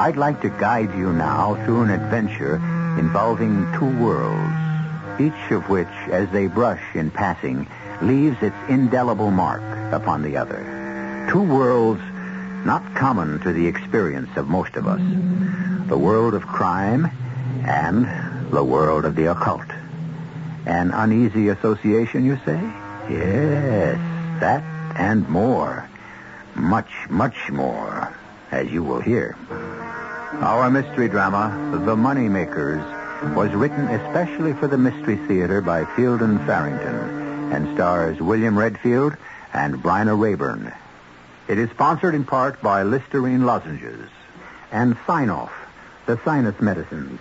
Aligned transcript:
I'd 0.00 0.16
like 0.16 0.40
to 0.40 0.48
guide 0.48 0.96
you 0.96 1.12
now 1.12 1.62
through 1.66 1.82
an 1.82 1.90
adventure 1.90 2.54
involving 2.98 3.70
two 3.78 4.02
worlds, 4.02 5.20
each 5.20 5.50
of 5.50 5.68
which, 5.68 5.92
as 6.10 6.26
they 6.30 6.46
brush 6.46 6.80
in 6.94 7.10
passing, 7.10 7.68
leaves 8.00 8.38
its 8.40 8.56
indelible 8.70 9.30
mark 9.30 9.60
upon 9.92 10.22
the 10.22 10.38
other. 10.38 11.28
Two 11.30 11.42
worlds 11.42 12.00
not 12.64 12.82
common 12.94 13.40
to 13.40 13.52
the 13.52 13.66
experience 13.66 14.30
of 14.36 14.48
most 14.48 14.76
of 14.76 14.86
us. 14.86 15.02
The 15.90 15.98
world 15.98 16.32
of 16.32 16.46
crime 16.46 17.10
and 17.66 18.06
the 18.50 18.64
world 18.64 19.04
of 19.04 19.16
the 19.16 19.30
occult. 19.30 19.68
An 20.64 20.92
uneasy 20.92 21.48
association, 21.48 22.24
you 22.24 22.38
say? 22.46 22.58
Yes, 23.10 23.98
that 24.40 24.62
and 24.98 25.28
more. 25.28 25.86
Much, 26.54 26.90
much 27.10 27.50
more, 27.50 28.16
as 28.50 28.70
you 28.70 28.82
will 28.82 29.00
hear. 29.00 29.36
Our 30.32 30.70
mystery 30.70 31.08
drama, 31.08 31.50
The 31.84 31.96
Moneymakers, 31.96 33.34
was 33.34 33.50
written 33.50 33.88
especially 33.88 34.52
for 34.52 34.68
the 34.68 34.78
Mystery 34.78 35.16
Theater 35.16 35.60
by 35.60 35.84
Fielden 35.84 36.46
Farrington 36.46 37.52
and 37.52 37.74
stars 37.74 38.20
William 38.20 38.56
Redfield 38.56 39.16
and 39.52 39.82
Bryna 39.82 40.18
Raeburn. 40.18 40.72
It 41.48 41.58
is 41.58 41.68
sponsored 41.70 42.14
in 42.14 42.24
part 42.24 42.62
by 42.62 42.84
Listerine 42.84 43.44
Lozenges 43.44 44.08
and 44.70 44.96
Sine-Off, 45.04 45.52
the 46.06 46.18
sinus 46.24 46.60
medicines. 46.60 47.18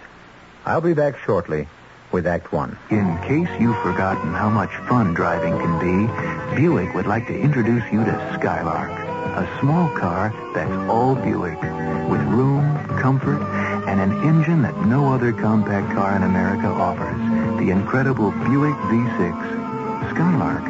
I'll 0.63 0.79
be 0.79 0.93
back 0.93 1.17
shortly 1.17 1.67
with 2.11 2.27
Act 2.27 2.53
One. 2.53 2.77
In 2.91 3.17
case 3.23 3.49
you've 3.59 3.81
forgotten 3.81 4.35
how 4.35 4.49
much 4.49 4.71
fun 4.87 5.15
driving 5.15 5.57
can 5.57 5.79
be, 5.79 6.55
Buick 6.55 6.93
would 6.93 7.07
like 7.07 7.25
to 7.25 7.37
introduce 7.37 7.83
you 7.91 8.05
to 8.05 8.37
Skylark, 8.39 9.08
a 9.35 9.59
small 9.59 9.89
car 9.89 10.33
that's 10.53 10.71
all 10.89 11.15
Buick, 11.15 11.61
with 12.09 12.21
room, 12.23 12.63
comfort, 12.99 13.41
and 13.87 13.99
an 13.99 14.11
engine 14.23 14.61
that 14.61 14.77
no 14.85 15.13
other 15.13 15.31
compact 15.31 15.93
car 15.95 16.15
in 16.15 16.23
America 16.23 16.67
offers. 16.67 17.17
The 17.59 17.69
incredible 17.69 18.31
Buick 18.31 18.75
V6. 18.89 19.69
Skylark. 20.11 20.63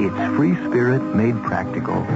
It's 0.00 0.36
free 0.36 0.54
spirit 0.66 1.02
made 1.14 1.42
practical. 1.42 2.06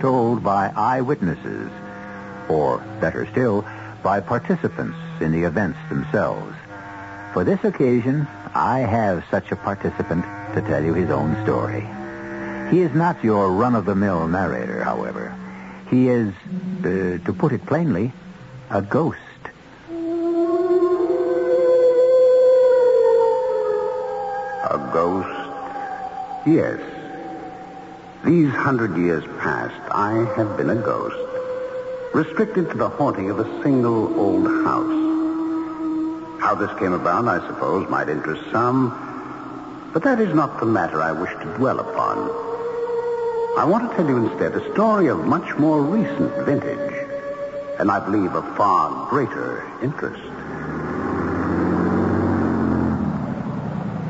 Told 0.00 0.42
by 0.42 0.72
eyewitnesses, 0.74 1.70
or 2.48 2.78
better 3.00 3.26
still, 3.32 3.64
by 4.02 4.20
participants 4.20 4.96
in 5.20 5.32
the 5.32 5.42
events 5.42 5.78
themselves. 5.88 6.54
For 7.32 7.44
this 7.44 7.62
occasion, 7.64 8.26
I 8.54 8.80
have 8.80 9.24
such 9.30 9.52
a 9.52 9.56
participant 9.56 10.24
to 10.54 10.62
tell 10.62 10.82
you 10.82 10.94
his 10.94 11.10
own 11.10 11.36
story. 11.44 11.86
He 12.70 12.80
is 12.80 12.94
not 12.94 13.22
your 13.22 13.50
run-of-the-mill 13.52 14.28
narrator, 14.28 14.82
however. 14.82 15.34
He 15.90 16.08
is, 16.08 16.32
uh, 16.80 17.18
to 17.24 17.34
put 17.36 17.52
it 17.52 17.64
plainly, 17.66 18.12
a 18.70 18.82
ghost. 18.82 19.18
A 24.70 24.90
ghost? 24.92 26.46
Yes. 26.46 26.97
These 28.24 28.50
hundred 28.50 28.96
years 28.96 29.24
past, 29.38 29.80
I 29.92 30.24
have 30.34 30.56
been 30.56 30.70
a 30.70 30.74
ghost, 30.74 31.16
restricted 32.12 32.68
to 32.70 32.76
the 32.76 32.88
haunting 32.88 33.30
of 33.30 33.38
a 33.38 33.62
single 33.62 34.18
old 34.18 34.44
house. 34.64 36.40
How 36.40 36.56
this 36.56 36.76
came 36.80 36.92
about, 36.92 37.28
I 37.28 37.46
suppose, 37.46 37.88
might 37.88 38.08
interest 38.08 38.42
some, 38.50 38.90
but 39.92 40.02
that 40.02 40.20
is 40.20 40.34
not 40.34 40.58
the 40.58 40.66
matter 40.66 41.00
I 41.00 41.12
wish 41.12 41.30
to 41.30 41.54
dwell 41.56 41.78
upon. 41.78 42.18
I 43.56 43.64
want 43.64 43.88
to 43.88 43.96
tell 43.96 44.08
you 44.08 44.16
instead 44.16 44.52
a 44.56 44.72
story 44.72 45.06
of 45.06 45.24
much 45.24 45.56
more 45.56 45.80
recent 45.80 46.44
vintage, 46.44 47.08
and 47.78 47.88
I 47.88 48.00
believe 48.04 48.34
of 48.34 48.44
far 48.56 49.08
greater 49.10 49.64
interest. 49.80 50.22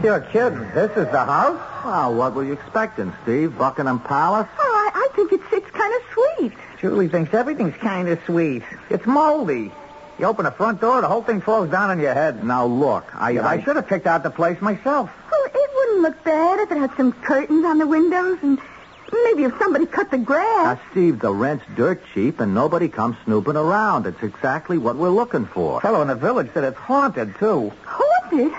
You're 0.02 0.20
kidding. 0.20 0.60
This 0.74 0.90
is 0.92 1.10
the 1.10 1.24
house? 1.24 1.60
Well, 1.84 2.14
what 2.14 2.34
were 2.34 2.44
you 2.44 2.52
expecting, 2.52 3.12
Steve? 3.24 3.58
Buckingham 3.58 3.98
Palace? 3.98 4.46
Oh, 4.56 4.90
I, 4.94 5.06
I 5.06 5.16
think 5.16 5.32
it 5.32 5.40
sits 5.50 5.68
kind 5.72 5.92
of 5.92 6.02
sweet. 6.12 6.52
Julie 6.80 7.08
thinks 7.08 7.34
everything's 7.34 7.74
kind 7.76 8.08
of 8.08 8.20
sweet. 8.24 8.62
It's 8.90 9.04
moldy. 9.06 9.72
You 10.20 10.26
open 10.26 10.44
the 10.44 10.52
front 10.52 10.80
door, 10.80 11.00
the 11.00 11.08
whole 11.08 11.22
thing 11.22 11.40
falls 11.40 11.70
down 11.70 11.90
on 11.90 11.98
your 11.98 12.14
head. 12.14 12.44
Now, 12.44 12.64
look, 12.66 13.12
I... 13.14 13.38
I, 13.38 13.62
should 13.62 13.74
have 13.74 13.88
picked 13.88 14.06
out 14.06 14.22
the 14.22 14.30
place 14.30 14.60
myself. 14.60 15.10
Oh, 15.32 15.48
it 15.52 15.70
wouldn't 15.74 16.02
look 16.02 16.24
bad 16.24 16.60
if 16.60 16.70
it 16.70 16.78
had 16.78 16.96
some 16.96 17.12
curtains 17.12 17.64
on 17.64 17.78
the 17.78 17.86
windows 17.86 18.38
and 18.42 18.60
maybe 19.24 19.44
if 19.44 19.58
somebody 19.58 19.86
cut 19.86 20.12
the 20.12 20.18
grass. 20.18 20.78
Now, 20.78 20.80
Steve, 20.92 21.18
the 21.18 21.32
rent's 21.32 21.64
dirt 21.74 22.00
cheap 22.14 22.38
and 22.38 22.54
nobody 22.54 22.88
comes 22.88 23.16
snooping 23.24 23.56
around. 23.56 24.06
It's 24.06 24.22
exactly 24.22 24.78
what 24.78 24.94
we're 24.94 25.10
looking 25.10 25.46
for. 25.46 25.80
Fellow 25.80 26.02
in 26.02 26.08
the 26.08 26.14
village 26.14 26.50
said 26.54 26.62
it's 26.62 26.78
haunted, 26.78 27.34
too. 27.38 27.72
Haunted? 27.84 28.52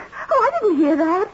I 0.62 0.66
didn't 0.68 0.78
hear 0.78 0.96
that. 0.97 1.30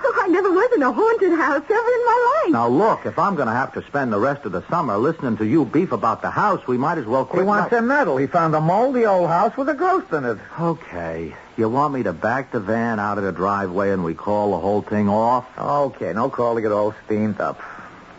Oh, 0.00 0.20
I 0.22 0.28
never 0.28 0.50
was 0.50 0.70
in 0.76 0.82
a 0.82 0.92
haunted 0.92 1.32
house 1.32 1.62
ever 1.64 1.72
in 1.72 2.04
my 2.06 2.42
life. 2.44 2.52
Now, 2.52 2.68
look, 2.68 3.06
if 3.06 3.18
I'm 3.18 3.34
going 3.36 3.48
to 3.48 3.54
have 3.54 3.72
to 3.72 3.82
spend 3.86 4.12
the 4.12 4.18
rest 4.18 4.44
of 4.44 4.52
the 4.52 4.62
summer 4.68 4.96
listening 4.98 5.36
to 5.38 5.46
you 5.46 5.64
beef 5.64 5.92
about 5.92 6.20
the 6.22 6.30
house, 6.30 6.66
we 6.66 6.76
might 6.76 6.98
as 6.98 7.06
well 7.06 7.24
He 7.32 7.40
wants 7.40 7.72
right- 7.72 7.78
a 7.78 7.82
medal. 7.82 8.16
He 8.18 8.26
found 8.26 8.54
a 8.54 8.60
moldy 8.60 9.06
old 9.06 9.28
house 9.28 9.56
with 9.56 9.68
a 9.68 9.74
ghost 9.74 10.12
in 10.12 10.24
it. 10.24 10.38
Okay. 10.60 11.34
You 11.56 11.68
want 11.68 11.94
me 11.94 12.02
to 12.04 12.12
back 12.12 12.52
the 12.52 12.60
van 12.60 13.00
out 13.00 13.18
of 13.18 13.24
the 13.24 13.32
driveway 13.32 13.90
and 13.90 14.04
we 14.04 14.14
call 14.14 14.52
the 14.52 14.58
whole 14.58 14.82
thing 14.82 15.08
off? 15.08 15.46
Okay, 15.58 16.12
no 16.12 16.28
call 16.28 16.54
to 16.54 16.60
get 16.60 16.70
all 16.70 16.94
steamed 17.06 17.40
up. 17.40 17.60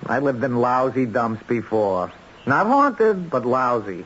I 0.07 0.19
lived 0.19 0.43
in 0.43 0.57
lousy 0.57 1.05
dumps 1.05 1.43
before. 1.47 2.11
Not 2.45 2.65
haunted, 2.65 3.29
but 3.29 3.45
lousy. 3.45 4.05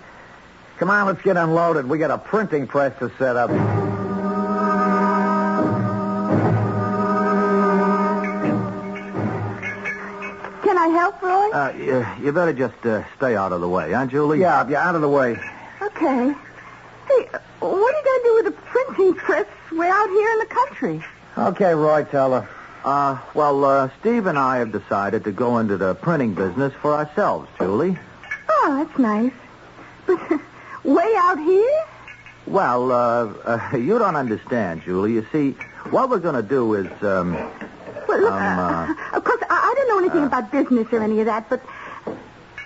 Come 0.78 0.90
on, 0.90 1.08
let's 1.08 1.22
get 1.22 1.38
unloaded. 1.38 1.88
We 1.88 1.97
got 1.97 2.12
a 2.12 2.18
printing 2.18 2.68
press 2.68 2.97
to 3.00 3.09
set 3.18 3.38
up. 3.38 3.50
Help, 11.03 11.22
Roy? 11.22 11.52
Uh, 11.52 11.74
you, 11.74 12.25
you 12.25 12.31
better 12.31 12.53
just 12.53 12.86
uh, 12.86 13.03
stay 13.18 13.36
out 13.36 13.52
of 13.52 13.62
the 13.62 13.68
way, 13.68 13.91
huh, 13.91 14.06
Julie? 14.06 14.40
Yeah, 14.40 14.68
yeah, 14.69 14.88
out 14.88 14.96
of 14.96 15.02
the 15.02 15.09
way. 15.09 15.38
Okay. 15.81 16.34
Hey, 17.08 17.28
what 17.59 17.94
are 17.94 18.00
you 18.00 18.03
going 18.03 18.19
to 18.19 18.24
do 18.24 18.36
with 18.36 18.46
the 18.46 18.62
printing 18.62 19.13
press? 19.16 19.46
We're 19.72 19.92
out 19.92 20.09
here 20.09 20.31
in 20.31 20.40
the 20.40 20.46
country? 20.46 21.03
Okay, 21.38 21.74
Roy, 21.74 22.06
tell 22.06 22.40
her. 22.40 22.50
Uh, 22.86 23.19
well, 23.34 23.63
uh, 23.66 23.90
Steve 24.00 24.28
and 24.28 24.38
I 24.38 24.58
have 24.58 24.72
decided 24.72 25.25
to 25.25 25.31
go 25.31 25.58
into 25.59 25.78
the 25.78 25.96
printing 25.96 26.34
business 26.34 26.74
for 26.81 26.94
ourselves, 26.94 27.50
Julie. 27.58 27.97
Oh, 28.50 28.86
that's 28.86 29.00
nice. 29.00 29.34
But 30.06 30.40
way 30.83 31.13
out 31.18 31.39
here? 31.39 31.86
Well, 32.45 32.92
uh, 32.92 33.33
uh, 33.45 33.69
you 33.77 34.00
don't 34.00 34.16
understand, 34.16 34.83
Julie. 34.83 35.13
You 35.13 35.25
see, 35.31 35.51
what 35.89 36.10
we're 36.10 36.19
going 36.19 36.36
to 36.36 36.42
do 36.42 36.75
is, 36.75 37.04
um, 37.04 37.36
Well, 38.07 38.19
look, 38.21 38.33
Um, 38.33 38.59
uh, 38.59 39.17
of 39.17 39.23
course, 39.23 39.41
I, 39.50 39.55
I 39.55 39.73
don't 39.75 39.88
know 39.88 40.00
anything 40.00 40.23
about 40.23 40.51
business 40.51 40.88
or 40.91 41.01
any 41.01 41.19
of 41.19 41.25
that, 41.27 41.50
but 41.50 41.61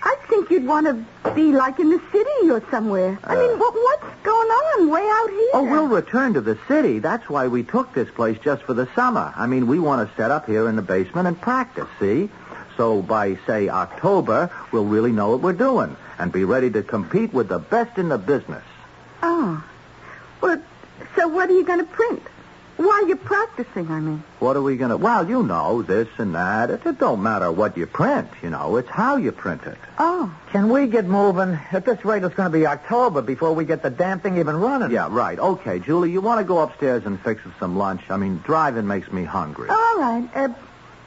I 0.04 0.16
think 0.30 0.50
you'd 0.50 0.66
want 0.66 0.88
to 0.88 1.32
be 1.34 1.52
like 1.52 1.80
in 1.80 1.90
the 1.90 2.02
city 2.12 2.50
or 2.50 2.64
somewhere. 2.72 3.18
I 3.24 3.36
mean, 3.36 3.60
what, 3.60 3.74
what's 3.74 4.06
going 4.24 4.48
on 4.48 4.90
way 4.90 5.02
out 5.02 5.30
here? 5.30 5.50
oh, 5.54 5.64
we'll 5.70 5.88
return 5.88 6.34
to 6.36 6.42
the 6.42 6.58
city. 6.68 7.00
That's 7.00 7.30
why 7.30 7.48
we 7.48 7.64
took 7.64 7.94
this 7.94 8.10
place 8.12 8.38
just 8.44 8.64
for 8.64 8.74
the 8.74 8.88
summer. 8.96 9.34
I 9.36 9.48
mean, 9.48 9.68
we 9.68 9.80
want 9.80 10.08
to 10.08 10.16
set 10.16 10.32
up 10.32 10.46
here 10.46 10.68
in 10.70 10.76
the 10.76 10.82
basement 10.82 11.28
and 11.28 11.40
practice, 11.40 11.88
see? 12.00 12.30
So 12.78 13.02
by, 13.02 13.38
say, 13.48 13.70
October, 13.70 14.52
we'll 14.72 14.86
really 14.86 15.12
know 15.12 15.32
what 15.32 15.42
we're 15.42 15.54
doing 15.54 15.96
and 16.20 16.32
be 16.32 16.44
ready 16.44 16.70
to 16.72 16.84
compete 16.84 17.34
with 17.34 17.48
the 17.50 17.60
best 17.60 17.98
in 17.98 18.10
the 18.10 18.18
business. 18.18 18.64
Oh. 19.24 19.64
Well, 20.42 20.62
so 21.16 21.28
what 21.28 21.50
are 21.50 21.54
you 21.54 21.66
going 21.66 21.80
to 21.80 21.86
print? 21.86 22.22
While 22.78 23.08
you're 23.08 23.18
practicing, 23.18 23.90
I 23.90 24.00
mean. 24.00 24.24
What 24.40 24.56
are 24.56 24.62
we 24.62 24.78
going 24.78 24.92
to... 24.92 24.98
Well, 24.98 25.28
you 25.28 25.42
know, 25.42 25.82
this 25.82 26.08
and 26.20 26.36
that. 26.36 26.70
It, 26.70 26.86
it 26.86 27.00
don't 27.00 27.24
matter 27.24 27.52
what 27.52 27.76
you 27.76 27.88
print, 27.88 28.30
you 28.44 28.52
know. 28.52 28.78
It's 28.78 28.90
how 28.90 29.16
you 29.16 29.32
print 29.32 29.64
it. 29.64 29.78
Oh. 29.98 30.34
Can 30.52 30.70
we 30.70 30.86
get 30.86 31.06
moving? 31.06 31.60
At 31.72 31.86
this 31.86 32.06
rate, 32.06 32.24
it's 32.24 32.36
going 32.36 32.52
to 32.52 32.56
be 32.56 32.68
October 32.68 33.24
before 33.24 33.54
we 33.54 33.66
get 33.66 33.82
the 33.82 33.90
damn 33.90 34.20
thing 34.20 34.38
even 34.38 34.56
running. 34.58 34.92
Yeah, 34.92 35.08
right. 35.10 35.40
Okay, 35.40 35.80
Julie, 35.80 36.12
you 36.12 36.22
want 36.22 36.40
to 36.40 36.46
go 36.46 36.60
upstairs 36.60 37.04
and 37.06 37.20
fix 37.20 37.44
us 37.48 37.54
some 37.60 37.78
lunch? 37.78 38.02
I 38.10 38.18
mean, 38.18 38.42
driving 38.46 38.86
makes 38.86 39.12
me 39.12 39.24
hungry. 39.24 39.70
All 39.70 39.98
right. 39.98 40.30
Uh, 40.36 40.50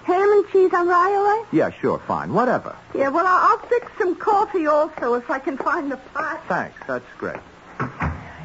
ham 0.02 0.32
and 0.32 0.49
cheese 0.50 0.73
on 0.75 0.88
rye, 0.88 1.14
all 1.14 1.23
right? 1.23 1.44
Yeah, 1.52 1.70
sure, 1.70 2.00
fine. 2.00 2.34
Whatever. 2.34 2.75
Yeah, 2.96 3.11
well, 3.11 3.26
I'll, 3.26 3.52
I'll 3.52 3.66
fix 3.69 3.87
some 3.96 4.16
coffee 4.16 4.66
also 4.66 5.14
if 5.14 5.31
I 5.31 5.38
can 5.38 5.56
find 5.56 5.93
the 5.93 5.99
pot. 5.99 6.43
Thanks. 6.49 6.76
That's 6.88 7.05
great. 7.16 7.38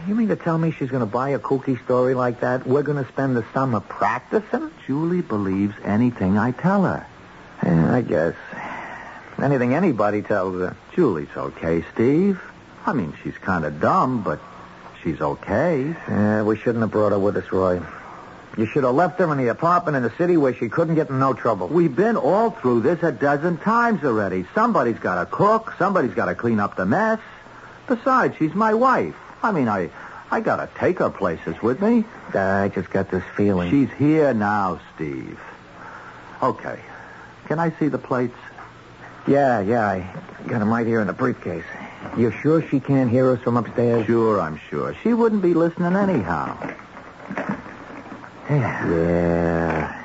You 0.07 0.13
mean 0.13 0.27
to 0.27 0.35
tell 0.35 0.57
me 0.57 0.69
she's 0.69 0.91
going 0.91 0.99
to 0.99 1.07
buy 1.07 1.29
a 1.29 1.39
kooky 1.39 1.83
story 1.83 2.13
like 2.13 2.41
that? 2.41 2.67
We're 2.67 2.83
going 2.83 3.03
to 3.03 3.11
spend 3.11 3.35
the 3.35 3.43
summer 3.53 3.79
practicing? 3.79 4.69
Julie 4.85 5.21
believes 5.21 5.73
anything 5.83 6.37
I 6.37 6.51
tell 6.51 6.83
her. 6.83 7.07
Yeah, 7.63 7.95
I 7.95 8.01
guess. 8.01 8.35
Anything 9.41 9.73
anybody 9.73 10.21
tells 10.21 10.59
her. 10.59 10.75
Julie's 10.93 11.35
okay, 11.35 11.83
Steve. 11.93 12.39
I 12.85 12.93
mean, 12.93 13.13
she's 13.23 13.35
kind 13.39 13.65
of 13.65 13.81
dumb, 13.81 14.21
but 14.21 14.39
she's 15.01 15.19
okay. 15.19 15.95
Yeah, 16.07 16.43
we 16.43 16.55
shouldn't 16.55 16.81
have 16.81 16.91
brought 16.91 17.11
her 17.11 17.19
with 17.19 17.37
us, 17.37 17.51
Roy. 17.51 17.81
You 18.57 18.67
should 18.67 18.83
have 18.83 18.93
left 18.93 19.17
her 19.17 19.31
in 19.31 19.39
the 19.39 19.47
apartment 19.47 19.97
in 19.97 20.03
the 20.03 20.13
city 20.17 20.37
where 20.37 20.53
she 20.53 20.69
couldn't 20.69 20.95
get 20.95 21.09
in 21.09 21.17
no 21.17 21.33
trouble. 21.33 21.67
We've 21.67 21.95
been 21.95 22.15
all 22.15 22.51
through 22.51 22.81
this 22.81 23.01
a 23.01 23.11
dozen 23.11 23.57
times 23.57 24.03
already. 24.03 24.45
Somebody's 24.53 24.99
got 24.99 25.19
to 25.19 25.25
cook. 25.25 25.73
Somebody's 25.79 26.13
got 26.13 26.25
to 26.25 26.35
clean 26.35 26.59
up 26.59 26.75
the 26.75 26.85
mess. 26.85 27.19
Besides, 27.87 28.37
she's 28.37 28.53
my 28.53 28.75
wife. 28.75 29.15
I 29.43 29.51
mean, 29.51 29.67
I, 29.67 29.89
I 30.31 30.41
got 30.41 30.57
to 30.57 30.69
take 30.79 30.99
her 30.99 31.09
places 31.09 31.61
with 31.61 31.81
me. 31.81 32.03
I 32.33 32.69
just 32.73 32.89
got 32.89 33.11
this 33.11 33.23
feeling. 33.35 33.69
She's 33.69 33.91
here 33.97 34.33
now, 34.33 34.79
Steve. 34.95 35.39
Okay. 36.41 36.79
Can 37.47 37.59
I 37.59 37.71
see 37.77 37.87
the 37.87 37.97
plates? 37.97 38.37
Yeah, 39.27 39.59
yeah, 39.61 39.85
I 39.87 39.99
got 40.47 40.59
them 40.59 40.69
right 40.69 40.85
here 40.85 41.01
in 41.01 41.07
the 41.07 41.13
briefcase. 41.13 41.63
You 42.17 42.31
sure 42.31 42.67
she 42.67 42.79
can't 42.79 43.09
hear 43.09 43.31
us 43.31 43.41
from 43.41 43.57
upstairs? 43.57 44.05
Sure, 44.05 44.39
I'm 44.39 44.59
sure. 44.69 44.95
She 45.03 45.13
wouldn't 45.13 45.41
be 45.41 45.53
listening 45.53 45.95
anyhow. 45.95 46.57
Yeah. 48.49 48.89
Yeah. 48.89 50.01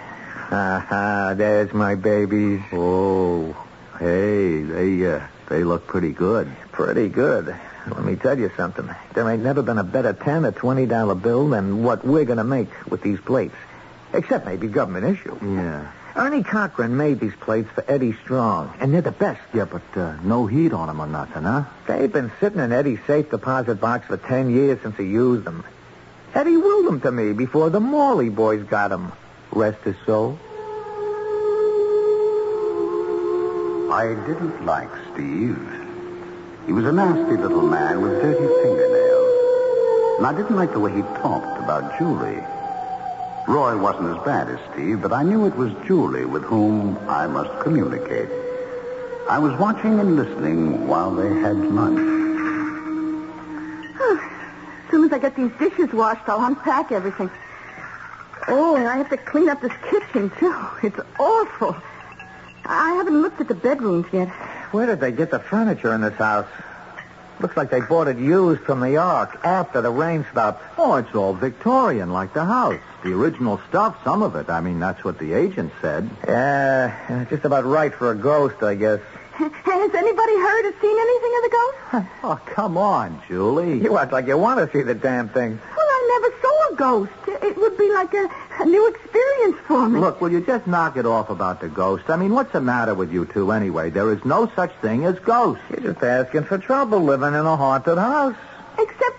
Aha, 0.52 1.34
there's 1.36 1.72
my 1.72 1.94
babies. 1.94 2.60
Oh, 2.72 3.54
hey, 3.98 4.62
they 4.62 5.06
uh, 5.06 5.20
they 5.48 5.62
look 5.62 5.86
pretty 5.86 6.12
good. 6.12 6.50
Pretty 6.72 7.08
good. 7.08 7.54
Let 7.86 8.04
me 8.04 8.16
tell 8.16 8.38
you 8.38 8.50
something. 8.56 8.88
There 9.14 9.28
ain't 9.28 9.42
never 9.42 9.62
been 9.62 9.78
a 9.78 9.84
better 9.84 10.12
ten 10.12 10.44
or 10.44 10.52
twenty 10.52 10.86
dollar 10.86 11.14
bill 11.14 11.48
than 11.48 11.82
what 11.82 12.04
we're 12.04 12.24
gonna 12.24 12.44
make 12.44 12.68
with 12.90 13.02
these 13.02 13.20
plates. 13.20 13.54
Except 14.12 14.44
maybe 14.46 14.68
government 14.68 15.06
issue. 15.06 15.36
Yeah. 15.42 15.90
Ernie 16.16 16.42
Cochran 16.42 16.96
made 16.96 17.20
these 17.20 17.34
plates 17.40 17.70
for 17.70 17.84
Eddie 17.86 18.14
Strong, 18.24 18.74
and 18.80 18.92
they're 18.92 19.00
the 19.00 19.12
best. 19.12 19.40
Yeah, 19.54 19.64
but 19.66 19.82
uh, 19.96 20.16
no 20.22 20.46
heat 20.46 20.72
on 20.72 20.88
them 20.88 21.00
or 21.00 21.06
nothing, 21.06 21.44
huh? 21.44 21.64
They've 21.86 22.12
been 22.12 22.32
sitting 22.40 22.58
in 22.58 22.72
Eddie's 22.72 22.98
safe 23.06 23.30
deposit 23.30 23.80
box 23.80 24.06
for 24.06 24.16
ten 24.16 24.50
years 24.50 24.80
since 24.82 24.96
he 24.96 25.04
used 25.04 25.44
them. 25.44 25.64
Eddie 26.34 26.56
willed 26.56 26.86
them 26.86 27.00
to 27.02 27.12
me 27.12 27.32
before 27.32 27.70
the 27.70 27.80
Morley 27.80 28.28
boys 28.28 28.62
got 28.64 28.88
them. 28.88 29.12
Rest 29.52 29.82
his 29.82 29.96
soul. 30.04 30.38
I 33.92 34.14
didn't 34.26 34.64
like 34.64 34.90
Steve. 35.12 35.79
He 36.70 36.75
was 36.75 36.84
a 36.84 36.93
nasty 36.93 37.37
little 37.37 37.62
man 37.62 38.00
with 38.00 38.22
dirty 38.22 38.46
fingernails. 38.62 40.19
And 40.19 40.26
I 40.28 40.32
didn't 40.32 40.55
like 40.55 40.72
the 40.72 40.78
way 40.78 40.93
he 40.93 41.02
talked 41.20 41.58
about 41.58 41.99
Julie. 41.99 42.44
Roy 43.49 43.76
wasn't 43.76 44.17
as 44.17 44.25
bad 44.25 44.49
as 44.49 44.61
Steve, 44.72 45.02
but 45.02 45.12
I 45.12 45.25
knew 45.25 45.46
it 45.46 45.56
was 45.56 45.72
Julie 45.84 46.26
with 46.26 46.44
whom 46.44 46.96
I 47.08 47.26
must 47.26 47.50
communicate. 47.61 48.28
I 49.28 49.40
was 49.40 49.52
watching 49.58 49.99
and 49.99 50.14
listening 50.14 50.87
while 50.87 51.12
they 51.12 51.40
had 51.40 51.56
lunch. 51.56 51.99
As 54.00 54.90
soon 54.93 55.06
as 55.06 55.12
I 55.12 55.19
get 55.19 55.34
these 55.34 55.50
dishes 55.58 55.93
washed, 55.93 56.28
I'll 56.28 56.44
unpack 56.44 56.93
everything. 56.93 57.32
Oh, 58.46 58.76
and 58.76 58.87
I 58.87 58.96
have 58.96 59.11
to 59.11 59.16
clean 59.16 59.49
up 59.49 59.61
this 59.61 59.75
kitchen, 59.90 60.31
too. 60.38 60.55
It's 60.84 61.00
awful. 61.19 61.75
I 62.64 62.94
haven't 62.94 63.20
looked 63.22 63.40
at 63.40 63.48
the 63.48 63.54
bedrooms 63.54 64.06
yet. 64.12 64.28
Where 64.72 64.86
did 64.86 65.00
they 65.00 65.12
get 65.12 65.30
the 65.30 65.38
furniture 65.38 65.92
in 65.94 66.00
this 66.00 66.14
house? 66.14 66.46
Looks 67.40 67.56
like 67.56 67.70
they 67.70 67.80
bought 67.80 68.06
it 68.06 68.18
used 68.18 68.60
from 68.62 68.80
the 68.80 68.98
Ark 68.98 69.40
after 69.44 69.80
the 69.80 69.90
rain 69.90 70.26
stopped. 70.30 70.62
Oh, 70.76 70.96
it's 70.96 71.14
all 71.14 71.32
Victorian, 71.32 72.12
like 72.12 72.34
the 72.34 72.44
house. 72.44 72.78
The 73.02 73.14
original 73.14 73.58
stuff, 73.70 73.96
some 74.04 74.22
of 74.22 74.36
it. 74.36 74.50
I 74.50 74.60
mean, 74.60 74.78
that's 74.78 75.02
what 75.04 75.18
the 75.18 75.32
agent 75.32 75.72
said. 75.80 76.10
Uh, 76.28 76.28
yeah, 76.28 77.24
just 77.30 77.44
about 77.46 77.64
right 77.64 77.94
for 77.94 78.10
a 78.10 78.14
ghost, 78.14 78.62
I 78.62 78.74
guess. 78.74 79.00
Has 79.32 79.94
anybody 79.94 80.36
heard 80.36 80.66
or 80.66 80.80
seen 80.82 80.98
anything 80.98 81.32
of 81.36 81.42
the 81.42 81.50
ghost? 81.50 82.06
Oh, 82.22 82.38
come 82.44 82.76
on, 82.76 83.22
Julie. 83.26 83.82
You 83.82 83.96
act 83.96 84.12
like 84.12 84.26
you 84.26 84.36
want 84.36 84.60
to 84.60 84.76
see 84.78 84.82
the 84.84 84.94
damn 84.94 85.30
thing. 85.30 85.58
Well, 85.76 85.86
I 85.88 86.20
never 86.20 86.40
saw 86.42 86.72
a 86.72 86.76
ghost. 86.76 87.42
It 87.42 87.56
would 87.56 87.78
be 87.78 87.90
like 87.90 88.12
a, 88.12 88.28
a 88.60 88.64
new 88.66 88.88
experience 88.88 89.56
for 89.66 89.88
me. 89.88 90.00
Look, 90.00 90.20
will 90.20 90.30
you 90.30 90.40
just 90.40 90.66
knock 90.66 90.96
it 90.96 91.06
off 91.06 91.30
about 91.30 91.60
the 91.60 91.68
ghost? 91.68 92.04
I 92.08 92.16
mean, 92.16 92.34
what's 92.34 92.52
the 92.52 92.60
matter 92.60 92.94
with 92.94 93.12
you 93.12 93.24
two 93.24 93.52
anyway? 93.52 93.90
There 93.90 94.12
is 94.12 94.22
no 94.24 94.50
such 94.54 94.72
thing 94.82 95.04
as 95.06 95.18
ghosts. 95.20 95.64
You're 95.70 95.92
just 95.92 96.04
asking 96.04 96.44
for 96.44 96.58
trouble 96.58 97.00
living 97.00 97.28
in 97.34 97.46
a 97.46 97.56
haunted 97.56 97.96
house. 97.96 98.36
Except, 98.78 99.16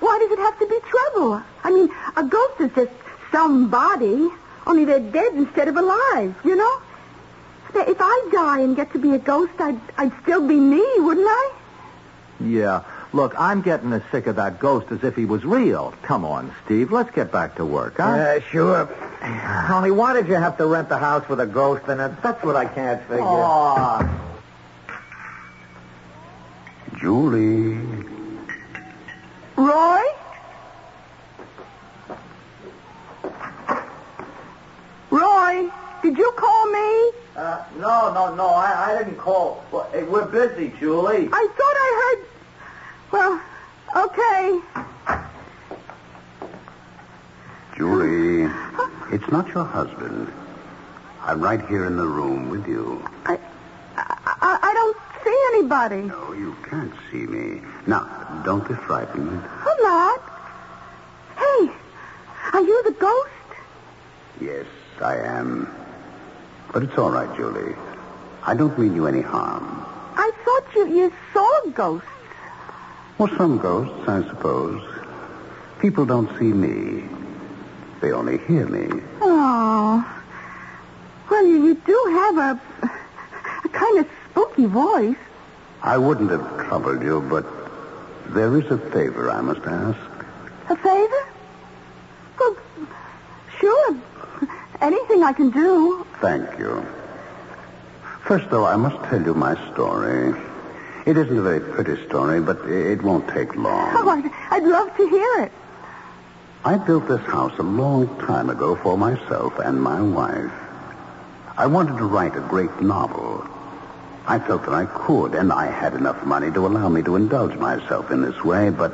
why 0.00 0.18
does 0.18 0.32
it 0.32 0.38
have 0.38 0.58
to 0.58 0.66
be 0.66 0.78
trouble? 0.88 1.42
I 1.64 1.70
mean, 1.70 1.90
a 2.16 2.24
ghost 2.24 2.60
is 2.60 2.70
just 2.74 2.92
somebody, 3.30 4.28
only 4.66 4.84
they're 4.84 5.00
dead 5.00 5.34
instead 5.34 5.68
of 5.68 5.76
alive, 5.76 6.34
you 6.44 6.56
know? 6.56 6.80
If 7.74 7.98
I 8.00 8.28
die 8.32 8.60
and 8.60 8.74
get 8.74 8.92
to 8.92 8.98
be 8.98 9.12
a 9.12 9.18
ghost, 9.18 9.52
I'd, 9.58 9.78
I'd 9.98 10.12
still 10.22 10.46
be 10.46 10.54
me, 10.54 10.82
wouldn't 10.98 11.26
I? 11.28 11.52
Yeah. 12.40 12.84
Look, 13.16 13.34
I'm 13.38 13.62
getting 13.62 13.94
as 13.94 14.02
sick 14.12 14.26
of 14.26 14.36
that 14.36 14.58
ghost 14.58 14.88
as 14.92 15.02
if 15.02 15.16
he 15.16 15.24
was 15.24 15.42
real. 15.42 15.94
Come 16.02 16.22
on, 16.22 16.52
Steve. 16.66 16.92
Let's 16.92 17.10
get 17.12 17.32
back 17.32 17.54
to 17.54 17.64
work, 17.64 17.96
huh? 17.96 18.02
Uh, 18.02 18.40
sure. 18.40 18.94
Only 19.72 19.90
why 19.90 20.12
did 20.12 20.28
you 20.28 20.34
have 20.34 20.58
to 20.58 20.66
rent 20.66 20.90
the 20.90 20.98
house 20.98 21.26
with 21.26 21.40
a 21.40 21.46
ghost 21.46 21.88
in 21.88 21.98
it? 21.98 22.12
That's 22.22 22.44
what 22.44 22.56
I 22.56 22.66
can't 22.66 23.00
figure. 23.04 23.22
Aw. 23.22 24.20
Julie. 26.98 27.78
Roy? 29.56 30.02
Roy, 35.08 35.70
did 36.02 36.18
you 36.18 36.32
call 36.36 36.66
me? 36.70 37.12
Uh, 37.34 37.64
no, 37.78 38.12
no, 38.12 38.34
no. 38.34 38.48
I, 38.48 38.90
I 38.90 38.98
didn't 38.98 39.16
call. 39.16 39.64
Well, 39.72 39.88
hey, 39.90 40.02
we're 40.02 40.26
busy, 40.26 40.70
Julie. 40.78 41.30
I 41.32 41.48
thought 41.56 41.76
I 41.76 42.14
heard. 42.18 42.35
Well, 43.16 43.40
okay. 43.96 44.60
Julie, 47.78 48.52
it's 49.10 49.32
not 49.32 49.48
your 49.54 49.64
husband. 49.64 50.30
I'm 51.22 51.40
right 51.40 51.66
here 51.66 51.86
in 51.86 51.96
the 51.96 52.06
room 52.06 52.50
with 52.50 52.66
you. 52.68 53.02
I, 53.24 53.38
I, 53.96 54.58
I 54.62 54.72
don't 54.74 54.98
see 55.24 55.38
anybody. 55.54 56.02
No, 56.02 56.34
you 56.34 56.54
can't 56.68 56.92
see 57.10 57.26
me. 57.26 57.62
Now, 57.86 58.04
don't 58.44 58.68
be 58.68 58.74
frightened. 58.74 59.42
I'm 59.64 59.82
not. 59.82 60.20
Hey, 61.38 61.70
are 62.52 62.60
you 62.60 62.82
the 62.82 62.92
ghost? 63.00 63.30
Yes, 64.42 64.66
I 65.00 65.16
am. 65.16 65.74
But 66.70 66.82
it's 66.82 66.98
all 66.98 67.12
right, 67.12 67.34
Julie. 67.34 67.76
I 68.42 68.54
don't 68.54 68.78
mean 68.78 68.94
you 68.94 69.06
any 69.06 69.22
harm. 69.22 69.64
I 70.18 70.30
thought 70.44 70.74
you, 70.74 70.86
you 70.94 71.12
saw 71.32 71.60
ghosts. 71.72 72.10
Well, 73.18 73.30
some 73.36 73.58
ghosts, 73.58 74.06
I 74.08 74.22
suppose. 74.28 74.82
People 75.80 76.04
don't 76.04 76.28
see 76.38 76.52
me. 76.52 77.04
They 78.00 78.12
only 78.12 78.38
hear 78.38 78.66
me. 78.66 79.02
Oh. 79.22 80.22
Well, 81.30 81.46
you, 81.46 81.64
you 81.66 81.74
do 81.74 82.04
have 82.10 82.36
a, 82.36 82.60
a 83.64 83.68
kind 83.70 83.98
of 84.00 84.08
spooky 84.30 84.66
voice. 84.66 85.16
I 85.82 85.96
wouldn't 85.96 86.30
have 86.30 86.66
troubled 86.66 87.02
you, 87.02 87.20
but 87.22 87.46
there 88.34 88.56
is 88.58 88.66
a 88.70 88.78
favor 88.90 89.30
I 89.30 89.40
must 89.40 89.66
ask. 89.66 89.98
A 90.68 90.76
favor? 90.76 91.28
Well, 92.38 92.56
sure. 93.58 93.96
Anything 94.82 95.22
I 95.22 95.32
can 95.32 95.50
do. 95.50 96.06
Thank 96.20 96.58
you. 96.58 96.84
First, 98.24 98.50
though, 98.50 98.66
I 98.66 98.76
must 98.76 99.02
tell 99.08 99.22
you 99.22 99.32
my 99.32 99.54
story. 99.72 100.34
It 101.06 101.16
isn't 101.16 101.38
a 101.38 101.42
very 101.42 101.60
pretty 101.60 102.04
story, 102.08 102.40
but 102.40 102.58
it 102.68 103.00
won't 103.00 103.28
take 103.28 103.54
long. 103.54 103.90
Oh. 103.94 104.08
I'd, 104.08 104.28
I'd 104.50 104.64
love 104.64 104.94
to 104.96 105.08
hear 105.08 105.44
it. 105.44 105.52
I 106.64 106.76
built 106.78 107.06
this 107.06 107.20
house 107.20 107.56
a 107.58 107.62
long 107.62 108.08
time 108.18 108.50
ago 108.50 108.74
for 108.74 108.98
myself 108.98 109.56
and 109.60 109.80
my 109.80 110.02
wife. 110.02 110.50
I 111.56 111.66
wanted 111.66 111.96
to 111.98 112.04
write 112.04 112.34
a 112.34 112.40
great 112.40 112.80
novel. 112.80 113.46
I 114.26 114.40
felt 114.40 114.64
that 114.64 114.74
I 114.74 114.86
could, 114.86 115.36
and 115.36 115.52
I 115.52 115.66
had 115.66 115.94
enough 115.94 116.26
money 116.26 116.50
to 116.50 116.66
allow 116.66 116.88
me 116.88 117.02
to 117.04 117.14
indulge 117.14 117.54
myself 117.54 118.10
in 118.10 118.20
this 118.22 118.42
way, 118.42 118.70
but 118.70 118.92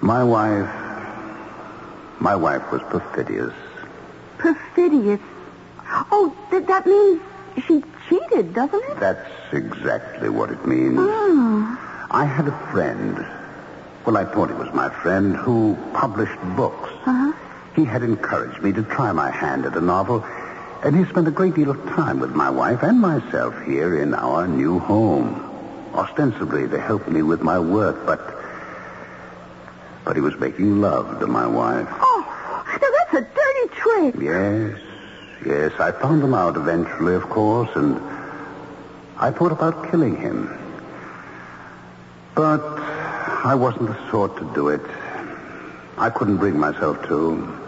my 0.00 0.22
wife, 0.22 0.70
my 2.20 2.36
wife 2.36 2.70
was 2.70 2.82
perfidious. 2.82 3.52
Perfidious. 4.38 5.20
Oh, 6.12 6.32
th- 6.50 6.66
that 6.66 6.86
means 6.86 7.20
she 7.64 7.82
cheated, 8.08 8.54
doesn't 8.54 8.82
it? 8.84 9.00
That's 9.00 9.28
exactly 9.52 10.28
what 10.28 10.50
it 10.50 10.66
means. 10.66 10.98
Oh. 10.98 12.06
I 12.10 12.24
had 12.24 12.48
a 12.48 12.58
friend. 12.72 13.16
Well, 14.04 14.16
I 14.16 14.24
thought 14.24 14.48
he 14.50 14.54
was 14.54 14.72
my 14.72 14.88
friend 15.02 15.36
who 15.36 15.76
published 15.92 16.40
books. 16.56 16.90
Uh-huh. 17.06 17.32
He 17.74 17.84
had 17.84 18.02
encouraged 18.02 18.62
me 18.62 18.72
to 18.72 18.82
try 18.82 19.12
my 19.12 19.30
hand 19.30 19.66
at 19.66 19.76
a 19.76 19.80
novel, 19.80 20.24
and 20.82 20.96
he 20.96 21.04
spent 21.10 21.28
a 21.28 21.32
great 21.32 21.54
deal 21.54 21.70
of 21.70 21.82
time 21.90 22.20
with 22.20 22.30
my 22.34 22.48
wife 22.48 22.82
and 22.82 23.00
myself 23.00 23.54
here 23.64 24.00
in 24.00 24.14
our 24.14 24.46
new 24.46 24.78
home, 24.78 25.34
ostensibly 25.94 26.68
to 26.68 26.80
help 26.80 27.08
me 27.08 27.22
with 27.22 27.42
my 27.42 27.58
work, 27.58 28.06
but 28.06 28.34
but 30.04 30.14
he 30.14 30.22
was 30.22 30.38
making 30.38 30.80
love 30.80 31.18
to 31.18 31.26
my 31.26 31.46
wife. 31.48 31.88
Oh, 31.90 32.78
now 32.80 32.88
that's 32.98 33.26
a 33.26 33.34
dirty 33.34 33.74
trick. 33.74 34.14
Yes, 34.22 34.80
yes, 35.44 35.72
I 35.78 35.92
found 35.92 36.22
him 36.22 36.34
out 36.34 36.56
eventually, 36.56 37.14
of 37.14 37.28
course, 37.28 37.70
and 37.74 38.00
I 39.18 39.30
thought 39.30 39.52
about 39.52 39.90
killing 39.90 40.16
him. 40.16 40.56
But 42.34 42.62
I 43.44 43.54
wasn't 43.54 43.88
the 43.88 44.10
sort 44.10 44.36
to 44.38 44.44
do 44.54 44.68
it. 44.68 44.82
I 45.98 46.10
couldn't 46.10 46.36
bring 46.36 46.58
myself 46.58 47.02
to. 47.08 47.58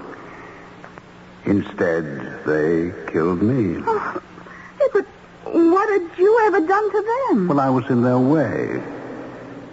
Instead, 1.45 2.45
they 2.45 2.93
killed 3.11 3.41
me. 3.41 3.83
Oh, 3.87 4.23
but 4.93 5.07
what 5.45 5.89
had 5.89 6.19
you 6.19 6.39
ever 6.47 6.61
done 6.61 6.91
to 6.91 7.03
them? 7.31 7.49
Well, 7.49 7.61
I 7.61 7.71
was 7.71 7.89
in 7.89 8.03
their 8.03 8.19
way. 8.19 8.83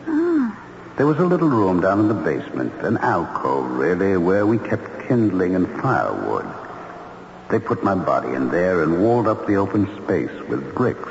Ah. 0.07 0.57
There 0.95 1.05
was 1.05 1.17
a 1.19 1.25
little 1.25 1.49
room 1.49 1.81
down 1.81 1.99
in 1.99 2.07
the 2.07 2.13
basement, 2.13 2.73
an 2.81 2.97
alcove, 2.99 3.71
really, 3.71 4.15
where 4.15 4.45
we 4.45 4.57
kept 4.57 5.07
kindling 5.07 5.55
and 5.55 5.67
firewood. 5.81 6.45
They 7.55 7.61
put 7.61 7.85
my 7.85 7.95
body 7.95 8.33
in 8.33 8.49
there 8.49 8.83
and 8.83 9.01
walled 9.01 9.29
up 9.29 9.47
the 9.47 9.55
open 9.55 9.87
space 10.03 10.41
with 10.49 10.75
bricks. 10.75 11.09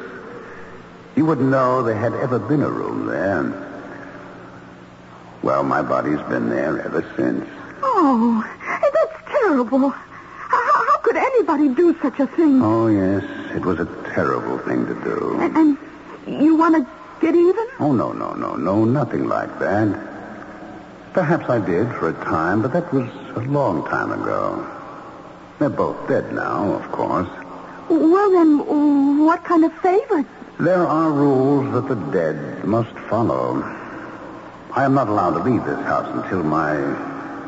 You 1.16 1.24
wouldn't 1.24 1.48
know 1.48 1.82
there 1.82 1.96
had 1.96 2.12
ever 2.12 2.38
been 2.38 2.60
a 2.60 2.68
room 2.68 3.06
there. 3.06 3.50
Well, 5.42 5.62
my 5.62 5.80
body's 5.80 6.20
been 6.28 6.50
there 6.50 6.82
ever 6.82 7.00
since. 7.16 7.48
Oh, 7.82 8.44
that's 8.68 9.40
terrible. 9.40 9.88
How, 9.88 10.84
how 10.84 10.98
could 10.98 11.16
anybody 11.16 11.68
do 11.68 11.96
such 12.02 12.20
a 12.20 12.26
thing? 12.26 12.60
Oh, 12.62 12.88
yes, 12.88 13.24
it 13.56 13.64
was 13.64 13.80
a 13.80 13.86
terrible 14.12 14.58
thing 14.58 14.84
to 14.84 14.94
do. 14.96 15.38
And, 15.40 15.56
and 15.56 15.78
you 16.42 16.56
want 16.56 16.74
to 16.74 16.86
get 17.22 17.34
even? 17.34 17.66
Oh, 17.80 17.92
no, 17.92 18.12
no, 18.12 18.34
no, 18.34 18.54
no, 18.56 18.84
nothing 18.84 19.28
like 19.28 19.58
that. 19.60 19.88
Perhaps 21.14 21.48
I 21.48 21.58
did 21.64 21.88
for 21.94 22.10
a 22.10 22.24
time, 22.24 22.60
but 22.60 22.74
that 22.74 22.92
was 22.92 23.08
a 23.34 23.40
long 23.48 23.86
time 23.86 24.12
ago. 24.12 24.82
They're 25.58 25.68
both 25.68 26.08
dead 26.08 26.32
now, 26.32 26.74
of 26.74 26.90
course. 26.90 27.28
Well, 27.88 28.30
then, 28.32 29.24
what 29.24 29.44
kind 29.44 29.64
of 29.64 29.72
favor? 29.78 30.24
There 30.58 30.86
are 30.86 31.10
rules 31.10 31.72
that 31.74 31.88
the 31.88 32.00
dead 32.10 32.64
must 32.64 32.94
follow. 33.10 33.62
I 34.72 34.84
am 34.84 34.94
not 34.94 35.08
allowed 35.08 35.34
to 35.34 35.42
leave 35.48 35.64
this 35.64 35.78
house 35.84 36.08
until 36.12 36.42
my 36.42 36.74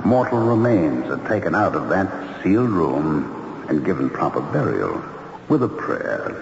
mortal 0.04 0.38
remains 0.38 1.06
are 1.10 1.28
taken 1.28 1.54
out 1.54 1.74
of 1.74 1.88
that 1.88 2.42
sealed 2.42 2.70
room 2.70 3.64
and 3.68 3.84
given 3.84 4.10
proper 4.10 4.40
burial 4.40 5.02
with 5.48 5.62
a 5.62 5.68
prayer. 5.68 6.34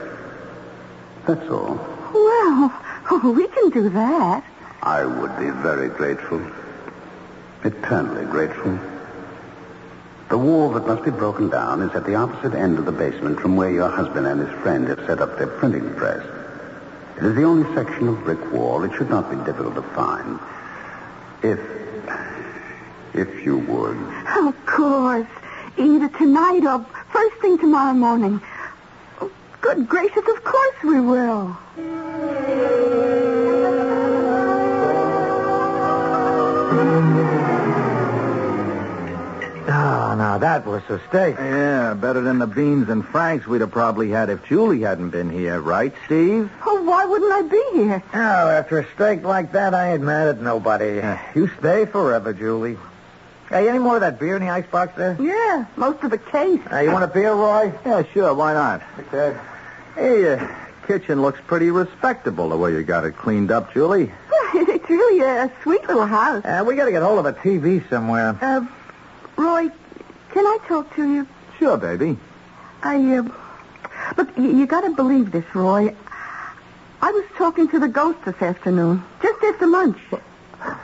That's 1.26 1.48
all. 1.50 1.76
Well, 2.12 3.32
we 3.32 3.48
can 3.48 3.70
do 3.70 3.88
that. 3.90 4.44
I 4.82 5.04
would 5.06 5.38
be 5.38 5.50
very 5.50 5.88
grateful. 5.88 6.42
Eternally 7.62 8.26
grateful. 8.26 8.78
The 10.30 10.38
wall 10.38 10.70
that 10.72 10.86
must 10.86 11.04
be 11.04 11.10
broken 11.10 11.50
down 11.50 11.82
is 11.82 11.94
at 11.94 12.06
the 12.06 12.14
opposite 12.14 12.54
end 12.54 12.78
of 12.78 12.86
the 12.86 12.92
basement 12.92 13.38
from 13.40 13.56
where 13.56 13.70
your 13.70 13.90
husband 13.90 14.26
and 14.26 14.40
his 14.40 14.50
friend 14.62 14.88
have 14.88 15.00
set 15.06 15.20
up 15.20 15.36
their 15.38 15.46
printing 15.46 15.94
press. 15.94 16.24
It 17.18 17.24
is 17.24 17.36
the 17.36 17.44
only 17.44 17.72
section 17.74 18.08
of 18.08 18.24
brick 18.24 18.52
wall. 18.52 18.82
It 18.84 18.92
should 18.96 19.10
not 19.10 19.30
be 19.30 19.36
difficult 19.44 19.74
to 19.76 19.82
find. 19.82 20.40
If. 21.42 21.60
if 23.14 23.44
you 23.44 23.58
would. 23.58 23.96
Of 24.46 24.66
course. 24.66 25.26
Either 25.76 26.08
tonight 26.08 26.64
or 26.64 26.84
first 27.12 27.36
thing 27.36 27.58
tomorrow 27.58 27.92
morning. 27.92 28.40
Oh, 29.20 29.30
Good 29.60 29.88
gracious, 29.88 30.26
of 30.26 30.42
course 30.42 30.82
we 30.82 31.00
will. 31.00 31.56
Oh, 40.14 40.16
now 40.16 40.38
that 40.38 40.64
was 40.64 40.84
a 40.88 41.00
steak. 41.08 41.34
Yeah, 41.34 41.92
better 41.94 42.20
than 42.20 42.38
the 42.38 42.46
beans 42.46 42.88
and 42.88 43.04
franks 43.04 43.48
we'd 43.48 43.62
have 43.62 43.72
probably 43.72 44.10
had 44.10 44.30
if 44.30 44.44
Julie 44.46 44.82
hadn't 44.82 45.10
been 45.10 45.28
here, 45.28 45.60
right, 45.60 45.92
Steve? 46.06 46.52
Oh, 46.64 46.82
why 46.82 47.04
wouldn't 47.04 47.32
I 47.32 47.42
be 47.42 47.64
here? 47.72 48.00
Oh, 48.14 48.18
after 48.48 48.78
a 48.78 48.86
steak 48.94 49.24
like 49.24 49.50
that, 49.50 49.74
I 49.74 49.94
ain't 49.94 50.04
mad 50.04 50.28
at 50.28 50.40
nobody. 50.40 51.02
You 51.34 51.50
stay 51.58 51.86
forever, 51.86 52.32
Julie. 52.32 52.78
Hey, 53.48 53.68
any 53.68 53.80
more 53.80 53.96
of 53.96 54.02
that 54.02 54.20
beer 54.20 54.36
in 54.36 54.42
the 54.42 54.50
icebox 54.50 54.96
there? 54.96 55.16
Yeah, 55.20 55.66
most 55.74 56.04
of 56.04 56.12
the 56.12 56.18
case. 56.18 56.60
Hey, 56.70 56.84
you 56.84 56.92
want 56.92 57.02
a 57.02 57.08
beer, 57.08 57.32
Roy? 57.32 57.72
Yeah, 57.84 58.04
sure, 58.12 58.34
why 58.34 58.54
not? 58.54 58.82
Okay. 59.00 59.36
Hey, 59.96 60.32
uh, 60.34 60.46
kitchen 60.86 61.22
looks 61.22 61.40
pretty 61.48 61.72
respectable 61.72 62.50
the 62.50 62.56
way 62.56 62.70
you 62.70 62.84
got 62.84 63.04
it 63.04 63.16
cleaned 63.16 63.50
up, 63.50 63.74
Julie. 63.74 64.12
It's 64.56 64.88
really 64.88 65.20
a 65.20 65.50
sweet 65.64 65.84
little 65.88 66.06
house. 66.06 66.44
Uh, 66.44 66.62
we 66.64 66.76
got 66.76 66.84
to 66.84 66.92
get 66.92 67.02
hold 67.02 67.18
of 67.18 67.26
a 67.26 67.32
TV 67.32 67.88
somewhere. 67.90 68.38
Uh, 68.40 68.64
Roy, 69.36 69.70
can 70.34 70.44
I 70.44 70.58
talk 70.66 70.94
to 70.96 71.08
you? 71.08 71.26
Sure, 71.58 71.76
baby. 71.78 72.18
I, 72.82 72.96
uh, 73.18 73.22
look, 74.16 74.36
you, 74.36 74.50
you 74.58 74.66
got 74.66 74.80
to 74.82 74.90
believe 74.90 75.30
this, 75.30 75.44
Roy. 75.54 75.94
I 77.00 77.10
was 77.12 77.24
talking 77.36 77.68
to 77.68 77.78
the 77.78 77.86
ghost 77.88 78.18
this 78.24 78.40
afternoon, 78.42 79.02
just 79.22 79.42
after 79.44 79.66
lunch. 79.68 79.98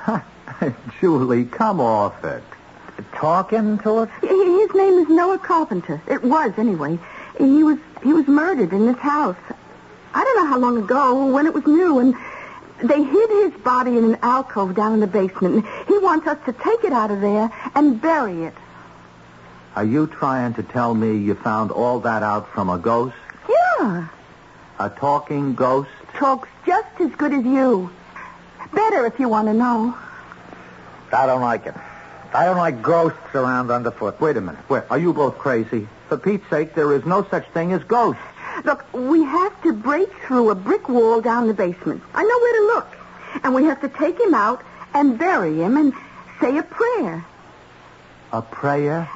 Julie, 1.01 1.47
come 1.47 1.81
off 1.81 2.25
it. 2.25 2.45
Talking 3.13 3.79
to? 3.79 4.03
H- 4.03 4.09
His 4.23 4.75
name 4.75 4.99
is 5.01 5.09
Noah 5.09 5.39
Carpenter. 5.39 6.01
It 6.07 6.23
was, 6.23 6.53
anyway. 6.57 6.99
He 7.39 7.65
was 7.65 7.79
he 8.05 8.13
was 8.13 8.27
murdered 8.29 8.73
in 8.73 8.87
this 8.87 8.99
house. 8.99 9.37
I 10.15 10.23
don't 10.25 10.37
know 10.37 10.47
how 10.47 10.59
long 10.59 10.79
ago, 10.79 11.27
when 11.33 11.47
it 11.47 11.55
was 11.55 11.67
new, 11.67 11.99
and 11.99 12.15
they 12.83 13.03
hid 13.03 13.31
his 13.53 13.61
body 13.63 13.97
in 13.99 14.05
an 14.05 14.19
alcove 14.23 14.75
down 14.75 14.95
in 14.95 15.01
the 15.01 15.07
basement. 15.07 15.67
He 15.89 15.99
wants 15.99 16.27
us 16.27 16.39
to 16.47 16.53
take 16.53 16.85
it 16.85 16.93
out 16.93 17.11
of 17.11 17.21
there 17.21 17.51
and 17.75 18.01
bury 18.01 18.45
it. 18.45 18.55
Are 19.77 19.85
you 19.85 20.07
trying 20.09 20.55
to 20.55 20.63
tell 20.63 20.95
me 20.95 21.17
you 21.17 21.35
found 21.35 21.71
all 21.71 22.01
that 22.01 22.23
out 22.23 22.49
from 22.53 22.69
a 22.69 22.79
ghost? 22.79 23.17
Yeah. 23.49 24.09
A 24.79 24.91
talking 24.91 25.55
ghost? 25.55 25.91
Talks 26.15 26.49
just 26.67 26.89
as 27.01 27.11
good 27.13 27.33
as 27.33 27.45
you. 27.45 27.91
Better 28.73 29.07
if 29.07 29.19
you 29.21 29.29
want 29.29 29.49
to 29.49 29.55
know. 29.55 29.97
I 31.13 31.27
don't 31.27 31.41
like 31.41 31.67
it. 31.67 31.75
I 32.33 32.45
don't 32.45 32.57
like 32.57 32.83
ghosts 32.83 33.19
around 33.35 33.71
underfoot. 33.71 34.21
Wait 34.21 34.37
a 34.37 34.41
minute. 34.41 34.69
Wait, 34.69 34.85
are 34.91 34.99
you 34.99 35.13
both 35.13 35.39
crazy? 35.39 35.89
For 36.09 36.17
Pete's 36.17 36.49
sake, 36.51 36.75
there 36.75 36.93
is 36.95 37.05
no 37.05 37.27
such 37.31 37.47
thing 37.49 37.73
as 37.73 37.83
ghosts. 37.85 38.23
Look, 38.65 38.85
we 38.93 39.23
have 39.23 39.63
to 39.63 39.73
break 39.73 40.13
through 40.27 40.51
a 40.51 40.55
brick 40.55 40.89
wall 40.89 41.21
down 41.21 41.47
the 41.47 41.55
basement. 41.55 42.03
I 42.15 42.23
know 42.23 42.39
where 42.39 42.61
to 42.61 42.67
look. 42.75 43.45
And 43.45 43.55
we 43.55 43.65
have 43.65 43.81
to 43.81 43.89
take 43.89 44.21
him 44.21 44.35
out 44.35 44.63
and 44.95 45.19
bury 45.19 45.63
him 45.63 45.77
and 45.77 45.93
say 46.41 46.59
a 46.59 46.63
prayer. 46.63 47.25
A 48.33 48.43
prayer? 48.43 49.09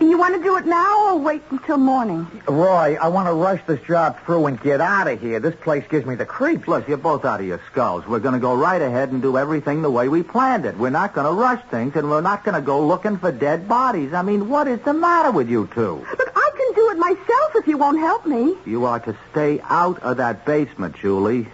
You 0.00 0.16
want 0.16 0.34
to 0.34 0.42
do 0.42 0.56
it 0.56 0.64
now 0.64 1.08
or 1.08 1.18
wait 1.18 1.42
until 1.50 1.76
morning? 1.76 2.26
Roy, 2.48 2.96
I 2.98 3.08
want 3.08 3.28
to 3.28 3.34
rush 3.34 3.60
this 3.66 3.80
job 3.82 4.18
through 4.24 4.46
and 4.46 4.58
get 4.60 4.80
out 4.80 5.06
of 5.06 5.20
here. 5.20 5.40
This 5.40 5.54
place 5.54 5.84
gives 5.90 6.06
me 6.06 6.14
the 6.14 6.24
creeps. 6.24 6.66
Look, 6.66 6.88
you're 6.88 6.96
both 6.96 7.26
out 7.26 7.40
of 7.40 7.46
your 7.46 7.60
skulls. 7.70 8.06
We're 8.06 8.18
going 8.18 8.32
to 8.32 8.40
go 8.40 8.54
right 8.54 8.80
ahead 8.80 9.12
and 9.12 9.20
do 9.20 9.36
everything 9.36 9.82
the 9.82 9.90
way 9.90 10.08
we 10.08 10.22
planned 10.22 10.64
it. 10.64 10.76
We're 10.78 10.88
not 10.88 11.12
going 11.12 11.26
to 11.26 11.32
rush 11.32 11.62
things, 11.70 11.96
and 11.96 12.08
we're 12.08 12.22
not 12.22 12.44
going 12.44 12.54
to 12.54 12.62
go 12.62 12.86
looking 12.86 13.18
for 13.18 13.30
dead 13.30 13.68
bodies. 13.68 14.14
I 14.14 14.22
mean, 14.22 14.48
what 14.48 14.68
is 14.68 14.80
the 14.80 14.94
matter 14.94 15.30
with 15.30 15.50
you 15.50 15.68
two? 15.74 15.96
Look, 15.96 16.32
I 16.34 16.50
can 16.56 16.74
do 16.74 16.90
it 16.90 16.98
myself 16.98 17.56
if 17.56 17.66
you 17.68 17.76
won't 17.76 17.98
help 17.98 18.24
me. 18.24 18.56
You 18.64 18.86
are 18.86 19.00
to 19.00 19.14
stay 19.30 19.60
out 19.64 20.02
of 20.02 20.16
that 20.16 20.46
basement, 20.46 20.96
Julie. 20.96 21.48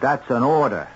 That's 0.00 0.28
an 0.30 0.42
order. 0.42 0.88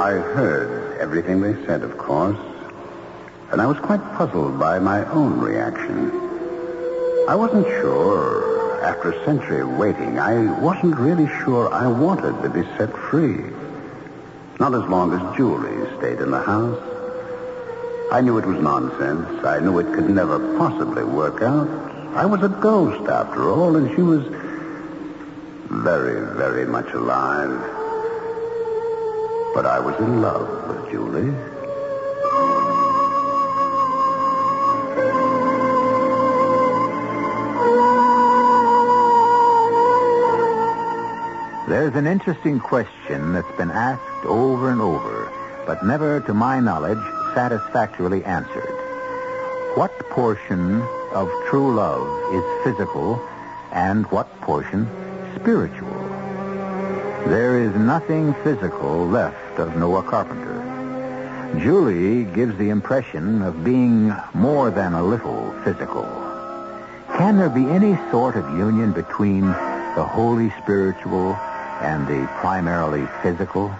I 0.00 0.12
heard 0.12 1.00
everything 1.00 1.40
they 1.40 1.54
said, 1.64 1.82
of 1.82 1.96
course, 1.96 2.38
and 3.50 3.62
I 3.62 3.66
was 3.66 3.78
quite 3.78 4.02
puzzled 4.14 4.58
by 4.58 4.78
my 4.78 5.04
own 5.06 5.40
reaction. 5.40 6.10
I 7.28 7.34
wasn't 7.34 7.66
sure, 7.66 8.84
after 8.84 9.12
a 9.12 9.24
century 9.24 9.62
of 9.62 9.70
waiting, 9.70 10.18
I 10.18 10.60
wasn't 10.60 10.96
really 10.96 11.26
sure 11.42 11.72
I 11.72 11.86
wanted 11.86 12.42
to 12.42 12.50
be 12.50 12.62
set 12.76 12.92
free. 12.94 13.42
Not 14.60 14.74
as 14.74 14.84
long 14.84 15.14
as 15.14 15.36
Julie 15.36 15.96
stayed 15.96 16.20
in 16.20 16.30
the 16.30 16.42
house. 16.42 16.78
I 18.12 18.20
knew 18.20 18.36
it 18.36 18.44
was 18.44 18.58
nonsense. 18.58 19.44
I 19.44 19.60
knew 19.60 19.78
it 19.78 19.94
could 19.94 20.10
never 20.10 20.38
possibly 20.58 21.04
work 21.04 21.40
out. 21.40 21.68
I 22.14 22.26
was 22.26 22.42
a 22.42 22.48
ghost, 22.48 23.08
after 23.08 23.48
all, 23.48 23.76
and 23.76 23.94
she 23.96 24.02
was 24.02 24.22
very, 25.70 26.34
very 26.36 26.66
much 26.66 26.92
alive. 26.92 27.85
But 29.56 29.64
I 29.64 29.80
was 29.80 29.98
in 30.00 30.20
love 30.20 30.68
with 30.68 30.90
Julie. 30.90 31.30
There's 41.70 41.94
an 41.94 42.06
interesting 42.06 42.60
question 42.60 43.32
that's 43.32 43.50
been 43.56 43.70
asked 43.70 44.26
over 44.26 44.68
and 44.68 44.82
over, 44.82 45.32
but 45.64 45.82
never, 45.82 46.20
to 46.20 46.34
my 46.34 46.60
knowledge, 46.60 47.02
satisfactorily 47.34 48.22
answered. 48.24 48.76
What 49.74 49.98
portion 50.10 50.82
of 51.14 51.30
true 51.48 51.74
love 51.74 52.06
is 52.34 52.44
physical 52.62 53.18
and 53.72 54.04
what 54.10 54.28
portion 54.42 54.86
spiritual? 55.40 55.96
there 57.28 57.60
is 57.60 57.74
nothing 57.74 58.32
physical 58.44 59.04
left 59.08 59.45
of 59.58 59.76
Noah 59.76 60.02
Carpenter. 60.02 60.62
Julie 61.60 62.24
gives 62.24 62.56
the 62.58 62.70
impression 62.70 63.42
of 63.42 63.64
being 63.64 64.14
more 64.34 64.70
than 64.70 64.92
a 64.92 65.02
little 65.02 65.52
physical. 65.64 66.04
Can 67.16 67.38
there 67.38 67.48
be 67.48 67.64
any 67.66 67.96
sort 68.10 68.36
of 68.36 68.44
union 68.58 68.92
between 68.92 69.42
the 69.46 70.04
wholly 70.04 70.50
spiritual 70.62 71.34
and 71.80 72.06
the 72.06 72.26
primarily 72.40 73.06
physical? 73.22 73.74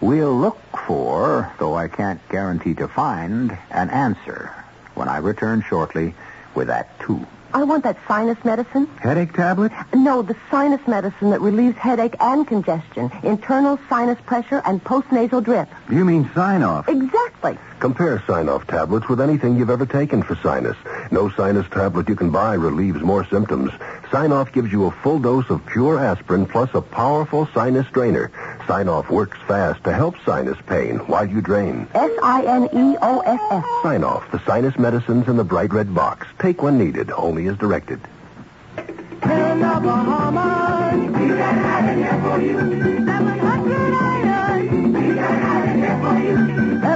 We'll 0.00 0.36
look 0.36 0.58
for, 0.86 1.52
though 1.58 1.76
I 1.76 1.88
can't 1.88 2.20
guarantee 2.28 2.74
to 2.74 2.88
find, 2.88 3.56
an 3.70 3.90
answer 3.90 4.52
when 4.94 5.08
I 5.08 5.18
return 5.18 5.62
shortly 5.62 6.14
with 6.54 6.68
Act 6.68 7.00
Two. 7.02 7.26
I 7.56 7.62
want 7.62 7.84
that 7.84 7.96
sinus 8.06 8.36
medicine. 8.44 8.86
Headache 9.00 9.32
tablet? 9.32 9.72
No, 9.94 10.20
the 10.20 10.36
sinus 10.50 10.86
medicine 10.86 11.30
that 11.30 11.40
relieves 11.40 11.78
headache 11.78 12.14
and 12.20 12.46
congestion, 12.46 13.10
internal 13.22 13.78
sinus 13.88 14.18
pressure, 14.26 14.60
and 14.66 14.84
postnasal 14.84 15.42
drip. 15.42 15.66
You 15.88 16.04
mean 16.04 16.30
Sine-Off? 16.34 16.86
Exactly. 16.86 17.56
Compare 17.78 18.22
Sine-Off 18.26 18.66
tablets 18.66 19.06
with 19.08 19.20
anything 19.20 19.56
you've 19.56 19.70
ever 19.70 19.84
taken 19.84 20.22
for 20.22 20.34
sinus. 20.36 20.76
No 21.10 21.28
sinus 21.30 21.66
tablet 21.70 22.08
you 22.08 22.16
can 22.16 22.30
buy 22.30 22.54
relieves 22.54 23.02
more 23.02 23.26
symptoms. 23.26 23.70
Sine-Off 24.10 24.50
gives 24.52 24.72
you 24.72 24.86
a 24.86 24.90
full 25.02 25.18
dose 25.18 25.50
of 25.50 25.64
pure 25.66 25.98
aspirin 25.98 26.46
plus 26.46 26.70
a 26.72 26.80
powerful 26.80 27.46
sinus 27.52 27.86
drainer. 27.92 28.30
Sine-Off 28.66 29.10
works 29.10 29.38
fast 29.46 29.84
to 29.84 29.92
help 29.92 30.14
sinus 30.24 30.58
pain 30.66 30.96
while 31.00 31.28
you 31.28 31.42
drain. 31.42 31.86
S 31.94 32.10
I 32.22 32.44
N 32.44 32.64
E 32.72 32.96
O 33.02 33.20
S 33.20 33.40
S. 33.50 33.64
Sine-Off, 33.82 34.30
the 34.32 34.42
sinus 34.46 34.78
medicines 34.78 35.28
in 35.28 35.36
the 35.36 35.44
bright 35.44 35.72
red 35.72 35.94
box. 35.94 36.26
Take 36.38 36.62
when 36.62 36.78
needed, 36.78 37.10
only 37.10 37.46
as 37.46 37.58
directed. 37.58 38.00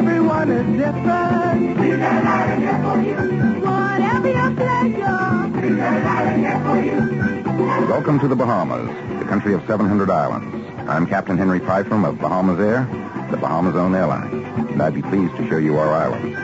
Everyone 0.00 0.50
is 0.50 0.78
different. 0.78 1.78
We 1.78 1.96
got 1.98 2.22
a 2.22 2.24
lot 2.24 2.48
in 2.48 2.60
here 2.62 2.80
for 2.82 3.02
you. 3.02 3.16
Whatever 3.60 4.28
your 4.28 4.50
pleasure. 4.56 5.60
We 5.60 5.68
a 5.78 6.00
lot 6.00 6.26
in 6.26 6.38
here 6.40 6.60
for 6.64 6.76
you. 6.80 7.86
Welcome 7.86 8.18
to 8.20 8.26
the 8.26 8.34
Bahamas, 8.34 8.88
the 9.18 9.26
country 9.26 9.52
of 9.52 9.62
700 9.66 10.08
islands. 10.08 10.56
I'm 10.88 11.06
Captain 11.06 11.36
Henry 11.36 11.58
Pfeiffer 11.58 11.96
of 12.06 12.14
Bahamasair, 12.14 13.30
the 13.30 13.36
Bahamas 13.36 13.76
own 13.76 13.94
airline, 13.94 14.42
and 14.70 14.80
I'd 14.80 14.94
be 14.94 15.02
pleased 15.02 15.36
to 15.36 15.46
show 15.50 15.58
you 15.58 15.76
our 15.76 15.92
islands. 15.92 16.34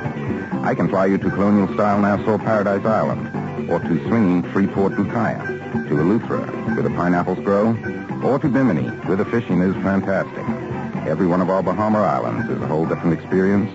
I 0.62 0.74
can 0.74 0.90
fly 0.90 1.06
you 1.06 1.16
to 1.16 1.30
colonial-style 1.30 2.02
Nassau 2.02 2.36
Paradise 2.36 2.84
Island, 2.84 3.70
or 3.70 3.80
to 3.80 4.06
swinging 4.06 4.42
Freeport 4.52 4.92
Lucaya, 4.92 5.42
to 5.88 5.94
Eleuthera, 5.94 6.74
where 6.74 6.82
the 6.82 6.90
pineapples 6.90 7.38
grow, 7.38 7.68
or 8.22 8.38
to 8.38 8.48
Bimini, 8.48 8.90
where 9.06 9.16
the 9.16 9.24
fishing 9.24 9.62
is 9.62 9.74
fantastic. 9.76 10.44
Every 11.06 11.26
one 11.26 11.40
of 11.40 11.48
our 11.48 11.62
Bahama 11.62 12.00
islands 12.00 12.50
is 12.50 12.60
a 12.60 12.66
whole 12.66 12.84
different 12.84 13.18
experience. 13.18 13.70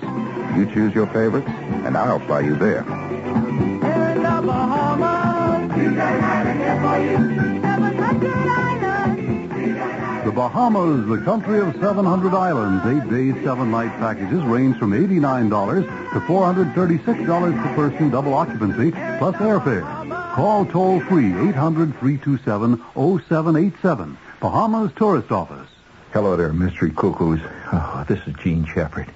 You 0.57 0.65
choose 0.73 0.93
your 0.93 1.07
favorites, 1.07 1.47
and 1.47 1.97
I'll 1.97 2.19
fly 2.19 2.41
you 2.41 2.55
there. 2.55 2.79
In 2.81 3.79
the 3.79 4.41
Bahamas. 4.43 5.71
Lot 5.71 6.47
in 6.47 6.57
here 6.57 6.79
for 6.81 6.97
you. 7.00 7.61
700 7.61 8.33
islands. 8.35 10.25
The 10.25 10.31
Bahamas, 10.31 11.07
the 11.07 11.23
country 11.25 11.60
of 11.62 11.73
700 11.79 12.34
islands, 12.34 12.86
eight 12.86 13.10
days, 13.10 13.34
seven 13.43 13.71
night 13.71 13.91
packages 13.97 14.43
range 14.43 14.77
from 14.77 14.91
$89 14.91 15.84
to 16.13 16.19
$436 16.19 17.63
per 17.63 17.75
person, 17.75 18.10
double 18.12 18.34
occupancy, 18.34 18.91
plus 18.91 19.36
airfare. 19.38 19.86
Call 20.36 20.65
toll 20.65 20.99
free 21.01 21.34
800 21.49 21.97
327 21.99 22.77
0787. 22.93 24.17
Bahamas 24.39 24.91
Tourist 24.95 25.32
Office. 25.32 25.70
Hello 26.13 26.36
there, 26.36 26.52
mystery 26.52 26.91
cuckoos. 26.91 27.39
Oh, 27.71 28.04
this 28.06 28.19
is 28.28 28.34
Jean 28.34 28.65
Shepherd. 28.65 29.08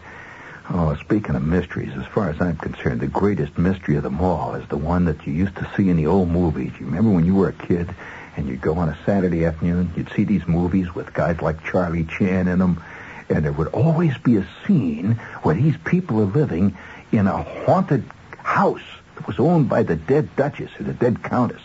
Oh, 0.70 0.96
speaking 0.96 1.36
of 1.36 1.44
mysteries, 1.44 1.92
as 1.98 2.06
far 2.06 2.30
as 2.30 2.40
I'm 2.40 2.56
concerned, 2.56 3.02
the 3.02 3.08
greatest 3.08 3.58
mystery 3.58 3.98
of 3.98 4.04
them 4.04 4.22
all 4.22 4.56
is 4.56 4.66
the 4.70 4.78
one 4.78 5.04
that 5.04 5.28
you 5.28 5.34
used 5.34 5.58
to 5.58 5.70
see 5.76 5.90
in 5.90 5.98
the 5.98 6.08
old 6.08 6.30
movies. 6.30 6.72
You 6.80 6.86
remember 6.86 7.12
when 7.12 7.26
you 7.26 7.36
were 7.36 7.50
a 7.50 7.52
kid 7.52 7.94
and 8.38 8.48
you'd 8.48 8.62
go 8.62 8.76
on 8.76 8.88
a 8.88 8.98
Saturday 9.06 9.44
afternoon, 9.44 9.92
you'd 9.98 10.10
see 10.14 10.24
these 10.24 10.48
movies 10.48 10.96
with 10.96 11.14
guys 11.14 11.42
like 11.42 11.66
Charlie 11.66 12.06
Chan 12.06 12.48
in 12.48 12.60
them, 12.60 12.82
and 13.28 13.44
there 13.44 13.52
would 13.52 13.74
always 13.74 14.18
be 14.20 14.38
a 14.38 14.48
scene 14.66 15.16
where 15.44 15.56
these 15.56 15.76
people 15.84 16.22
are 16.22 16.26
living 16.26 16.78
in 17.12 17.28
a 17.28 17.44
haunted 17.44 18.06
house 18.38 18.80
that 19.16 19.28
was 19.28 19.38
owned 19.38 19.68
by 19.68 19.84
the 19.84 19.98
dead 19.98 20.34
Duchess 20.38 20.72
or 20.80 20.84
the 20.84 20.94
dead 20.94 21.22
Countess, 21.24 21.62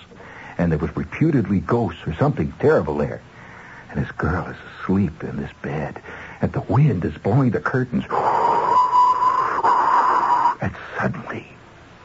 and 0.59 0.73
there 0.73 0.79
was 0.81 0.97
reputedly 0.97 1.61
ghosts 1.61 2.05
or 2.05 2.15
something 2.15 2.53
terrible 2.59 2.97
there. 2.97 3.23
And 3.91 4.05
this 4.05 4.13
girl 4.13 4.47
is 4.47 4.57
asleep 4.81 5.25
in 5.25 5.37
this 5.37 5.53
bed, 5.63 6.01
and 6.41 6.53
the 6.53 6.61
wind 6.61 7.05
is 7.05 7.17
blowing 7.19 7.51
the 7.51 7.61
curtains. 7.61 8.05
And 10.63 10.73
suddenly, 10.97 11.47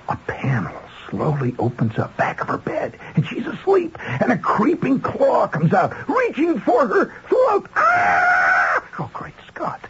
a 0.10 0.15
panel 0.28 0.76
slowly 1.10 1.56
opens 1.60 2.00
up 2.00 2.17
back 2.17 2.41
of 2.41 2.48
her 2.48 2.58
bed, 2.58 2.98
and 3.15 3.28
she's 3.28 3.45
asleep, 3.45 3.98
and 4.00 4.32
a 4.32 4.38
creeping 4.38 5.00
claw 5.00 5.48
comes 5.48 5.74
out, 5.74 5.93
reaching 6.10 6.60
for 6.60 6.88
her 6.88 7.13
throat. 7.28 7.69
Ah! 7.76 8.84
Oh, 8.98 9.10
great 9.13 9.36
Scott. 9.48 9.82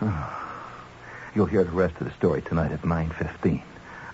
You'll 1.34 1.46
hear 1.46 1.64
the 1.64 1.70
rest 1.70 1.94
of 2.00 2.06
the 2.06 2.12
story 2.14 2.42
tonight 2.42 2.72
at 2.72 2.82
9.15 2.82 3.62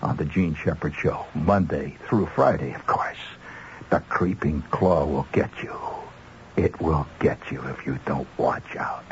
on 0.01 0.17
the 0.17 0.25
Jean 0.25 0.55
Shepherd 0.55 0.93
Show, 0.93 1.25
Monday 1.33 1.97
through 2.07 2.27
Friday, 2.27 2.73
of 2.73 2.85
course. 2.85 3.17
The 3.89 3.99
creeping 4.01 4.61
claw 4.71 5.05
will 5.05 5.27
get 5.31 5.51
you. 5.63 5.90
It 6.55 6.79
will 6.81 7.07
get 7.19 7.39
you 7.51 7.61
if 7.63 7.85
you 7.85 7.99
don't 8.05 8.27
watch 8.37 8.75
out. 8.75 9.03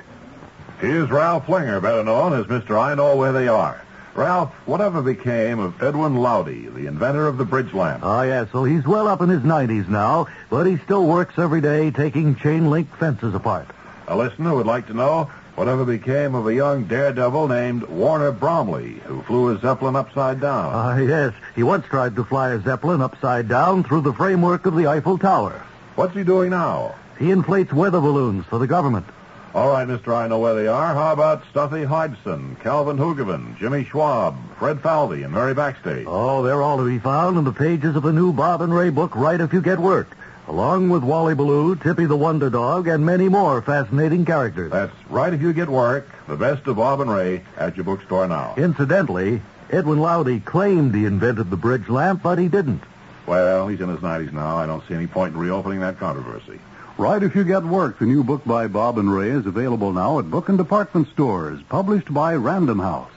Here's 0.80 1.10
Ralph 1.10 1.46
Flinger, 1.46 1.82
better 1.82 2.04
known 2.04 2.34
as 2.34 2.46
Mr. 2.46 2.80
I 2.80 2.96
Know 2.96 3.16
Where 3.16 3.32
They 3.34 3.48
Are. 3.48 3.82
Ralph, 4.16 4.52
whatever 4.66 5.02
became 5.02 5.60
of 5.60 5.82
Edwin 5.82 6.16
Lowdy, 6.16 6.68
the 6.68 6.88
inventor 6.88 7.28
of 7.28 7.38
the 7.38 7.46
bridge 7.46 7.74
lamp? 7.74 8.02
Oh, 8.04 8.22
yes. 8.22 8.52
Well, 8.52 8.66
he's 8.66 8.86
well 8.86 9.08
up 9.08 9.22
in 9.22 9.30
his 9.30 9.42
90s 9.42 9.88
now, 9.88 10.28
but 10.50 10.66
he 10.66 10.78
still 10.78 11.06
works 11.06 11.36
every 11.38 11.62
day 11.62 11.92
taking 11.92 12.36
chain 12.36 12.70
link 12.70 12.94
fences 12.98 13.34
apart. 13.34 13.68
A 14.08 14.18
listener 14.18 14.56
would 14.56 14.66
like 14.66 14.88
to 14.88 14.94
know 14.94 15.30
whatever 15.56 15.86
became 15.86 16.36
of 16.36 16.48
a 16.48 16.54
young 16.54 16.86
daredevil 16.86 17.48
named 17.48 17.84
Warner 17.84 18.32
Bromley, 18.32 19.02
who 19.06 19.22
flew 19.22 19.50
a 19.56 19.60
Zeppelin 19.60 19.96
upside 19.96 20.42
down. 20.42 20.72
Ah, 20.74 20.98
yes. 20.98 21.34
He 21.56 21.64
once 21.64 21.86
tried 21.88 22.16
to 22.16 22.24
fly 22.24 22.52
a 22.52 22.62
Zeppelin 22.62 23.02
upside 23.02 23.48
down 23.48 23.84
through 23.84 24.02
the 24.02 24.14
framework 24.14 24.66
of 24.66 24.76
the 24.76 24.88
Eiffel 24.88 25.18
Tower. 25.18 25.62
What's 25.96 26.16
he 26.16 26.24
doing 26.24 26.50
now? 26.50 26.96
He 27.20 27.32
inflates 27.32 27.74
weather 27.74 28.00
balloons 28.00 28.46
for 28.46 28.58
the 28.58 28.68
government. 28.68 29.06
All 29.54 29.70
right, 29.70 29.88
Mr. 29.88 30.16
I 30.16 30.28
Know 30.28 30.40
Where 30.40 30.56
They 30.56 30.68
Are. 30.68 30.94
How 30.94 31.12
about 31.12 31.44
Stuffy 31.50 31.84
Hodgson, 31.84 32.56
Calvin 32.64 32.98
Hoogovan, 32.98 33.58
Jimmy 33.58 33.84
Schwab, 33.84 34.38
Fred 34.58 34.80
Falvey, 34.80 35.24
and 35.24 35.34
Mary 35.34 35.54
Backstayge? 35.54 36.06
Oh, 36.08 36.44
they're 36.44 36.62
all 36.62 36.78
to 36.78 36.86
be 36.86 37.00
found 37.00 37.38
in 37.38 37.44
the 37.44 37.52
pages 37.52 37.96
of 37.96 38.04
the 38.04 38.14
new 38.14 38.32
Bob 38.32 38.62
and 38.62 38.74
Ray 38.74 38.90
book, 38.90 39.16
Write 39.16 39.42
If 39.42 39.52
You 39.52 39.62
Get 39.62 39.80
Work, 39.80 40.16
along 40.48 40.90
with 40.90 41.04
Wally 41.04 41.36
Ballou, 41.36 41.76
Tippy 41.76 42.06
the 42.06 42.16
Wonder 42.16 42.50
Dog, 42.50 42.88
and 42.88 43.06
many 43.06 43.28
more 43.28 43.62
fascinating 43.62 44.24
characters. 44.24 44.72
That's 44.72 44.94
write 45.10 45.34
if 45.34 45.42
you 45.42 45.52
get 45.52 45.68
work. 45.68 46.08
The 46.28 46.38
best 46.38 46.68
of 46.68 46.78
Bob 46.78 47.02
and 47.02 47.12
Ray 47.12 47.44
at 47.58 47.76
your 47.76 47.84
bookstore 47.84 48.28
now. 48.28 48.54
Incidentally, 48.56 49.42
Edwin 49.72 50.00
Lowdy 50.00 50.40
claimed 50.40 50.96
he 50.96 51.06
invented 51.06 51.50
the 51.50 51.58
bridge 51.58 51.90
lamp, 51.90 52.24
but 52.24 52.38
he 52.38 52.48
didn't. 52.48 52.84
Well, 53.26 53.68
he's 53.68 53.82
in 53.82 53.90
his 53.90 54.00
90s 54.00 54.32
now. 54.32 54.58
I 54.58 54.68
don't 54.68 54.88
see 54.88 54.94
any 54.94 55.08
point 55.08 55.34
in 55.34 55.40
reopening 55.40 55.82
that 55.82 56.00
controversy. 56.00 56.60
Write 57.00 57.24
If 57.24 57.34
You 57.34 57.46
Get 57.46 57.64
Work, 57.64 57.98
the 58.00 58.06
new 58.06 58.26
book 58.26 58.44
by 58.44 58.68
Bob 58.68 58.98
and 58.98 59.10
Ray, 59.10 59.30
is 59.30 59.46
available 59.46 59.94
now 59.94 60.20
at 60.20 60.30
book 60.30 60.50
and 60.50 60.58
department 60.58 61.08
stores, 61.08 61.62
published 61.70 62.14
by 62.14 62.36
Random 62.36 62.78
House. 62.78 63.10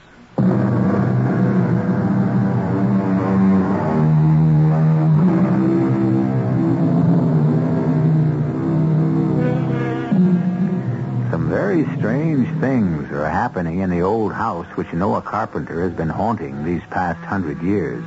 Some 11.29 11.49
very 11.49 11.83
strange 11.97 12.47
things 12.61 13.11
are 13.11 13.29
happening 13.29 13.79
in 13.79 13.89
the 13.89 13.99
old 13.99 14.31
house 14.31 14.67
which 14.77 14.93
Noah 14.93 15.21
Carpenter 15.21 15.83
has 15.83 15.91
been 15.91 16.07
haunting 16.07 16.63
these 16.63 16.83
past 16.89 17.19
hundred 17.25 17.61
years. 17.61 18.05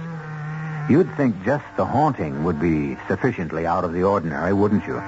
You'd 0.88 1.14
think 1.18 1.44
just 1.44 1.66
the 1.76 1.84
haunting 1.84 2.44
would 2.44 2.58
be 2.58 2.96
sufficiently 3.08 3.66
out 3.66 3.84
of 3.84 3.92
the 3.92 4.04
ordinary, 4.04 4.54
wouldn't 4.54 4.86
you? 4.86 5.02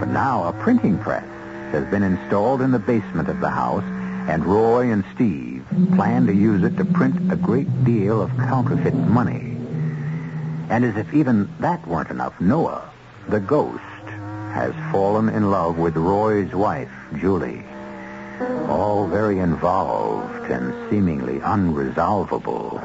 But 0.00 0.08
now 0.08 0.44
a 0.44 0.52
printing 0.52 0.98
press 0.98 1.26
has 1.72 1.84
been 1.86 2.02
installed 2.02 2.62
in 2.62 2.70
the 2.70 2.78
basement 2.78 3.28
of 3.28 3.40
the 3.40 3.50
house, 3.50 3.84
and 4.28 4.44
Roy 4.44 4.90
and 4.90 5.04
Steve 5.14 5.64
plan 5.96 6.26
to 6.26 6.34
use 6.34 6.62
it 6.62 6.76
to 6.76 6.84
print 6.84 7.32
a 7.32 7.36
great 7.36 7.84
deal 7.84 8.22
of 8.22 8.30
counterfeit 8.36 8.94
money. 8.94 9.56
And 10.70 10.84
as 10.84 10.96
if 10.96 11.12
even 11.12 11.48
that 11.60 11.86
weren't 11.86 12.10
enough, 12.10 12.40
Noah, 12.40 12.90
the 13.28 13.40
ghost, 13.40 13.80
has 14.52 14.72
fallen 14.92 15.28
in 15.28 15.50
love 15.50 15.78
with 15.78 15.96
Roy's 15.96 16.52
wife, 16.54 16.90
Julie. 17.18 17.64
All 18.68 19.06
very 19.06 19.38
involved 19.40 20.50
and 20.50 20.72
seemingly 20.90 21.40
unresolvable. 21.40 22.80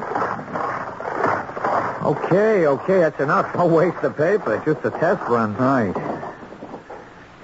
Okay, 2.02 2.66
okay, 2.66 3.00
that's 3.00 3.20
enough. 3.20 3.52
Don't 3.52 3.72
waste 3.72 4.00
the 4.02 4.10
paper. 4.10 4.62
Just 4.64 4.84
a 4.84 4.90
test 4.90 5.22
run. 5.28 5.54
Right. 5.56 5.94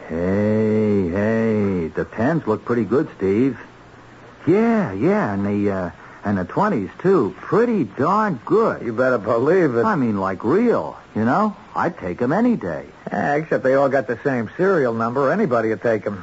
Hey, 0.08 1.10
the 1.96 2.04
tens 2.04 2.46
look 2.46 2.64
pretty 2.64 2.84
good, 2.84 3.08
Steve. 3.16 3.58
Yeah, 4.46 4.92
yeah, 4.92 5.34
and 5.34 5.44
the 5.44 5.70
uh, 5.72 5.90
and 6.24 6.38
the 6.38 6.44
twenties 6.44 6.90
too, 7.00 7.34
pretty 7.40 7.84
darn 7.84 8.38
good. 8.44 8.82
You 8.82 8.92
better 8.92 9.18
believe 9.18 9.74
it. 9.74 9.84
I 9.84 9.96
mean, 9.96 10.18
like 10.20 10.44
real. 10.44 10.96
You 11.16 11.24
know, 11.24 11.56
I'd 11.74 11.98
take 11.98 12.22
'em 12.22 12.32
any 12.32 12.56
day. 12.56 12.84
Except 13.10 13.64
they 13.64 13.74
all 13.74 13.88
got 13.88 14.06
the 14.06 14.18
same 14.22 14.50
serial 14.56 14.92
number. 14.94 15.32
Anybody 15.32 15.70
would 15.70 15.82
take 15.82 16.06
'em. 16.06 16.22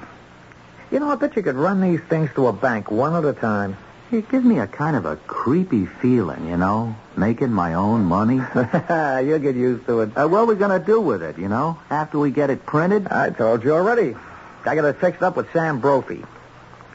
You 0.92 1.00
know, 1.00 1.10
I 1.10 1.16
bet 1.16 1.36
you 1.36 1.42
could 1.42 1.56
run 1.56 1.82
these 1.82 2.02
things 2.02 2.30
to 2.36 2.48
a 2.48 2.54
bank 2.54 2.92
one 2.92 3.16
at 3.16 3.26
a 3.26 3.34
time. 3.34 3.76
It 4.12 4.30
gives 4.30 4.46
me 4.46 4.60
a 4.60 4.68
kind 4.68 4.96
of 4.96 5.06
a 5.08 5.16
creepy 5.16 5.88
feeling, 5.88 6.46
you 6.48 6.56
know, 6.56 6.96
making 7.18 7.52
my 7.52 7.74
own 7.74 8.06
money. 8.06 8.36
You'll 9.28 9.40
get 9.40 9.56
used 9.56 9.88
to 9.88 10.02
it. 10.02 10.16
Uh, 10.16 10.28
what 10.28 10.42
are 10.42 10.46
we 10.46 10.54
going 10.56 10.80
to 10.80 10.86
do 10.86 11.02
with 11.02 11.24
it, 11.24 11.40
you 11.40 11.48
know, 11.50 11.80
after 11.90 12.20
we 12.20 12.30
get 12.30 12.52
it 12.52 12.64
printed? 12.68 13.08
I 13.08 13.32
told 13.32 13.64
you 13.64 13.74
already. 13.74 14.16
I 14.66 14.76
got 14.76 14.86
it 14.86 15.00
fixed 15.00 15.22
up 15.22 15.36
with 15.36 15.52
Sam 15.52 15.80
Brophy. 15.80 16.24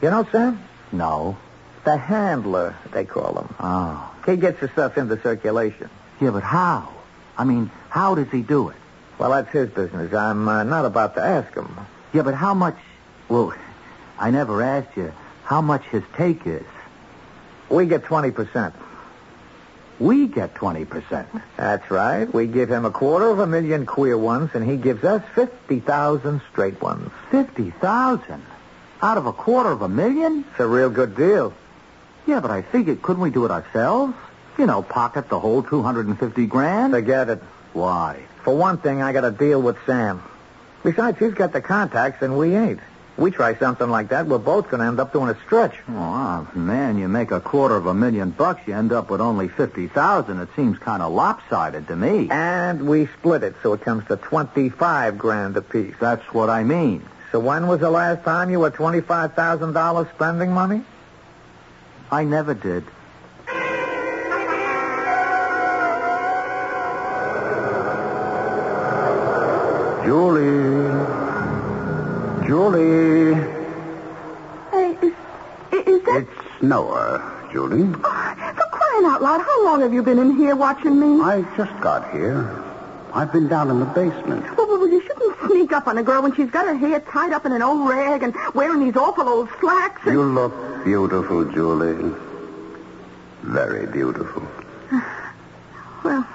You 0.01 0.09
know 0.09 0.27
Sam? 0.31 0.61
No. 0.91 1.37
The 1.83 1.97
handler, 1.97 2.75
they 2.91 3.05
call 3.05 3.39
him. 3.39 3.55
Oh. 3.59 4.15
He 4.25 4.37
gets 4.37 4.59
the 4.59 4.67
stuff 4.69 4.97
into 4.97 5.19
circulation. 5.21 5.89
Yeah, 6.19 6.31
but 6.31 6.43
how? 6.43 6.93
I 7.37 7.43
mean, 7.45 7.71
how 7.89 8.15
does 8.15 8.29
he 8.29 8.41
do 8.41 8.69
it? 8.69 8.75
Well, 9.17 9.31
that's 9.31 9.51
his 9.51 9.69
business. 9.69 10.13
I'm 10.13 10.47
uh, 10.47 10.63
not 10.63 10.85
about 10.85 11.15
to 11.15 11.21
ask 11.21 11.53
him. 11.53 11.77
Yeah, 12.13 12.23
but 12.23 12.35
how 12.35 12.53
much... 12.53 12.77
Well, 13.27 13.53
I 14.17 14.31
never 14.31 14.61
asked 14.61 14.97
you 14.97 15.13
how 15.43 15.61
much 15.61 15.83
his 15.85 16.03
take 16.15 16.45
is. 16.45 16.65
We 17.69 17.85
get 17.85 18.03
20%. 18.03 18.73
We 19.99 20.27
get 20.27 20.53
20%. 20.53 21.25
That's 21.57 21.91
right. 21.91 22.33
We 22.33 22.47
give 22.47 22.71
him 22.71 22.85
a 22.85 22.91
quarter 22.91 23.29
of 23.29 23.39
a 23.39 23.47
million 23.47 23.85
queer 23.85 24.17
ones, 24.17 24.51
and 24.53 24.67
he 24.67 24.77
gives 24.77 25.03
us 25.03 25.21
50,000 25.35 26.41
straight 26.51 26.81
ones. 26.81 27.11
50,000? 27.31 28.45
Out 29.01 29.17
of 29.17 29.25
a 29.25 29.33
quarter 29.33 29.71
of 29.71 29.81
a 29.81 29.89
million? 29.89 30.45
It's 30.51 30.59
a 30.59 30.67
real 30.67 30.89
good 30.89 31.15
deal. 31.15 31.53
Yeah, 32.25 32.39
but 32.39 32.51
I 32.51 32.61
figured, 32.61 33.01
couldn't 33.01 33.21
we 33.21 33.29
do 33.29 33.43
it 33.45 33.51
ourselves? 33.51 34.13
You 34.57 34.65
know, 34.65 34.81
pocket 34.81 35.29
the 35.29 35.39
whole 35.39 35.63
250 35.63 36.45
grand? 36.45 36.93
Forget 36.93 37.29
it. 37.29 37.43
Why? 37.73 38.23
For 38.43 38.55
one 38.55 38.77
thing, 38.77 39.01
I 39.01 39.11
got 39.13 39.21
to 39.21 39.31
deal 39.31 39.61
with 39.61 39.77
Sam. 39.85 40.23
Besides, 40.83 41.19
he's 41.19 41.33
got 41.33 41.51
the 41.51 41.61
contacts, 41.61 42.21
and 42.21 42.37
we 42.37 42.55
ain't. 42.55 42.79
We 43.19 43.31
try 43.31 43.57
something 43.57 43.89
like 43.89 44.09
that, 44.09 44.27
we're 44.27 44.37
both 44.37 44.69
going 44.69 44.79
to 44.79 44.87
end 44.87 44.97
up 44.97 45.11
doing 45.11 45.29
a 45.29 45.37
stretch. 45.45 45.75
Oh, 45.89 46.47
man, 46.55 46.97
you 46.97 47.09
make 47.09 47.31
a 47.31 47.41
quarter 47.41 47.75
of 47.75 47.85
a 47.85 47.93
million 47.93 48.31
bucks, 48.31 48.61
you 48.65 48.73
end 48.73 48.93
up 48.93 49.09
with 49.09 49.19
only 49.19 49.49
50,000. 49.49 50.39
It 50.39 50.47
seems 50.55 50.77
kind 50.79 51.03
of 51.03 51.11
lopsided 51.11 51.87
to 51.89 51.97
me. 51.97 52.29
And 52.31 52.87
we 52.87 53.07
split 53.07 53.43
it, 53.43 53.55
so 53.61 53.73
it 53.73 53.81
comes 53.81 54.07
to 54.07 54.15
25 54.15 55.17
grand 55.17 55.57
apiece. 55.57 55.95
That's 55.99 56.23
what 56.33 56.49
I 56.49 56.63
mean. 56.63 57.05
So 57.33 57.41
when 57.41 57.67
was 57.67 57.81
the 57.81 57.89
last 57.89 58.23
time 58.23 58.51
you 58.51 58.61
were 58.61 58.71
$25,000 58.71 60.13
spending 60.15 60.53
money? 60.53 60.83
I 62.09 62.23
never 62.23 62.53
did. 62.53 62.85
Julie. 70.05 71.18
Julie. 72.49 73.35
Hey, 74.71 74.97
is, 75.03 75.13
is 75.71 76.03
that... 76.05 76.25
It's 76.25 76.63
Noah, 76.63 77.47
Julie. 77.51 77.83
Oh, 77.83 78.53
for 78.55 78.67
crying 78.71 79.05
out 79.05 79.21
loud, 79.21 79.41
how 79.41 79.65
long 79.65 79.81
have 79.81 79.93
you 79.93 80.01
been 80.01 80.17
in 80.17 80.35
here 80.35 80.55
watching 80.55 80.99
me? 80.99 81.23
I 81.23 81.43
just 81.55 81.79
got 81.79 82.11
here. 82.11 82.49
I've 83.13 83.31
been 83.31 83.47
down 83.47 83.69
in 83.69 83.79
the 83.79 83.85
basement. 83.85 84.41
Well, 84.57 84.67
well, 84.67 84.79
well, 84.79 84.89
you 84.89 84.99
shouldn't 84.99 85.37
sneak 85.45 85.71
up 85.73 85.85
on 85.85 85.99
a 85.99 86.01
girl 86.01 86.23
when 86.23 86.35
she's 86.35 86.49
got 86.49 86.65
her 86.65 86.75
hair 86.75 87.01
tied 87.01 87.33
up 87.33 87.45
in 87.45 87.51
an 87.51 87.61
old 87.61 87.87
rag 87.87 88.23
and 88.23 88.33
wearing 88.55 88.83
these 88.83 88.95
awful 88.95 89.29
old 89.29 89.47
slacks. 89.59 90.01
And... 90.05 90.13
You 90.13 90.23
look 90.23 90.83
beautiful, 90.83 91.45
Julie. 91.45 92.15
Very 93.43 93.85
beautiful. 93.85 94.41
Well, 96.03 96.25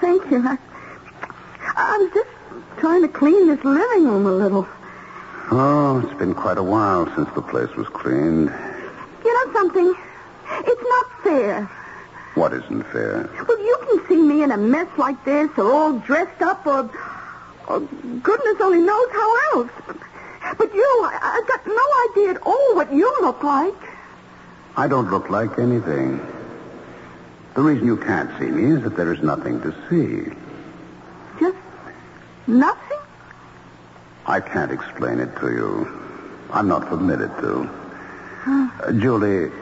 thank 0.00 0.30
you. 0.30 0.46
I, 0.46 0.58
I 1.74 1.98
was 1.98 2.12
just 2.12 2.28
trying 2.78 3.02
to 3.02 3.08
clean 3.08 3.48
this 3.48 3.64
living 3.64 4.04
room 4.06 4.26
a 4.26 4.32
little. 4.32 4.68
Oh, 5.54 6.00
it's 6.02 6.18
been 6.18 6.34
quite 6.34 6.56
a 6.56 6.62
while 6.62 7.04
since 7.14 7.28
the 7.34 7.42
place 7.42 7.68
was 7.76 7.86
cleaned. 7.88 8.48
You 9.22 9.46
know 9.46 9.52
something? 9.52 9.94
It's 10.50 10.82
not 10.82 11.22
fair. 11.22 11.64
What 12.36 12.54
isn't 12.54 12.84
fair? 12.84 13.28
Well, 13.46 13.58
you 13.58 13.78
can 13.82 14.08
see 14.08 14.22
me 14.22 14.42
in 14.42 14.50
a 14.50 14.56
mess 14.56 14.88
like 14.96 15.22
this, 15.26 15.50
or 15.58 15.70
all 15.70 15.92
dressed 15.98 16.40
up, 16.40 16.66
or, 16.66 16.88
or 17.68 17.80
goodness 17.80 18.56
only 18.62 18.80
knows 18.80 19.08
how 19.12 19.52
else. 19.52 19.70
But 20.56 20.74
you, 20.74 21.00
I, 21.04 21.38
I've 21.42 21.46
got 21.46 21.66
no 21.66 21.86
idea 22.10 22.30
at 22.30 22.42
all 22.46 22.74
what 22.74 22.90
you 22.90 23.14
look 23.20 23.42
like. 23.42 23.74
I 24.78 24.88
don't 24.88 25.10
look 25.10 25.28
like 25.28 25.58
anything. 25.58 26.18
The 27.56 27.60
reason 27.60 27.84
you 27.86 27.98
can't 27.98 28.30
see 28.38 28.46
me 28.46 28.74
is 28.74 28.82
that 28.84 28.96
there 28.96 29.12
is 29.12 29.22
nothing 29.22 29.60
to 29.60 29.74
see. 29.90 30.34
Just 31.38 31.58
nothing? 32.46 32.91
I 34.32 34.40
can't 34.40 34.72
explain 34.72 35.20
it 35.20 35.28
to 35.40 35.52
you. 35.52 35.86
I'm 36.50 36.66
not 36.66 36.86
permitted 36.86 37.28
to. 37.42 37.68
Uh, 38.46 38.92
Julie, 38.92 39.52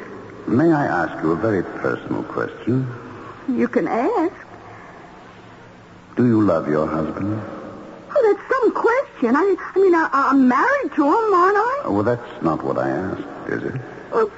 may 0.47 0.71
I 0.71 0.87
ask 0.87 1.21
you 1.25 1.33
a 1.33 1.37
very 1.37 1.65
personal 1.65 2.23
question? 2.23 2.87
You 3.49 3.67
can 3.67 3.89
ask. 3.89 4.33
Do 6.17 6.25
you 6.25 6.41
love 6.43 6.69
your 6.69 6.87
husband? 6.87 7.43
Oh, 8.15 8.23
that's 8.29 8.49
some 8.49 8.71
question. 8.71 9.35
I, 9.35 9.57
I 9.75 9.79
mean, 9.81 9.93
I, 9.93 10.09
I'm 10.13 10.47
married 10.47 10.93
to 10.95 11.03
him, 11.03 11.35
aren't 11.35 11.57
I? 11.57 11.83
Oh, 11.87 11.93
well, 11.95 12.05
that's 12.05 12.43
not 12.43 12.63
what 12.63 12.79
I 12.79 12.91
asked, 12.91 13.49
is 13.49 13.65
it? 13.65 13.81
Well, 14.13 14.31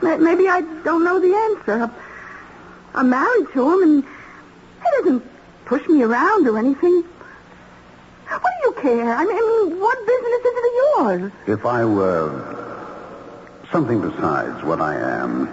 maybe 0.00 0.46
I 0.46 0.60
don't 0.84 1.02
know 1.02 1.18
the 1.18 1.34
answer. 1.34 1.90
I'm 2.94 3.10
married 3.10 3.48
to 3.54 3.72
him, 3.72 3.82
and 3.82 4.04
he 4.04 4.88
doesn't 4.98 5.24
push 5.64 5.88
me 5.88 6.04
around 6.04 6.46
or 6.46 6.56
anything. 6.56 7.02
Care? 8.82 9.14
I 9.14 9.24
mean, 9.24 9.36
I 9.36 9.64
mean, 9.68 9.80
what 9.80 9.98
business 10.06 10.40
is 10.40 10.54
it 10.58 10.64
of 10.66 10.74
yours? 10.82 11.32
If 11.46 11.64
I 11.66 11.84
were 11.84 12.30
something 13.70 14.00
besides 14.00 14.64
what 14.64 14.80
I 14.80 14.96
am, 14.96 15.48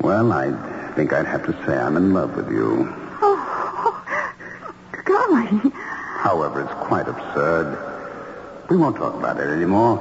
well, 0.00 0.32
I 0.32 0.50
think 0.94 1.12
I'd 1.12 1.26
have 1.26 1.44
to 1.44 1.52
say 1.66 1.76
I'm 1.76 1.98
in 1.98 2.14
love 2.14 2.34
with 2.36 2.50
you. 2.50 2.88
Oh, 3.20 4.32
golly. 5.04 5.70
However, 5.74 6.62
it's 6.62 6.72
quite 6.88 7.06
absurd. 7.06 7.78
We 8.70 8.78
won't 8.78 8.96
talk 8.96 9.14
about 9.14 9.38
it 9.38 9.48
anymore. 9.48 10.00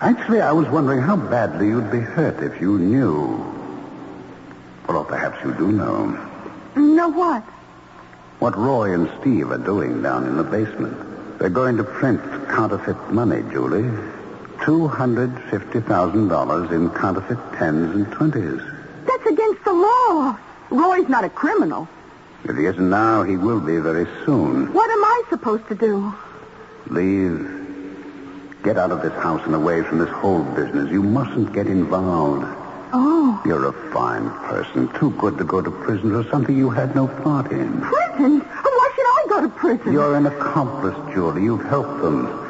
Actually, 0.00 0.40
I 0.40 0.52
was 0.52 0.68
wondering 0.68 1.00
how 1.00 1.16
badly 1.16 1.66
you'd 1.66 1.90
be 1.90 1.98
hurt 2.00 2.42
if 2.42 2.60
you 2.60 2.78
knew. 2.78 3.44
Well, 4.86 4.98
or 4.98 5.04
perhaps 5.04 5.42
you 5.44 5.52
do 5.54 5.72
know. 5.72 6.06
Know 6.76 7.08
what? 7.08 7.42
What 8.38 8.56
Roy 8.56 8.92
and 8.92 9.10
Steve 9.20 9.50
are 9.50 9.58
doing 9.58 10.02
down 10.02 10.26
in 10.26 10.36
the 10.36 10.44
basement. 10.44 11.38
They're 11.38 11.48
going 11.50 11.76
to 11.78 11.84
print 11.84 12.20
counterfeit 12.48 13.10
money, 13.10 13.42
Julie. 13.50 13.90
$250,000 14.58 16.72
in 16.72 16.90
counterfeit 16.90 17.38
tens 17.58 17.94
and 17.94 18.10
twenties. 18.12 18.60
That's 19.06 19.26
against 19.26 19.64
the 19.64 19.72
law. 19.72 20.36
Roy's 20.70 21.08
not 21.08 21.24
a 21.24 21.30
criminal. 21.30 21.88
If 22.44 22.56
he 22.56 22.66
isn't 22.66 22.90
now, 22.90 23.22
he 23.22 23.36
will 23.36 23.60
be 23.60 23.78
very 23.78 24.06
soon. 24.24 24.72
What 24.72 24.90
am 24.90 25.04
I 25.04 25.22
supposed 25.30 25.66
to 25.68 25.74
do? 25.74 26.12
Leave. 26.88 27.52
Get 28.62 28.76
out 28.78 28.90
of 28.92 29.02
this 29.02 29.12
house 29.14 29.42
and 29.44 29.54
away 29.54 29.82
from 29.82 29.98
this 29.98 30.08
whole 30.10 30.42
business. 30.42 30.90
You 30.90 31.02
mustn't 31.02 31.52
get 31.52 31.66
involved. 31.66 32.44
Oh, 32.92 33.40
You're 33.44 33.66
a 33.66 33.72
fine 33.92 34.30
person, 34.48 34.88
too 34.98 35.10
good 35.12 35.36
to 35.38 35.44
go 35.44 35.60
to 35.60 35.70
prison 35.70 36.10
for 36.10 36.24
something 36.30 36.56
you 36.56 36.70
had 36.70 36.94
no 36.94 37.08
part 37.08 37.50
in. 37.52 37.80
prison? 37.80 38.05
And 38.18 38.42
why 38.42 38.92
should 38.94 39.06
I 39.06 39.24
go 39.28 39.40
to 39.42 39.48
prison? 39.48 39.92
You're 39.92 40.16
an 40.16 40.26
accomplice, 40.26 40.96
Julie. 41.14 41.42
You've 41.42 41.64
helped 41.64 42.00
them. 42.02 42.42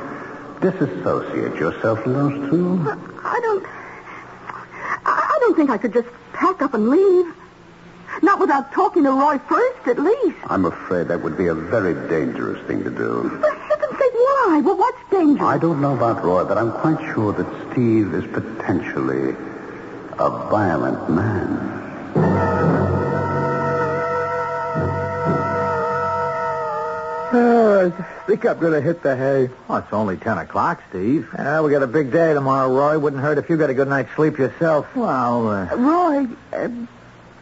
Disassociate 0.61 1.55
yourself 1.57 2.03
from 2.03 2.13
those 2.15 2.51
two. 2.51 2.81
I 3.23 3.41
don't. 3.43 3.65
I 3.67 4.65
I 5.05 5.39
don't 5.41 5.55
think 5.57 5.71
I 5.71 5.79
could 5.79 5.93
just 5.93 6.09
pack 6.33 6.63
up 6.63 6.75
and 6.75 6.89
leave. 6.89 7.27
Not 8.23 8.41
without 8.41 8.73
talking 8.73 9.03
to 9.05 9.11
Roy 9.11 9.39
first, 9.39 9.87
at 9.89 9.99
least. 9.99 10.37
I'm 10.47 10.65
afraid 10.65 11.09
that 11.09 11.23
would 11.23 11.37
be 11.37 11.49
a 11.49 11.55
very 11.55 11.93
dangerous 12.09 12.65
thing 12.67 12.83
to 12.85 12.91
do. 12.91 13.29
For 13.29 13.51
heaven's 13.55 13.99
sake, 13.99 14.15
why? 14.15 14.63
Well, 14.65 14.77
what's 14.79 14.99
dangerous? 15.11 15.43
I 15.43 15.59
don't 15.59 15.83
know 15.83 15.95
about 15.95 16.25
Roy, 16.25 16.45
but 16.45 16.57
I'm 16.57 16.73
quite 16.73 16.99
sure 17.15 17.33
that 17.35 17.47
Steve 17.73 18.15
is 18.15 18.25
potentially 18.33 19.37
a 20.19 20.31
violent 20.49 21.11
man. 21.11 21.83
I 27.99 28.27
think 28.27 28.45
I'm 28.45 28.59
going 28.59 28.73
to 28.73 28.81
hit 28.81 29.03
the 29.03 29.17
hay. 29.17 29.49
Oh, 29.69 29.77
it's 29.77 29.93
only 29.93 30.17
10 30.17 30.39
o'clock, 30.39 30.83
Steve. 30.91 31.29
Ah, 31.39 31.63
we 31.63 31.71
got 31.71 31.83
a 31.83 31.87
big 31.87 32.11
day 32.11 32.33
tomorrow, 32.35 32.73
Roy. 32.75 32.99
Wouldn't 32.99 33.23
hurt 33.23 33.39
if 33.39 33.49
you 33.51 33.57
got 33.57 33.71
a 33.71 33.75
good 33.75 33.89
night's 33.89 34.15
sleep 34.15 34.39
yourself. 34.39 34.87
Well, 34.97 35.49
uh, 35.49 35.75
Roy, 35.77 36.27
uh, 36.53 36.69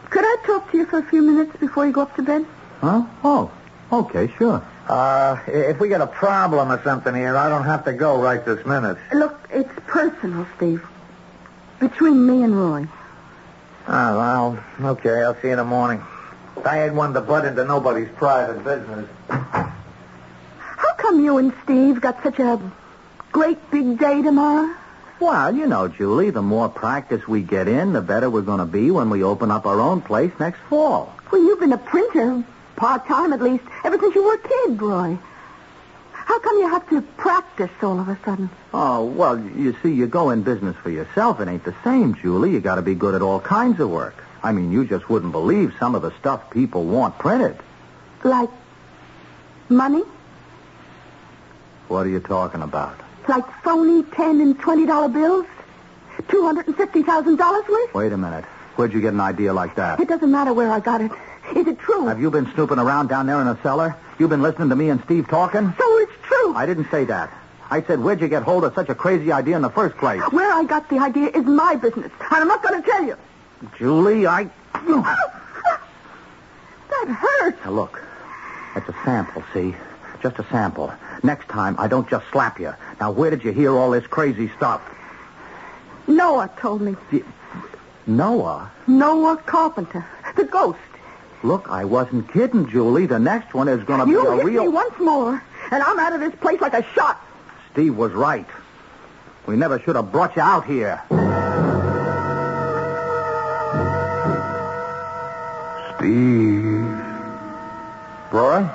could 0.09 0.23
I 0.23 0.35
talk 0.45 0.71
to 0.71 0.77
you 0.77 0.85
for 0.85 0.99
a 0.99 1.03
few 1.03 1.21
minutes 1.21 1.55
before 1.57 1.85
you 1.85 1.91
go 1.91 2.01
up 2.01 2.15
to 2.15 2.21
bed? 2.23 2.45
huh? 2.81 3.05
Oh, 3.23 3.51
Okay, 3.91 4.27
sure. 4.37 4.65
Uh, 4.87 5.37
if 5.47 5.79
we 5.79 5.87
get 5.89 6.01
a 6.01 6.07
problem 6.07 6.71
or 6.71 6.81
something 6.83 7.13
here, 7.15 7.37
I 7.37 7.49
don't 7.49 7.63
have 7.65 7.85
to 7.85 7.93
go 7.93 8.19
right 8.21 8.43
this 8.43 8.65
minute. 8.65 8.97
Look, 9.13 9.47
it's 9.51 9.69
personal, 9.87 10.47
Steve. 10.57 10.83
Between 11.79 12.25
me 12.25 12.43
and 12.43 12.55
Roy. 12.55 12.87
Oh, 13.87 14.17
well, 14.17 14.91
okay, 14.91 15.21
I'll 15.23 15.35
see 15.35 15.47
you 15.47 15.51
in 15.53 15.57
the 15.57 15.63
morning. 15.63 16.03
I 16.65 16.83
ain't 16.83 16.95
one 16.95 17.13
to 17.13 17.21
butt 17.21 17.45
into 17.45 17.63
nobody's 17.63 18.09
private 18.09 18.63
business. 18.63 19.07
You 21.25 21.39
and 21.39 21.53
Steve 21.63 22.01
got 22.01 22.21
such 22.21 22.37
a 22.37 22.61
great 23.31 23.71
big 23.71 23.97
day 23.97 24.21
tomorrow? 24.21 24.75
Well, 25.19 25.55
you 25.55 25.65
know, 25.65 25.87
Julie, 25.87 26.29
the 26.29 26.43
more 26.43 26.69
practice 26.69 27.27
we 27.27 27.41
get 27.41 27.67
in, 27.67 27.93
the 27.93 28.01
better 28.01 28.29
we're 28.29 28.43
going 28.43 28.59
to 28.59 28.67
be 28.67 28.91
when 28.91 29.09
we 29.09 29.23
open 29.23 29.49
up 29.49 29.65
our 29.65 29.79
own 29.79 30.01
place 30.01 30.31
next 30.39 30.59
fall. 30.69 31.11
Well, 31.31 31.41
you've 31.41 31.59
been 31.59 31.73
a 31.73 31.79
printer, 31.79 32.43
part-time 32.75 33.33
at 33.33 33.41
least, 33.41 33.63
ever 33.83 33.97
since 33.97 34.13
you 34.13 34.23
were 34.23 34.35
a 34.35 34.37
kid, 34.37 34.79
Roy. 34.79 35.17
How 36.11 36.37
come 36.37 36.59
you 36.59 36.69
have 36.69 36.87
to 36.89 37.01
practice 37.01 37.71
all 37.81 37.99
of 37.99 38.07
a 38.07 38.19
sudden? 38.23 38.51
Oh, 38.71 39.05
well, 39.05 39.39
you 39.39 39.75
see, 39.81 39.93
you 39.93 40.05
go 40.05 40.29
in 40.29 40.43
business 40.43 40.75
for 40.83 40.91
yourself. 40.91 41.39
It 41.39 41.47
ain't 41.47 41.63
the 41.63 41.73
same, 41.83 42.13
Julie. 42.13 42.51
You 42.51 42.59
got 42.59 42.75
to 42.75 42.83
be 42.83 42.93
good 42.93 43.15
at 43.15 43.23
all 43.23 43.39
kinds 43.39 43.79
of 43.79 43.89
work. 43.89 44.13
I 44.43 44.51
mean, 44.51 44.71
you 44.71 44.85
just 44.85 45.09
wouldn't 45.09 45.31
believe 45.31 45.73
some 45.79 45.95
of 45.95 46.03
the 46.03 46.15
stuff 46.19 46.51
people 46.51 46.83
want 46.85 47.17
printed. 47.17 47.57
Like 48.23 48.51
money? 49.69 50.03
What 51.87 52.05
are 52.05 52.09
you 52.09 52.19
talking 52.19 52.61
about? 52.61 52.99
Like 53.27 53.45
phony 53.63 54.03
ten 54.03 54.41
and 54.41 54.59
twenty 54.59 54.85
dollar 54.85 55.09
bills? 55.09 55.45
Two 56.27 56.43
hundred 56.45 56.67
and 56.67 56.75
fifty 56.75 57.03
thousand 57.03 57.37
dollars 57.37 57.67
worth? 57.67 57.93
Wait 57.93 58.11
a 58.11 58.17
minute. 58.17 58.45
Where'd 58.75 58.93
you 58.93 59.01
get 59.01 59.13
an 59.13 59.21
idea 59.21 59.53
like 59.53 59.75
that? 59.75 59.99
It 59.99 60.07
doesn't 60.07 60.31
matter 60.31 60.53
where 60.53 60.71
I 60.71 60.79
got 60.79 61.01
it. 61.01 61.11
Is 61.55 61.67
it 61.67 61.79
true? 61.79 62.07
Have 62.07 62.19
you 62.19 62.31
been 62.31 62.51
snooping 62.53 62.79
around 62.79 63.07
down 63.07 63.27
there 63.27 63.39
in 63.39 63.47
the 63.47 63.61
cellar? 63.61 63.95
You've 64.17 64.29
been 64.29 64.41
listening 64.41 64.69
to 64.69 64.75
me 64.75 64.89
and 64.89 65.01
Steve 65.05 65.27
talking? 65.27 65.73
So 65.77 65.97
it's 65.99 66.11
true. 66.23 66.55
I 66.55 66.65
didn't 66.65 66.89
say 66.89 67.05
that. 67.05 67.31
I 67.69 67.81
said, 67.81 67.99
where'd 67.99 68.21
you 68.21 68.27
get 68.27 68.43
hold 68.43 68.63
of 68.63 68.73
such 68.75 68.89
a 68.89 68.95
crazy 68.95 69.31
idea 69.31 69.55
in 69.55 69.61
the 69.61 69.69
first 69.69 69.97
place? 69.97 70.21
Where 70.31 70.51
I 70.51 70.63
got 70.63 70.89
the 70.89 70.99
idea 70.99 71.29
is 71.29 71.45
my 71.45 71.75
business, 71.75 72.11
and 72.19 72.31
I'm 72.31 72.47
not 72.47 72.61
going 72.61 72.81
to 72.81 72.87
tell 72.87 73.03
you. 73.03 73.17
Julie, 73.77 74.27
I. 74.27 74.49
That 76.89 77.07
hurts. 77.09 77.57
Now, 77.65 77.71
look, 77.71 78.01
that's 78.73 78.87
a 78.87 78.95
sample, 79.03 79.43
see? 79.53 79.75
Just 80.21 80.39
a 80.39 80.45
sample. 80.49 80.91
Next 81.23 81.47
time, 81.49 81.75
I 81.77 81.87
don't 81.87 82.09
just 82.09 82.25
slap 82.31 82.59
you. 82.59 82.73
Now, 82.99 83.11
where 83.11 83.29
did 83.29 83.43
you 83.43 83.51
hear 83.51 83.71
all 83.75 83.91
this 83.91 84.05
crazy 84.07 84.49
stuff? 84.57 84.81
Noah 86.07 86.49
told 86.59 86.81
me. 86.81 86.95
Noah? 88.07 88.71
Noah 88.87 89.37
Carpenter, 89.45 90.05
the 90.35 90.43
ghost. 90.45 90.79
Look, 91.43 91.67
I 91.69 91.85
wasn't 91.85 92.31
kidding, 92.31 92.67
Julie. 92.69 93.05
The 93.05 93.19
next 93.19 93.53
one 93.53 93.67
is 93.67 93.83
going 93.83 93.99
to 93.99 94.05
be 94.05 94.11
You 94.13 94.27
a 94.27 94.35
hit 94.37 94.45
real. 94.45 94.63
me 94.63 94.69
once 94.69 94.97
more, 94.99 95.41
and 95.71 95.83
I'm 95.83 95.99
out 95.99 96.13
of 96.13 96.19
this 96.19 96.33
place 96.39 96.61
like 96.61 96.73
a 96.73 96.83
shot. 96.93 97.21
Steve 97.71 97.95
was 97.95 98.11
right. 98.13 98.47
We 99.45 99.55
never 99.55 99.79
should 99.79 99.95
have 99.95 100.11
brought 100.11 100.35
you 100.35 100.41
out 100.41 100.65
here. 100.65 101.01
Steve. 105.97 106.85
Roy? 108.31 108.67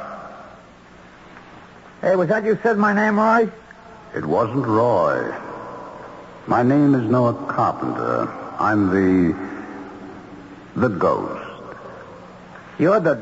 Hey, 2.00 2.16
was 2.16 2.28
that 2.28 2.44
you 2.44 2.58
said 2.62 2.78
my 2.78 2.94
name, 2.94 3.18
Roy? 3.18 3.50
It 4.14 4.24
wasn't 4.24 4.66
Roy. 4.66 5.34
My 6.46 6.62
name 6.62 6.94
is 6.94 7.02
Noah 7.10 7.34
Carpenter. 7.46 8.26
I'm 8.58 8.88
the. 8.88 9.36
the 10.76 10.88
ghost. 10.88 11.46
You're 12.78 13.00
the... 13.00 13.20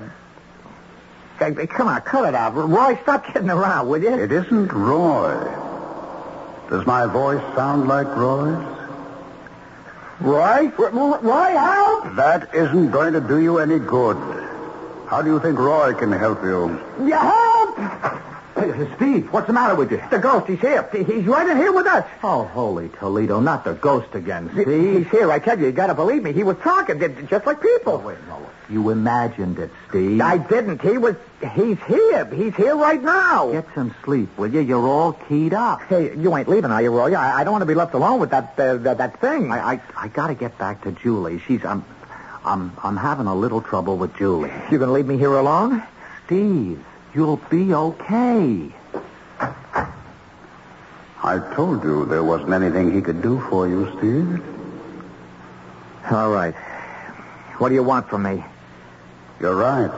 Hey, 1.40 1.66
come 1.66 1.88
on, 1.88 2.00
cut 2.02 2.28
it 2.28 2.34
out. 2.36 2.54
Roy, 2.54 2.96
stop 3.02 3.26
kidding 3.26 3.50
around, 3.50 3.88
will 3.88 4.00
you? 4.00 4.14
It 4.14 4.30
isn't 4.30 4.72
Roy. 4.72 5.34
Does 6.70 6.86
my 6.86 7.06
voice 7.06 7.42
sound 7.56 7.88
like 7.88 8.06
Roy's? 8.06 8.64
Roy? 10.20 10.68
Roy, 10.78 11.50
help! 11.50 12.14
That 12.14 12.54
isn't 12.54 12.92
going 12.92 13.12
to 13.14 13.20
do 13.20 13.40
you 13.40 13.58
any 13.58 13.80
good. 13.80 14.16
How 15.08 15.20
do 15.22 15.30
you 15.30 15.40
think 15.40 15.58
Roy 15.58 15.94
can 15.94 16.12
help 16.12 16.44
you? 16.44 16.68
Help! 17.10 17.47
Hey, 18.58 18.88
Steve, 18.96 19.32
what's 19.32 19.46
the 19.46 19.52
matter 19.52 19.74
with 19.74 19.90
you? 19.92 20.02
The 20.10 20.18
ghost, 20.18 20.46
he's 20.48 20.60
here. 20.60 20.88
He's 20.92 21.24
right 21.26 21.48
in 21.48 21.56
here 21.56 21.72
with 21.72 21.86
us. 21.86 22.04
Oh, 22.22 22.44
holy 22.44 22.88
Toledo, 22.88 23.40
not 23.40 23.64
the 23.64 23.74
ghost 23.74 24.14
again, 24.14 24.48
He- 24.48 24.98
He's 24.98 25.08
here, 25.08 25.30
I 25.30 25.38
tell 25.38 25.58
you. 25.58 25.66
You 25.66 25.72
gotta 25.72 25.94
believe 25.94 26.22
me. 26.22 26.32
He 26.32 26.42
was 26.42 26.56
talking, 26.58 26.98
just 27.28 27.46
like 27.46 27.60
people. 27.60 28.00
Oh, 28.02 28.06
wait, 28.08 28.18
no. 28.26 28.38
You 28.70 28.90
imagined 28.90 29.58
it, 29.58 29.70
Steve. 29.88 30.20
I 30.20 30.36
didn't. 30.38 30.82
He 30.82 30.98
was... 30.98 31.16
He's 31.54 31.78
here. 31.86 32.26
He's 32.26 32.54
here 32.54 32.76
right 32.76 33.02
now. 33.02 33.50
Get 33.52 33.66
some 33.74 33.94
sleep, 34.04 34.28
will 34.36 34.52
you? 34.52 34.60
You're 34.60 34.86
all 34.86 35.12
keyed 35.14 35.54
up. 35.54 35.82
Hey, 35.82 36.14
you 36.16 36.36
ain't 36.36 36.48
leaving, 36.48 36.70
are 36.70 36.82
you, 36.82 36.90
Roy? 36.90 37.14
I, 37.14 37.40
I 37.40 37.44
don't 37.44 37.52
want 37.52 37.62
to 37.62 37.66
be 37.66 37.74
left 37.74 37.94
alone 37.94 38.20
with 38.20 38.30
that 38.30 38.58
uh, 38.58 38.76
that, 38.78 38.98
that 38.98 39.20
thing. 39.20 39.50
I, 39.52 39.74
I, 39.74 39.80
I 39.96 40.08
got 40.08 40.26
to 40.26 40.34
get 40.34 40.58
back 40.58 40.82
to 40.82 40.92
Julie. 40.92 41.40
She's, 41.46 41.64
I'm, 41.64 41.82
I'm, 42.44 42.72
I'm 42.82 42.96
having 42.96 43.26
a 43.26 43.34
little 43.34 43.62
trouble 43.62 43.96
with 43.96 44.16
Julie. 44.16 44.52
You 44.70 44.78
gonna 44.78 44.92
leave 44.92 45.06
me 45.06 45.16
here 45.16 45.32
alone? 45.34 45.82
Steve, 46.26 46.84
you'll 47.14 47.40
be 47.50 47.74
okay. 47.74 48.72
I 51.22 51.54
told 51.54 51.82
you 51.82 52.06
there 52.06 52.22
wasn't 52.22 52.52
anything 52.52 52.92
he 52.92 53.02
could 53.02 53.22
do 53.22 53.40
for 53.50 53.68
you, 53.68 53.86
Steve. 53.98 54.42
All 56.10 56.30
right. 56.30 56.54
What 57.58 57.70
do 57.70 57.74
you 57.74 57.82
want 57.82 58.08
from 58.08 58.22
me? 58.22 58.44
You're 59.40 59.56
right. 59.56 59.90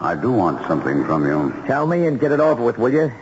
I 0.00 0.14
do 0.14 0.30
want 0.30 0.66
something 0.66 1.04
from 1.04 1.24
you. 1.24 1.54
Tell 1.66 1.86
me 1.86 2.06
and 2.06 2.20
get 2.20 2.32
it 2.32 2.40
over 2.40 2.62
with, 2.62 2.78
will 2.78 2.92
you? 2.92 3.12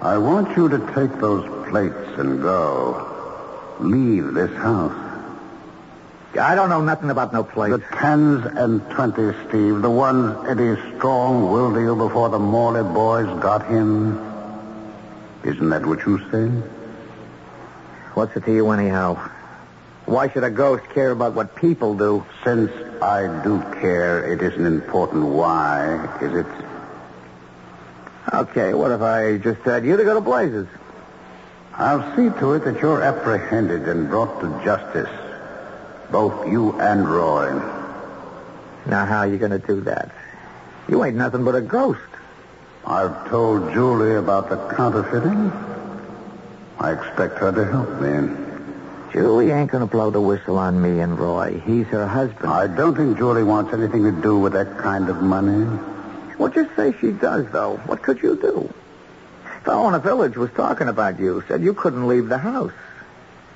I 0.00 0.18
want 0.18 0.56
you 0.56 0.68
to 0.68 0.78
take 0.94 1.18
those 1.20 1.44
plates 1.70 2.18
and 2.18 2.40
go. 2.42 3.76
Leave 3.80 4.34
this 4.34 4.52
house. 4.56 5.03
I 6.38 6.56
don't 6.56 6.68
know 6.68 6.80
nothing 6.80 7.10
about 7.10 7.32
no 7.32 7.44
place. 7.44 7.70
The 7.70 7.78
tens 7.78 8.44
and 8.44 8.80
twenties, 8.90 9.34
Steve. 9.48 9.82
The 9.82 9.90
ones 9.90 10.36
Eddie 10.48 10.80
Strong 10.96 11.74
to 11.74 11.80
you 11.80 11.94
before 11.94 12.28
the 12.28 12.40
Morley 12.40 12.82
boys 12.82 13.26
got 13.40 13.66
him. 13.66 14.18
Isn't 15.44 15.68
that 15.68 15.86
what 15.86 16.04
you 16.06 16.18
say? 16.32 16.48
What's 18.14 18.34
it 18.36 18.44
to 18.46 18.52
you 18.52 18.70
anyhow? 18.70 19.30
Why 20.06 20.28
should 20.28 20.42
a 20.42 20.50
ghost 20.50 20.84
care 20.90 21.12
about 21.12 21.34
what 21.34 21.54
people 21.54 21.94
do? 21.94 22.26
Since 22.42 22.72
I 23.00 23.42
do 23.44 23.60
care, 23.80 24.32
it 24.32 24.42
isn't 24.42 24.66
important 24.66 25.24
why, 25.26 26.18
is 26.20 26.34
it? 26.34 26.46
Okay, 28.32 28.74
what 28.74 28.90
if 28.90 29.00
I 29.00 29.38
just 29.38 29.60
had 29.60 29.84
you 29.84 29.96
to 29.96 30.04
go 30.04 30.14
to 30.14 30.20
Blazes? 30.20 30.66
I'll 31.74 32.16
see 32.16 32.28
to 32.40 32.54
it 32.54 32.64
that 32.64 32.80
you're 32.80 33.02
apprehended 33.02 33.88
and 33.88 34.08
brought 34.08 34.40
to 34.40 34.48
justice. 34.64 35.10
Both 36.10 36.48
you 36.48 36.78
and 36.80 37.08
Roy. 37.08 37.52
Now, 38.86 39.06
how 39.06 39.18
are 39.18 39.26
you 39.26 39.38
going 39.38 39.52
to 39.52 39.58
do 39.58 39.80
that? 39.82 40.10
You 40.88 41.02
ain't 41.04 41.16
nothing 41.16 41.44
but 41.44 41.54
a 41.54 41.60
ghost. 41.60 42.00
I've 42.86 43.28
told 43.28 43.72
Julie 43.72 44.16
about 44.16 44.50
the 44.50 44.56
counterfeiting. 44.74 45.50
I 46.78 46.92
expect 46.92 47.38
her 47.38 47.50
to 47.50 47.64
help 47.64 48.00
me. 48.00 48.36
Julie 49.12 49.52
ain't 49.52 49.70
going 49.70 49.80
to 49.80 49.90
blow 49.90 50.10
the 50.10 50.20
whistle 50.20 50.58
on 50.58 50.82
me 50.82 51.00
and 51.00 51.18
Roy. 51.18 51.62
He's 51.64 51.86
her 51.86 52.06
husband. 52.06 52.50
I 52.50 52.66
don't 52.66 52.94
think 52.94 53.16
Julie 53.16 53.44
wants 53.44 53.72
anything 53.72 54.02
to 54.02 54.12
do 54.12 54.38
with 54.38 54.52
that 54.52 54.76
kind 54.76 55.08
of 55.08 55.22
money. 55.22 55.64
Well, 56.36 56.50
just 56.50 56.74
say 56.76 56.94
she 57.00 57.12
does, 57.12 57.50
though. 57.52 57.76
What 57.86 58.02
could 58.02 58.22
you 58.22 58.36
do? 58.36 58.72
Fellow 59.64 59.86
in 59.86 59.92
the 59.92 60.00
village 60.00 60.36
was 60.36 60.50
talking 60.50 60.88
about 60.88 61.18
you. 61.18 61.42
Said 61.48 61.62
you 61.62 61.72
couldn't 61.72 62.06
leave 62.06 62.28
the 62.28 62.38
house. 62.38 62.72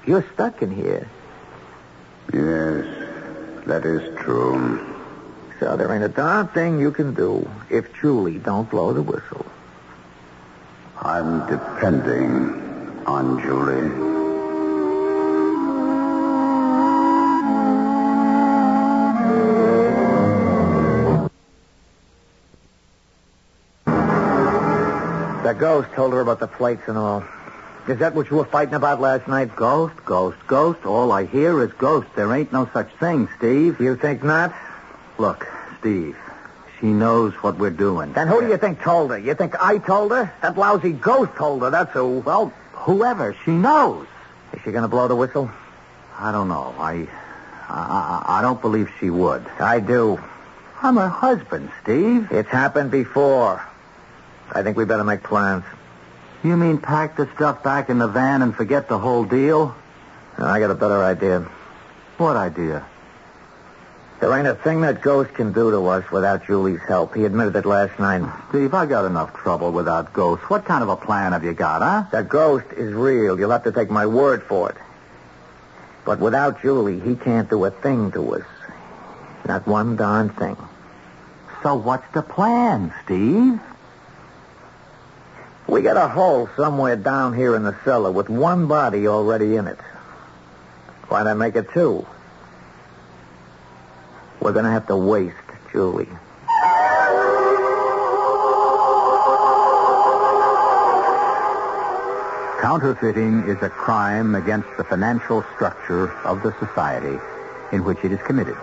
You're 0.07 0.25
stuck 0.33 0.63
in 0.63 0.71
here. 0.71 1.07
Yes, 2.33 2.85
that 3.67 3.85
is 3.87 4.03
true. 4.19 4.85
So 5.61 5.77
there 5.77 5.93
ain't 5.93 6.05
a 6.05 6.09
darn 6.09 6.49
thing 6.49 6.79
you 6.79 6.93
can 6.93 7.15
do 7.15 7.49
if 7.71 7.93
Julie 8.01 8.39
don't 8.39 8.69
blow 8.71 8.93
the 8.93 9.03
whistle. 9.03 9.47
I'm 11.01 11.47
depending 11.49 13.03
on 13.07 13.41
Julie. 13.41 13.89
The 25.45 25.55
ghost 25.55 25.89
told 25.95 26.13
her 26.13 26.21
about 26.21 26.41
the 26.41 26.47
plates 26.47 26.83
and 26.89 26.99
all. 26.99 27.25
Is 27.89 27.99
that 28.01 28.15
what 28.15 28.31
you 28.31 28.37
were 28.37 28.45
fighting 28.45 28.75
about 28.75 29.01
last 29.01 29.27
night? 29.29 29.57
Ghost, 29.57 29.95
ghost, 30.05 30.37
ghost. 30.47 30.85
All 30.85 31.11
I 31.11 31.25
hear 31.25 31.63
is 31.63 31.73
ghost. 31.73 32.07
There 32.15 32.33
ain't 32.35 32.53
no 32.53 32.69
such 32.75 32.91
thing, 33.01 33.29
Steve. 33.39 33.81
You 33.81 33.97
think 33.97 34.23
not? 34.23 34.55
Look, 35.17 35.47
Steve, 35.81 36.17
she 36.81 36.87
knows 36.87 37.33
what 37.43 37.57
we're 37.59 37.71
doing. 37.71 38.13
Then 38.13 38.29
who 38.29 38.43
do 38.43 38.49
you 38.49 38.59
think 38.59 38.83
told 38.83 39.11
her? 39.11 39.19
You 39.19 39.35
think 39.35 39.55
I 39.59 39.79
told 39.79 40.11
her? 40.13 40.31
That 40.43 40.59
lousy 40.59 40.93
ghost 40.93 41.35
told 41.37 41.63
her, 41.63 41.71
that's 41.71 41.93
who. 41.93 42.19
Well, 42.21 42.53
whoever, 42.73 43.35
she 43.45 43.53
knows. 43.53 44.07
Is 44.53 44.61
she 44.65 44.71
going 44.71 44.83
to 44.83 44.89
blow 44.89 45.09
the 45.09 45.17
whistle? 45.17 45.51
I 46.19 46.31
don't 46.31 46.49
know. 46.49 46.75
I, 46.79 47.09
I, 47.71 48.25
I- 48.29 48.39
I 48.39 48.43
don't 48.43 48.61
believe 48.61 48.91
she 49.01 49.09
would. 49.09 49.47
I 49.59 49.81
do. 49.81 50.21
I'm 50.83 50.97
her 50.97 51.09
husband, 51.09 51.71
Steve. 51.83 52.29
It's 52.31 52.49
happened 52.51 52.91
before. 52.91 53.65
I 54.53 54.63
think 54.63 54.77
we 54.77 54.85
better 54.85 55.05
make 55.05 55.23
plans. 55.23 55.65
You 56.45 56.57
mean 56.57 56.79
pack 56.79 57.17
the 57.17 57.29
stuff 57.35 57.63
back 57.63 57.91
in 57.91 57.99
the 57.99 58.07
van 58.07 58.43
and 58.43 58.55
forget 58.55 58.89
the 58.89 58.99
whole 58.99 59.25
deal? 59.25 59.75
I 60.39 60.61
got 60.61 60.71
a 60.71 60.75
better 60.75 61.03
idea. 61.03 61.41
What 62.17 62.37
idea? 62.37 62.87
There 64.21 64.37
ain't 64.37 64.49
a 64.49 64.55
thing 64.55 64.81
that 64.81 65.01
Ghost 65.01 65.33
can 65.35 65.53
do 65.53 65.71
to 65.71 65.87
us 65.87 66.11
without 66.11 66.45
Julie's 66.45 66.81
help. 66.87 67.15
He 67.15 67.25
admitted 67.25 67.55
it 67.55 67.65
last 67.65 67.99
night. 68.01 68.23
Steve, 68.49 68.75
I 68.75 68.87
got 68.87 69.05
enough 69.05 69.33
trouble 69.35 69.71
without 69.71 70.13
ghosts. 70.13 70.45
What 70.51 70.65
kind 70.65 70.83
of 70.83 70.89
a 70.89 70.97
plan 70.97 71.33
have 71.33 71.45
you 71.45 71.55
got, 71.55 71.83
huh? 71.83 72.05
The 72.11 72.25
ghost 72.25 72.67
is 72.77 72.93
real. 72.95 73.39
You'll 73.39 73.51
have 73.51 73.65
to 73.65 73.73
take 73.73 73.91
my 73.91 74.07
word 74.07 74.43
for 74.43 74.71
it. 74.71 74.77
But 76.05 76.19
without 76.19 76.63
Julie, 76.63 76.99
he 76.99 77.15
can't 77.15 77.49
do 77.49 77.65
a 77.65 77.71
thing 77.71 78.11
to 78.13 78.35
us. 78.35 78.47
Not 79.47 79.67
one 79.67 79.95
darn 79.97 80.31
thing. 80.31 80.57
So 81.63 81.77
what's 81.77 82.13
the 82.13 82.23
plan, 82.23 82.93
Steve? 83.05 83.61
We 85.69 85.83
got 85.83 85.99
a 85.99 86.09
hole 86.09 86.49
somewhere 86.57 86.97
down 86.97 87.35
here 87.35 87.55
in 87.55 87.63
the 87.63 87.77
cellar 87.85 88.11
with 88.11 88.31
one 88.31 88.69
body 88.69 89.07
already 89.07 89.57
in 89.57 89.67
it. 89.67 89.79
Why 91.09 91.23
not 91.23 91.37
make 91.37 91.57
it 91.57 91.71
two? 91.75 92.07
We're 94.41 94.53
going 94.53 94.65
to 94.65 94.71
have 94.71 94.87
to 94.87 94.97
waste 94.97 95.37
Julie. 95.71 96.09
Counterfeiting 102.63 103.45
is 103.47 103.63
a 103.63 103.69
crime 103.69 104.35
against 104.37 104.69
the 104.79 104.85
financial 104.85 105.45
structure 105.55 106.11
of 106.25 106.43
the 106.43 106.55
society 106.59 107.19
in 107.73 107.85
which 107.85 107.99
it 108.05 108.13
is 108.13 108.21
committed. 108.23 108.57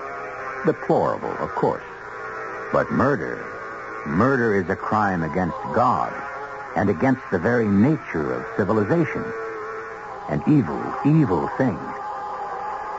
Deplorable, 0.66 1.32
of 1.38 1.50
course. 1.52 1.84
But 2.74 2.92
murder, 2.92 3.46
murder 4.08 4.56
is 4.56 4.68
a 4.70 4.76
crime 4.76 5.22
against 5.22 5.58
God 5.76 6.25
and 6.76 6.90
against 6.90 7.22
the 7.32 7.40
very 7.40 7.68
nature 7.68 8.34
of 8.34 8.58
civilization. 8.58 9.24
An 10.30 10.42
evil, 10.48 10.82
evil 11.06 11.48
thing. 11.58 11.80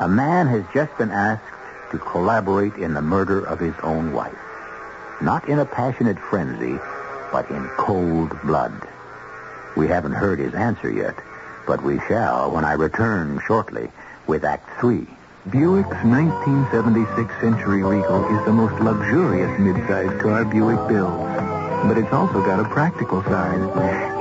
A 0.01 0.09
man 0.09 0.47
has 0.47 0.65
just 0.73 0.97
been 0.99 1.11
asked 1.11 1.43
to 1.91 1.99
collaborate 1.99 2.75
in 2.75 2.95
the 2.95 3.03
murder 3.03 3.45
of 3.45 3.61
his 3.61 3.75
own 3.83 4.13
wife. 4.13 4.37
Not 5.21 5.49
in 5.49 5.59
a 5.59 5.67
passionate 5.67 6.19
frenzy, 6.19 6.79
but 7.33 7.51
in 7.51 7.67
cold 7.77 8.41
blood. 8.43 8.89
We 9.77 9.89
haven't 9.89 10.13
heard 10.13 10.39
his 10.39 10.55
answer 10.55 10.91
yet, 10.91 11.17
but 11.67 11.83
we 11.83 11.99
shall 12.09 12.51
when 12.51 12.65
I 12.65 12.73
return 12.73 13.41
shortly 13.47 13.91
with 14.27 14.45
Act 14.45 14.69
Three. 14.81 15.07
Buick's 15.51 15.89
1976 16.05 17.41
Century 17.41 17.83
Regal 17.83 18.25
is 18.37 18.45
the 18.47 18.53
most 18.53 18.81
luxurious 18.83 19.51
midsize 19.61 20.21
car 20.21 20.45
Buick 20.45 20.89
builds. 20.89 21.56
But 21.87 21.99
it's 21.99 22.13
also 22.13 22.45
got 22.45 22.59
a 22.59 22.69
practical 22.69 23.23
side. 23.23 23.61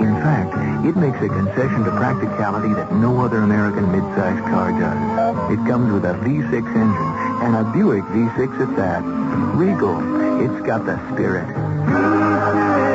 In 0.01 0.13
fact, 0.21 0.53
it 0.85 0.95
makes 0.95 1.17
a 1.17 1.27
concession 1.27 1.83
to 1.83 1.91
practicality 1.91 2.73
that 2.73 2.93
no 2.93 3.21
other 3.21 3.39
American 3.39 3.85
midsize 3.85 4.39
car 4.49 4.71
does. 4.71 5.51
It 5.51 5.65
comes 5.67 5.91
with 5.91 6.05
a 6.05 6.13
V6 6.13 6.53
engine, 6.53 7.13
and 7.43 7.55
a 7.55 7.63
Buick 7.73 8.03
V6 8.05 8.69
at 8.69 8.75
that. 8.77 9.01
Regal, 9.55 9.97
it's 10.41 10.65
got 10.65 10.85
the 10.85 10.97
spirit. 11.13 12.94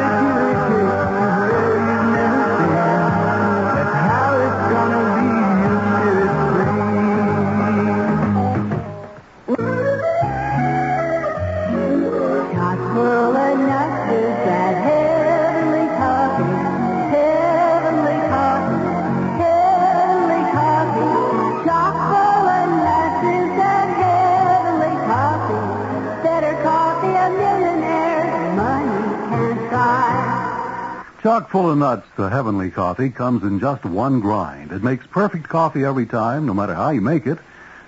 Chock 31.40 31.50
full 31.50 31.70
of 31.70 31.78
nuts, 31.78 32.06
the 32.18 32.28
heavenly 32.28 32.70
coffee 32.70 33.08
comes 33.08 33.44
in 33.44 33.60
just 33.60 33.82
one 33.82 34.20
grind. 34.20 34.72
It 34.72 34.82
makes 34.82 35.06
perfect 35.06 35.48
coffee 35.48 35.86
every 35.86 36.04
time, 36.04 36.44
no 36.44 36.52
matter 36.52 36.74
how 36.74 36.90
you 36.90 37.00
make 37.00 37.26
it. 37.26 37.38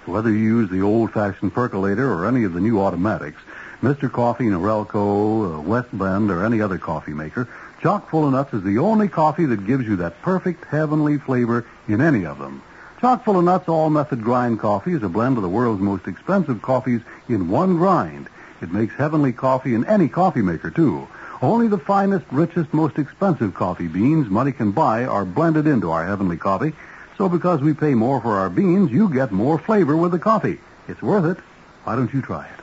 Whether 0.07 0.31
you 0.31 0.39
use 0.39 0.71
the 0.71 0.81
old-fashioned 0.81 1.53
percolator 1.53 2.11
or 2.11 2.27
any 2.27 2.45
of 2.45 2.55
the 2.55 2.63
new 2.63 2.81
automatics, 2.81 3.43
Mr. 3.83 4.11
Coffee, 4.11 4.47
Norelco, 4.47 5.59
uh, 5.59 5.61
West 5.61 5.91
Bend, 5.93 6.31
or 6.31 6.47
any 6.47 6.63
other 6.63 6.79
coffee 6.79 7.13
maker, 7.13 7.47
Chock 7.83 8.09
full 8.09 8.25
of 8.25 8.33
nuts 8.33 8.55
is 8.55 8.63
the 8.63 8.79
only 8.79 9.07
coffee 9.07 9.45
that 9.45 9.67
gives 9.67 9.85
you 9.85 9.97
that 9.97 10.23
perfect 10.23 10.65
heavenly 10.65 11.19
flavor 11.19 11.67
in 11.89 12.01
any 12.01 12.25
of 12.25 12.39
them. 12.39 12.63
Chock 13.03 13.23
full 13.23 13.39
of 13.39 13.45
nuts 13.45 13.69
all-method 13.69 14.25
grind 14.25 14.61
coffee 14.61 14.95
is 14.95 15.03
a 15.03 15.11
blend 15.11 15.37
of 15.37 15.43
the 15.43 15.49
world's 15.51 15.83
most 15.83 16.09
expensive 16.09 16.63
coffees 16.63 17.03
in 17.29 17.51
one 17.51 17.77
grind. 17.77 18.31
It 18.63 18.73
makes 18.73 18.95
heavenly 18.95 19.35
coffee 19.35 19.75
in 19.75 19.85
any 19.85 20.09
coffee 20.09 20.41
maker, 20.41 20.71
too. 20.71 21.07
Only 21.43 21.67
the 21.67 21.77
finest, 21.77 22.25
richest, 22.31 22.73
most 22.73 22.99
expensive 22.99 23.53
coffee 23.53 23.89
beans 23.89 24.31
money 24.31 24.53
can 24.53 24.71
buy 24.71 25.07
are 25.07 25.25
blended 25.25 25.67
into 25.67 25.91
our 25.91 26.07
heavenly 26.07 26.37
coffee. 26.37 26.73
So 27.19 27.29
because 27.29 27.61
we 27.61 27.75
pay 27.75 27.95
more 27.95 28.21
for 28.21 28.39
our 28.39 28.49
beans, 28.49 28.93
you 28.93 29.13
get 29.13 29.33
more 29.33 29.59
flavor 29.59 29.97
with 29.97 30.13
the 30.13 30.21
coffee. 30.21 30.61
It's 30.87 31.03
worth 31.03 31.25
it. 31.37 31.43
Why 31.83 31.97
don't 31.97 32.15
you 32.15 32.23
try 32.23 32.47
it? 32.47 32.61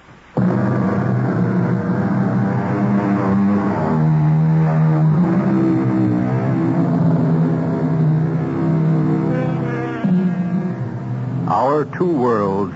Our 11.49 11.83
two 11.83 12.17
worlds, 12.17 12.73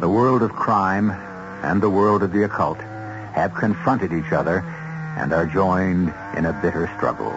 the 0.00 0.08
world 0.08 0.40
of 0.40 0.52
crime 0.52 1.10
and 1.62 1.82
the 1.82 1.90
world 1.90 2.22
of 2.22 2.32
the 2.32 2.44
occult, 2.44 2.78
have 3.34 3.52
confronted 3.54 4.14
each 4.14 4.32
other 4.32 4.64
and 5.16 5.32
are 5.32 5.46
joined 5.46 6.12
in 6.36 6.46
a 6.46 6.52
bitter 6.62 6.90
struggle. 6.96 7.32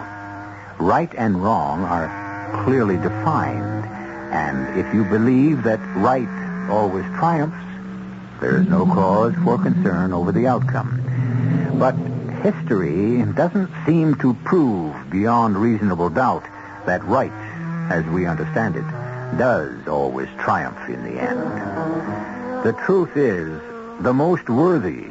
Right 0.78 1.12
and 1.16 1.42
wrong 1.42 1.84
are 1.84 2.62
clearly 2.64 2.96
defined, 2.96 3.84
and 4.32 4.78
if 4.78 4.94
you 4.94 5.04
believe 5.04 5.62
that 5.64 5.80
right 5.96 6.28
always 6.70 7.04
triumphs, 7.16 7.56
there 8.40 8.60
is 8.60 8.68
no 8.68 8.86
cause 8.86 9.34
for 9.44 9.58
concern 9.58 10.12
over 10.12 10.32
the 10.32 10.46
outcome. 10.46 11.02
But 11.78 11.94
history 12.42 13.22
doesn't 13.34 13.70
seem 13.86 14.14
to 14.16 14.34
prove 14.44 14.94
beyond 15.10 15.56
reasonable 15.56 16.10
doubt 16.10 16.44
that 16.86 17.04
right, 17.04 17.32
as 17.90 18.04
we 18.06 18.26
understand 18.26 18.76
it, 18.76 18.86
does 19.36 19.86
always 19.86 20.28
triumph 20.38 20.78
in 20.88 21.02
the 21.04 21.20
end. 21.20 22.64
The 22.64 22.72
truth 22.84 23.16
is, 23.16 23.60
the 24.00 24.14
most 24.14 24.48
worthy 24.48 25.06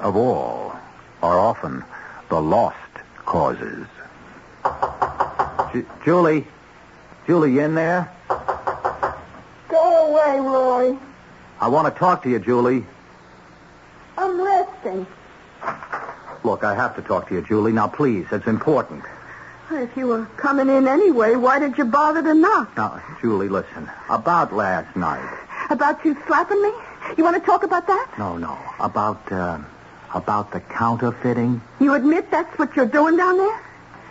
of 0.00 0.16
all 0.16 0.76
are 1.22 1.38
often 1.38 1.82
the 2.34 2.40
lost 2.40 2.76
causes. 3.26 3.86
Ju- 5.72 5.86
Julie? 6.04 6.44
Julie, 7.28 7.52
you 7.52 7.60
in 7.60 7.76
there? 7.76 8.10
Go 9.68 10.08
away, 10.08 10.40
Roy. 10.40 10.98
I 11.60 11.68
want 11.68 11.86
to 11.86 11.96
talk 11.96 12.24
to 12.24 12.28
you, 12.28 12.40
Julie. 12.40 12.84
I'm 14.18 14.42
resting. 14.42 15.06
Look, 16.42 16.64
I 16.64 16.74
have 16.74 16.96
to 16.96 17.02
talk 17.02 17.28
to 17.28 17.34
you, 17.36 17.42
Julie. 17.42 17.70
Now, 17.70 17.86
please, 17.86 18.26
it's 18.32 18.48
important. 18.48 19.04
If 19.70 19.96
you 19.96 20.08
were 20.08 20.24
coming 20.36 20.68
in 20.68 20.88
anyway, 20.88 21.36
why 21.36 21.60
did 21.60 21.78
you 21.78 21.84
bother 21.84 22.20
to 22.20 22.34
knock? 22.34 22.76
Now, 22.76 23.00
Julie, 23.20 23.48
listen. 23.48 23.88
About 24.10 24.52
last 24.52 24.96
night. 24.96 25.38
About 25.70 26.04
you 26.04 26.16
slapping 26.26 26.60
me? 26.60 26.72
You 27.16 27.22
want 27.22 27.36
to 27.36 27.46
talk 27.46 27.62
about 27.62 27.86
that? 27.86 28.10
No, 28.18 28.36
no. 28.36 28.58
About, 28.80 29.20
uh, 29.30 29.58
about 30.14 30.52
the 30.52 30.60
counterfeiting. 30.60 31.60
You 31.80 31.94
admit 31.94 32.30
that's 32.30 32.58
what 32.58 32.74
you're 32.76 32.86
doing 32.86 33.16
down 33.16 33.36
there? 33.36 33.60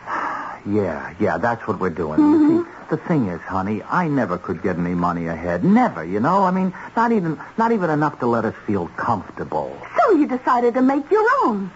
Yeah, 0.65 1.13
yeah, 1.19 1.39
that's 1.39 1.67
what 1.67 1.77
we're 1.81 1.89
doing. 1.89 2.21
You 2.21 2.25
mm-hmm. 2.25 2.63
see, 2.63 2.69
the 2.89 2.95
thing 2.95 3.27
is, 3.27 3.41
honey, 3.41 3.83
I 3.83 4.07
never 4.07 4.37
could 4.37 4.63
get 4.63 4.77
any 4.77 4.95
money 4.95 5.27
ahead. 5.27 5.65
Never, 5.65 6.05
you 6.05 6.21
know? 6.21 6.43
I 6.43 6.51
mean, 6.51 6.73
not 6.95 7.11
even, 7.11 7.37
not 7.57 7.73
even 7.73 7.89
enough 7.89 8.19
to 8.19 8.27
let 8.27 8.45
us 8.45 8.55
feel 8.65 8.87
comfortable. 8.95 9.77
So 9.97 10.13
you 10.13 10.25
decided 10.25 10.75
to 10.75 10.81
make 10.81 11.11
your 11.11 11.27
own. 11.43 11.69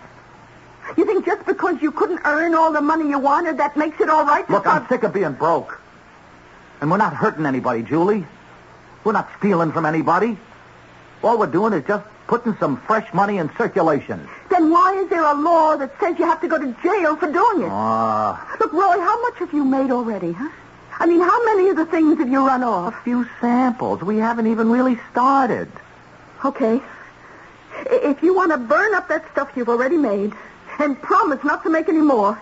You 0.95 1.05
think 1.05 1.25
just 1.25 1.45
because 1.45 1.82
you 1.82 1.91
couldn't 1.91 2.21
earn 2.23 2.55
all 2.55 2.71
the 2.71 2.80
money 2.80 3.09
you 3.09 3.19
wanted, 3.19 3.57
that 3.57 3.75
makes 3.75 3.99
it 3.99 4.09
all 4.09 4.23
right? 4.23 4.47
to 4.47 4.53
Look, 4.53 4.65
I'm 4.65 4.88
sick 4.88 5.03
of 5.03 5.13
being 5.13 5.34
broke. 5.34 5.82
And 6.80 6.89
we're 6.89 6.95
not 6.95 7.13
hurting 7.13 7.45
anybody, 7.45 7.84
Julie. 7.84 8.25
We're 9.03 9.11
not 9.11 9.28
stealing 9.38 9.73
from 9.73 9.86
anybody. 9.86 10.38
All 11.23 11.38
we're 11.38 11.47
doing 11.47 11.73
is 11.73 11.86
just 11.86 12.05
putting 12.28 12.55
some 12.57 12.78
fresh 12.82 13.11
money 13.13 13.38
in 13.38 13.49
circulation. 13.57 14.28
Then 14.49 14.69
why 14.69 14.93
is 15.01 15.09
there 15.09 15.23
a 15.23 15.34
law 15.34 15.78
that 15.78 15.97
says 15.99 16.19
you 16.19 16.25
have 16.25 16.41
to 16.41 16.47
go 16.47 16.57
to 16.57 16.75
jail 16.84 17.15
for 17.15 17.32
doing 17.32 17.63
it? 17.63 17.69
Ah, 17.71 18.55
Look, 18.59 18.73
Roy, 18.73 18.99
how 18.99 19.21
much 19.21 19.36
have 19.39 19.53
you 19.53 19.63
made 19.63 19.91
already, 19.91 20.34
huh? 20.34 20.49
I 20.99 21.05
mean, 21.05 21.21
how 21.21 21.45
many 21.45 21.69
of 21.69 21.78
the 21.78 21.86
things 21.86 22.17
have 22.19 22.30
you 22.30 22.45
run 22.45 22.63
off? 22.63 22.93
a 22.93 23.01
few 23.03 23.25
samples. 23.39 24.01
We 24.01 24.17
haven't 24.17 24.47
even 24.47 24.69
really 24.71 24.99
started. 25.11 25.69
Okay. 26.43 26.82
I- 27.91 28.01
If 28.03 28.23
you 28.23 28.34
want 28.34 28.51
to 28.51 28.57
burn 28.57 28.93
up 28.95 29.07
that 29.09 29.23
stuff 29.32 29.49
you've 29.55 29.69
already 29.69 29.97
made 29.97 30.34
and 30.80 30.99
promise 31.01 31.43
not 31.43 31.63
to 31.63 31.69
make 31.69 31.88
any 31.88 32.01
more, 32.01 32.39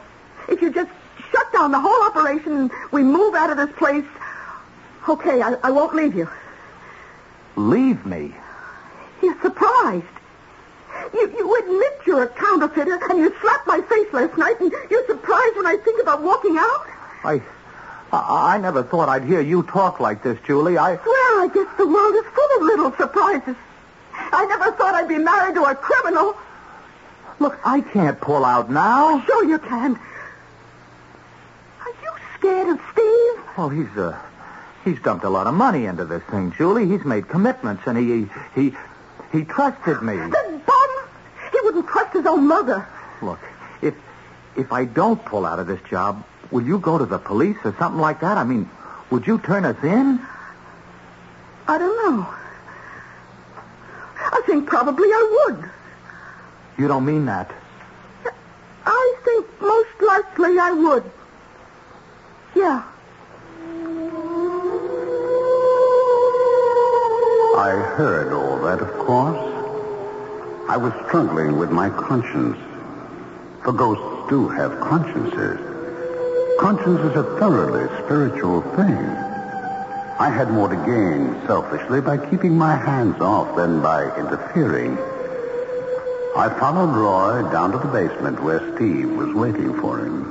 if 0.47 0.61
you 0.61 0.71
just 0.71 0.89
shut 1.31 1.51
down 1.53 1.71
the 1.71 1.79
whole 1.79 2.03
operation 2.07 2.53
and 2.57 2.71
we 2.91 3.03
move 3.03 3.35
out 3.35 3.49
of 3.49 3.57
this 3.57 3.71
place, 3.75 4.05
okay, 5.09 5.41
I, 5.41 5.55
I 5.63 5.71
won't 5.71 5.93
leave 5.95 6.15
you. 6.15 6.29
Leave 7.55 8.05
me. 8.05 8.33
You're 9.25 9.41
surprised. 9.41 10.05
You, 11.11 11.33
you 11.35 11.59
admit 11.59 11.99
you're 12.05 12.23
a 12.23 12.27
counterfeiter, 12.27 12.99
and 13.09 13.17
you 13.17 13.33
slapped 13.41 13.65
my 13.65 13.81
face 13.81 14.13
last 14.13 14.37
night, 14.37 14.59
and 14.59 14.71
you're 14.91 15.05
surprised 15.07 15.55
when 15.55 15.65
I 15.65 15.77
think 15.77 15.99
about 15.99 16.21
walking 16.21 16.57
out? 16.57 16.85
I, 17.23 17.41
I, 18.11 18.55
I 18.55 18.57
never 18.59 18.83
thought 18.83 19.09
I'd 19.09 19.23
hear 19.23 19.41
you 19.41 19.63
talk 19.63 19.99
like 19.99 20.21
this, 20.21 20.37
Julie. 20.45 20.77
I. 20.77 20.91
Well, 20.91 21.41
I 21.41 21.49
guess 21.51 21.67
the 21.77 21.87
world 21.87 22.15
is 22.15 22.25
full 22.33 22.57
of 22.57 22.61
little 22.61 22.91
surprises. 22.91 23.55
I 24.13 24.45
never 24.45 24.71
thought 24.73 24.93
I'd 24.93 25.07
be 25.07 25.17
married 25.17 25.55
to 25.55 25.63
a 25.63 25.73
criminal. 25.73 26.37
Look, 27.39 27.59
I 27.65 27.81
can't 27.81 28.21
pull 28.21 28.45
out 28.45 28.69
now. 28.69 29.25
Sure 29.25 29.43
you 29.43 29.57
can. 29.57 29.99
Are 31.81 31.93
you 32.03 32.11
scared 32.37 32.69
of 32.69 32.79
Steve? 32.93 33.57
Well, 33.57 33.69
he's 33.69 33.97
uh, 33.97 34.21
he's 34.83 35.01
dumped 35.01 35.25
a 35.25 35.29
lot 35.29 35.47
of 35.47 35.55
money 35.55 35.85
into 35.85 36.05
this 36.05 36.21
thing, 36.23 36.53
Julie. 36.55 36.87
He's 36.87 37.03
made 37.03 37.27
commitments, 37.27 37.83
and 37.87 37.97
he 37.97 38.29
he 38.53 38.69
he 38.69 38.77
trusted 39.43 40.01
me. 40.01 40.15
The 40.15 40.61
bum! 40.65 40.89
He 41.51 41.59
wouldn't 41.63 41.87
trust 41.87 42.13
his 42.13 42.25
own 42.25 42.47
mother. 42.47 42.87
Look, 43.21 43.39
if 43.81 43.93
if 44.55 44.71
I 44.71 44.85
don't 44.85 45.23
pull 45.25 45.45
out 45.45 45.59
of 45.59 45.67
this 45.67 45.81
job, 45.89 46.23
will 46.51 46.63
you 46.63 46.79
go 46.79 46.97
to 46.97 47.05
the 47.05 47.17
police 47.17 47.57
or 47.63 47.75
something 47.77 47.99
like 48.01 48.21
that? 48.21 48.37
I 48.37 48.43
mean, 48.43 48.69
would 49.09 49.27
you 49.27 49.39
turn 49.39 49.65
us 49.65 49.81
in? 49.83 50.19
I 51.67 51.77
don't 51.77 51.95
know. 52.05 52.27
I 54.17 54.41
think 54.45 54.67
probably 54.67 55.07
I 55.07 55.45
would. 55.47 55.69
You 56.77 56.87
don't 56.87 57.05
mean 57.05 57.25
that. 57.25 57.51
I 58.85 59.15
think 59.23 59.61
most 59.61 60.01
likely 60.01 60.59
I 60.59 60.71
would. 60.71 61.11
Yeah. 62.55 62.83
I 67.55 67.71
heard 67.71 68.33
all 68.33 68.59
that, 68.63 68.81
of 68.81 68.91
course. 69.05 69.37
I 70.67 70.75
was 70.75 70.91
struggling 71.07 71.57
with 71.57 71.71
my 71.71 71.89
conscience. 71.89 72.57
For 73.63 73.71
ghosts 73.71 74.29
do 74.29 74.49
have 74.49 74.77
consciences. 74.81 75.57
Conscience 76.59 76.99
is 76.99 77.15
a 77.15 77.23
thoroughly 77.39 77.87
spiritual 78.03 78.61
thing. 78.75 78.97
I 80.19 80.29
had 80.29 80.51
more 80.51 80.67
to 80.67 80.75
gain 80.75 81.47
selfishly 81.47 82.01
by 82.01 82.17
keeping 82.17 82.57
my 82.57 82.75
hands 82.75 83.21
off 83.21 83.55
than 83.55 83.81
by 83.81 84.03
interfering. 84.17 84.97
I 86.35 86.53
followed 86.59 86.93
Roy 86.93 87.49
down 87.51 87.71
to 87.71 87.77
the 87.77 87.87
basement 87.87 88.43
where 88.43 88.59
Steve 88.75 89.11
was 89.11 89.33
waiting 89.33 89.79
for 89.79 89.99
him. 89.99 90.25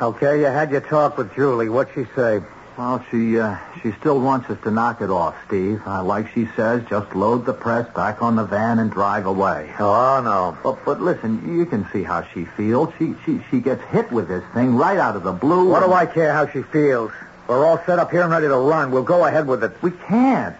Okay, 0.00 0.40
you 0.40 0.46
had 0.46 0.70
your 0.70 0.80
talk 0.80 1.18
with 1.18 1.34
Julie. 1.34 1.68
What'd 1.68 1.92
she 1.94 2.10
say? 2.16 2.40
Well, 2.76 3.04
she 3.08 3.38
uh, 3.38 3.56
she 3.82 3.92
still 3.92 4.18
wants 4.20 4.50
us 4.50 4.58
to 4.64 4.70
knock 4.72 5.00
it 5.00 5.08
off, 5.08 5.36
Steve. 5.46 5.80
Uh, 5.86 6.02
like 6.02 6.28
she 6.34 6.48
says, 6.56 6.82
just 6.90 7.14
load 7.14 7.46
the 7.46 7.52
press 7.52 7.88
back 7.94 8.20
on 8.20 8.34
the 8.34 8.44
van 8.44 8.80
and 8.80 8.90
drive 8.90 9.26
away. 9.26 9.72
Oh 9.78 10.20
no! 10.24 10.58
But 10.64 10.84
but 10.84 11.00
listen, 11.00 11.56
you 11.56 11.66
can 11.66 11.86
see 11.92 12.02
how 12.02 12.24
she 12.34 12.44
feels. 12.44 12.92
She 12.98 13.14
she 13.24 13.40
she 13.48 13.60
gets 13.60 13.82
hit 13.84 14.10
with 14.10 14.26
this 14.26 14.42
thing 14.54 14.74
right 14.74 14.98
out 14.98 15.14
of 15.14 15.22
the 15.22 15.30
blue. 15.32 15.68
What 15.68 15.84
do 15.84 15.92
I 15.92 16.04
care 16.04 16.32
how 16.32 16.48
she 16.48 16.62
feels? 16.62 17.12
We're 17.46 17.64
all 17.64 17.78
set 17.86 18.00
up 18.00 18.10
here 18.10 18.22
and 18.22 18.30
ready 18.32 18.48
to 18.48 18.56
run. 18.56 18.90
We'll 18.90 19.02
go 19.04 19.24
ahead 19.24 19.46
with 19.46 19.62
it. 19.62 19.80
We 19.80 19.92
can't. 19.92 20.56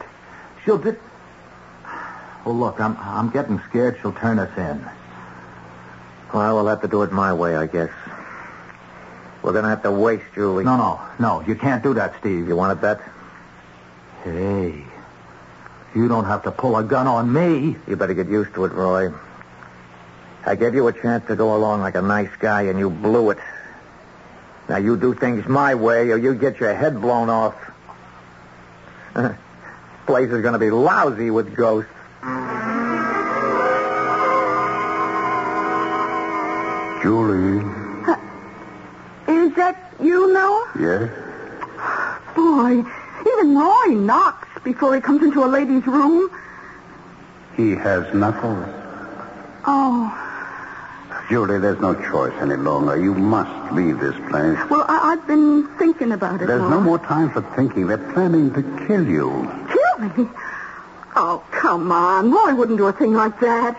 She'll 0.65 0.79
di- 0.79 0.95
Well, 2.45 2.55
look, 2.57 2.79
I'm 2.81 2.97
I'm 3.01 3.31
getting 3.31 3.61
scared. 3.71 3.99
She'll 4.01 4.13
turn 4.13 4.39
us 4.39 4.57
in. 4.57 4.89
Well, 6.33 6.55
we'll 6.57 6.67
have 6.69 6.83
to 6.83 6.89
do 6.89 7.03
it 7.03 7.11
my 7.11 7.33
way, 7.33 7.57
I 7.57 7.67
guess. 7.67 7.91
We're 9.45 9.53
going 9.53 9.65
to 9.65 9.69
have 9.69 9.83
to 9.83 9.93
waste 9.93 10.25
Julie. 10.35 10.65
No, 10.65 10.79
no, 10.79 10.99
no. 11.19 11.43
You 11.47 11.55
can't 11.55 11.83
do 11.83 11.93
that, 11.95 12.19
Steve. 12.19 12.49
You 12.49 12.57
want 12.57 12.81
to 12.81 12.81
bet? 12.81 12.99
Hey, 14.25 14.83
you 15.95 16.09
don't 16.09 16.25
have 16.25 16.45
to 16.45 16.51
pull 16.51 16.79
a 16.79 16.83
gun 16.83 17.07
on 17.07 17.31
me. 17.31 17.77
You 17.87 17.97
better 17.97 18.15
get 18.15 18.27
used 18.27 18.55
to 18.55 18.65
it, 18.65 18.73
Roy. 18.73 19.13
I 20.47 20.55
gave 20.55 20.75
you 20.75 20.89
a 20.89 20.95
chance 20.95 21.27
to 21.27 21.37
go 21.37 21.55
along 21.55 21.83
like 21.83 21.95
a 21.95 22.01
nice 22.01 22.31
guy, 22.39 22.63
and 22.63 22.79
you 22.79 22.89
blew 22.89 23.31
it. 23.31 23.39
Now, 24.67 24.79
you 24.79 24.97
do 24.97 25.13
things 25.13 25.47
my 25.47 25.75
way, 25.75 26.09
or 26.11 26.17
you 26.17 26.35
get 26.35 26.59
your 26.59 26.75
head 26.75 26.99
blown 26.99 27.29
off. 27.29 27.55
Place 30.07 30.31
is 30.31 30.41
going 30.41 30.55
to 30.55 30.59
be 30.59 30.71
lousy 30.71 31.31
with 31.31 31.55
ghosts. 31.55 31.91
Julie. 37.03 37.84
Is 39.55 39.59
that 39.59 39.77
you, 40.03 40.33
Noah? 40.33 40.73
Yes? 40.81 41.11
Boy, 42.35 42.83
even 43.21 43.57
Roy 43.57 43.95
knocks 43.95 44.49
before 44.65 44.97
he 44.97 45.01
comes 45.01 45.23
into 45.23 45.45
a 45.45 45.47
lady's 45.47 45.87
room. 45.87 46.29
He 47.57 47.71
has 47.77 48.13
knuckles. 48.13 48.67
Oh, 49.65 50.11
Julie, 51.29 51.61
there's 51.61 51.79
no 51.79 51.95
choice 52.11 52.33
any 52.41 52.57
longer. 52.57 52.97
You 53.01 53.15
must 53.15 53.73
leave 53.73 54.01
this 54.01 54.17
place. 54.29 54.59
well, 54.69 54.85
I- 54.89 55.13
I've 55.13 55.25
been 55.29 55.69
thinking 55.79 56.11
about 56.11 56.43
it. 56.43 56.49
There's 56.49 56.69
no 56.69 56.81
more 56.81 56.99
time 56.99 57.31
for 57.31 57.43
thinking. 57.55 57.87
They're 57.87 57.99
planning 58.13 58.53
to 58.55 58.63
kill 58.89 59.07
you. 59.07 59.49
Kill 59.69 60.09
me? 60.25 60.29
Oh, 61.15 61.45
come 61.53 61.93
on. 61.93 62.33
Roy 62.33 62.57
wouldn't 62.57 62.79
do 62.79 62.89
a 62.89 62.93
thing 62.93 63.15
like 63.15 63.39
that. 63.39 63.77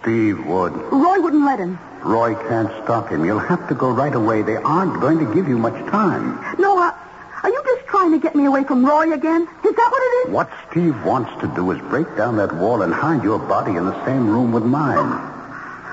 Steve 0.00 0.46
would. 0.46 0.72
Roy 0.90 1.20
wouldn't 1.20 1.44
let 1.44 1.58
him. 1.58 1.78
Roy 2.02 2.34
can't 2.34 2.70
stop 2.84 3.10
him. 3.10 3.24
You'll 3.24 3.38
have 3.38 3.68
to 3.68 3.74
go 3.74 3.90
right 3.90 4.14
away. 4.14 4.42
They 4.42 4.56
aren't 4.56 5.00
going 5.00 5.18
to 5.18 5.34
give 5.34 5.48
you 5.48 5.58
much 5.58 5.74
time. 5.90 6.38
Noah, 6.58 6.96
are 7.42 7.50
you 7.50 7.62
just 7.64 7.86
trying 7.86 8.12
to 8.12 8.18
get 8.18 8.34
me 8.34 8.46
away 8.46 8.64
from 8.64 8.84
Roy 8.84 9.12
again? 9.12 9.42
Is 9.42 9.74
that 9.76 9.88
what 9.90 10.02
it 10.02 10.28
is? 10.28 10.34
What 10.34 10.50
Steve 10.70 11.04
wants 11.04 11.30
to 11.40 11.48
do 11.54 11.70
is 11.70 11.80
break 11.88 12.16
down 12.16 12.36
that 12.36 12.54
wall 12.54 12.82
and 12.82 12.92
hide 12.92 13.22
your 13.22 13.38
body 13.38 13.76
in 13.76 13.84
the 13.84 14.04
same 14.04 14.28
room 14.28 14.52
with 14.52 14.64
mine. 14.64 15.10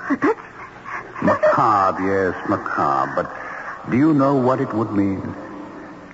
That's 0.21 0.39
Macabre, 1.21 2.03
yes, 2.05 2.49
macabre. 2.49 3.15
But 3.15 3.91
do 3.91 3.97
you 3.97 4.13
know 4.13 4.35
what 4.35 4.61
it 4.61 4.71
would 4.73 4.91
mean? 4.93 5.35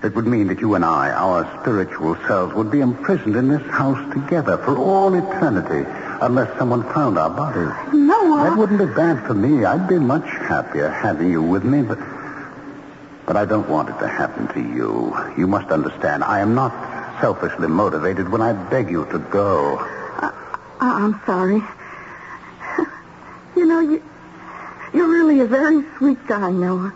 It 0.03 0.13
would 0.15 0.27
mean 0.27 0.47
that 0.47 0.59
you 0.59 0.75
and 0.75 0.83
I, 0.83 1.11
our 1.11 1.45
spiritual 1.61 2.17
selves, 2.27 2.53
would 2.55 2.69
be 2.69 2.81
imprisoned 2.81 3.37
in 3.37 3.47
this 3.47 3.61
house 3.69 4.13
together 4.13 4.57
for 4.57 4.77
all 4.77 5.13
eternity 5.13 5.89
unless 6.21 6.57
someone 6.57 6.83
found 6.93 7.17
our 7.17 7.29
bodies. 7.29 7.71
Noah. 7.93 8.43
That 8.43 8.57
wouldn't 8.57 8.79
be 8.79 8.85
bad 8.85 9.25
for 9.25 9.33
me. 9.33 9.63
I'd 9.63 9.87
be 9.87 9.97
much 9.97 10.25
happier 10.25 10.89
having 10.89 11.31
you 11.31 11.41
with 11.41 11.63
me, 11.63 11.81
but 11.81 11.99
but 13.25 13.37
I 13.37 13.45
don't 13.45 13.69
want 13.69 13.87
it 13.87 13.97
to 13.99 14.07
happen 14.07 14.49
to 14.49 14.59
you. 14.59 15.15
You 15.37 15.47
must 15.47 15.71
understand, 15.71 16.25
I 16.25 16.41
am 16.41 16.53
not 16.53 16.73
selfishly 17.21 17.69
motivated 17.69 18.27
when 18.27 18.41
I 18.41 18.51
beg 18.51 18.89
you 18.91 19.05
to 19.05 19.19
go. 19.19 19.77
Uh, 19.77 20.31
I'm 20.81 21.21
sorry. 21.25 21.61
You 23.55 23.65
know, 23.65 23.79
you, 23.79 24.03
you're 24.93 25.07
really 25.07 25.39
a 25.39 25.45
very 25.45 25.85
sweet 25.97 26.25
guy, 26.27 26.51
Noah. 26.51 26.93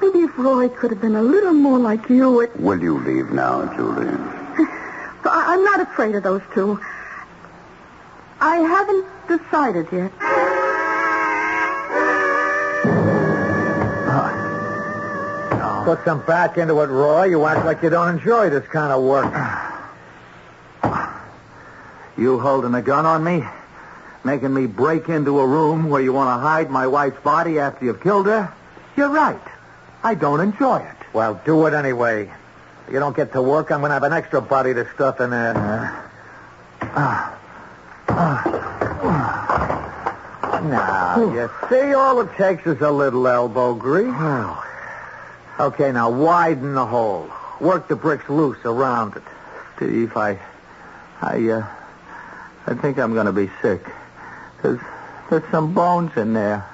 Maybe 0.00 0.20
if 0.20 0.38
Roy 0.38 0.68
could 0.68 0.90
have 0.90 1.00
been 1.00 1.16
a 1.16 1.22
little 1.22 1.52
more 1.52 1.78
like 1.78 2.08
you, 2.08 2.40
it... 2.40 2.54
Will 2.58 2.80
you 2.80 2.98
leave 2.98 3.30
now, 3.30 3.64
Julie? 3.74 4.06
I, 5.24 5.44
I'm 5.48 5.64
not 5.64 5.80
afraid 5.80 6.14
of 6.14 6.22
those 6.22 6.42
two. 6.54 6.80
I 8.40 8.56
haven't 8.58 9.04
decided 9.26 9.88
yet. 9.90 10.12
Ah. 15.50 15.82
Put 15.84 16.04
some 16.04 16.24
back 16.24 16.56
into 16.58 16.80
it, 16.80 16.86
Roy. 16.86 17.24
You 17.24 17.44
act 17.46 17.64
like 17.66 17.82
you 17.82 17.90
don't 17.90 18.16
enjoy 18.16 18.50
this 18.50 18.66
kind 18.68 18.92
of 18.92 19.02
work. 19.02 19.32
You 22.16 22.40
holding 22.40 22.74
a 22.74 22.82
gun 22.82 23.06
on 23.06 23.22
me? 23.22 23.44
Making 24.24 24.52
me 24.52 24.66
break 24.66 25.08
into 25.08 25.38
a 25.38 25.46
room 25.46 25.88
where 25.88 26.02
you 26.02 26.12
want 26.12 26.36
to 26.36 26.42
hide 26.42 26.68
my 26.68 26.88
wife's 26.88 27.22
body 27.22 27.60
after 27.60 27.84
you've 27.84 28.02
killed 28.02 28.26
her? 28.26 28.52
You're 28.96 29.10
right. 29.10 29.38
I 30.02 30.14
don't 30.14 30.40
enjoy 30.40 30.78
it. 30.78 30.96
Well, 31.12 31.40
do 31.44 31.66
it 31.66 31.74
anyway. 31.74 32.30
If 32.86 32.92
you 32.92 32.98
don't 32.98 33.16
get 33.16 33.32
to 33.32 33.42
work, 33.42 33.70
I'm 33.70 33.80
going 33.80 33.90
to 33.90 33.94
have 33.94 34.02
an 34.04 34.12
extra 34.12 34.40
body 34.40 34.72
to 34.74 34.88
stuff 34.94 35.20
in 35.20 35.30
there. 35.30 35.54
Now, 40.58 41.32
you 41.32 41.50
see, 41.68 41.94
all 41.94 42.20
it 42.20 42.32
takes 42.36 42.66
is 42.66 42.80
a 42.80 42.90
little 42.90 43.26
elbow 43.26 43.74
grease. 43.74 44.14
Okay, 45.58 45.92
now 45.92 46.10
widen 46.10 46.74
the 46.74 46.86
hole. 46.86 47.28
Work 47.60 47.88
the 47.88 47.96
bricks 47.96 48.28
loose 48.28 48.58
around 48.64 49.16
it. 49.16 49.22
Steve, 49.76 50.16
I, 50.16 50.38
I, 51.20 51.48
uh, 51.48 51.66
I 52.66 52.74
think 52.74 52.98
I'm 52.98 53.14
going 53.14 53.26
to 53.26 53.32
be 53.32 53.50
sick. 53.62 53.84
There's, 54.62 54.80
there's 55.30 55.48
some 55.50 55.74
bones 55.74 56.16
in 56.16 56.32
there. 56.32 56.64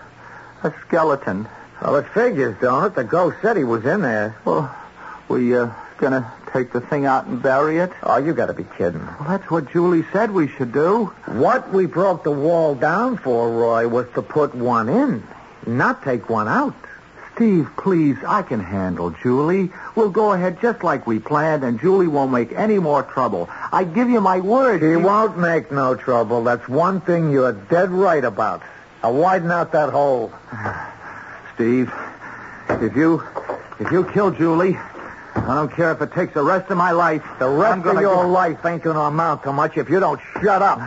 A 0.62 0.72
skeleton. 0.86 1.48
Well, 1.84 1.96
it 1.96 2.08
figures, 2.08 2.56
don't 2.62 2.84
it? 2.84 2.94
The 2.94 3.04
ghost 3.04 3.36
said 3.42 3.58
he 3.58 3.64
was 3.64 3.84
in 3.84 4.00
there. 4.00 4.34
Well, 4.46 4.74
we, 5.28 5.54
uh, 5.54 5.68
gonna 5.98 6.32
take 6.50 6.72
the 6.72 6.80
thing 6.80 7.04
out 7.04 7.26
and 7.26 7.42
bury 7.42 7.76
it? 7.76 7.92
Oh, 8.02 8.16
you 8.16 8.32
gotta 8.32 8.54
be 8.54 8.64
kidding. 8.78 9.04
Well, 9.04 9.28
that's 9.28 9.50
what 9.50 9.70
Julie 9.70 10.06
said 10.10 10.30
we 10.30 10.48
should 10.48 10.72
do. 10.72 11.12
What 11.26 11.74
we 11.74 11.84
broke 11.84 12.24
the 12.24 12.30
wall 12.30 12.74
down 12.74 13.18
for, 13.18 13.50
Roy, 13.50 13.86
was 13.86 14.06
to 14.14 14.22
put 14.22 14.54
one 14.54 14.88
in, 14.88 15.22
not 15.66 16.02
take 16.02 16.30
one 16.30 16.48
out. 16.48 16.74
Steve, 17.34 17.68
please, 17.76 18.16
I 18.26 18.40
can 18.40 18.60
handle 18.60 19.10
Julie. 19.10 19.70
We'll 19.94 20.08
go 20.08 20.32
ahead 20.32 20.62
just 20.62 20.82
like 20.82 21.06
we 21.06 21.18
planned, 21.18 21.64
and 21.64 21.78
Julie 21.78 22.06
won't 22.06 22.32
make 22.32 22.52
any 22.52 22.78
more 22.78 23.02
trouble. 23.02 23.50
I 23.72 23.84
give 23.84 24.08
you 24.08 24.22
my 24.22 24.40
word. 24.40 24.80
She 24.80 24.96
won't 24.96 25.36
make 25.36 25.70
no 25.70 25.96
trouble. 25.96 26.44
That's 26.44 26.66
one 26.66 27.02
thing 27.02 27.30
you're 27.30 27.52
dead 27.52 27.90
right 27.90 28.24
about. 28.24 28.62
Now 29.02 29.12
widen 29.12 29.50
out 29.50 29.72
that 29.72 29.90
hole. 29.90 30.32
Steve, 31.54 31.92
if 32.68 32.96
you 32.96 33.22
if 33.78 33.90
you 33.92 34.04
kill 34.12 34.30
Julie, 34.30 34.76
I 34.76 35.54
don't 35.54 35.70
care 35.72 35.92
if 35.92 36.00
it 36.02 36.12
takes 36.12 36.34
the 36.34 36.42
rest 36.42 36.70
of 36.70 36.76
my 36.76 36.90
life. 36.92 37.22
The 37.38 37.48
rest 37.48 37.86
of 37.86 38.00
your 38.00 38.14
go- 38.24 38.28
life 38.28 38.64
ain't 38.64 38.82
gonna 38.82 39.00
amount 39.00 39.42
to 39.44 39.52
much 39.52 39.76
if 39.76 39.88
you 39.88 40.00
don't 40.00 40.20
shut 40.40 40.62
up. 40.62 40.78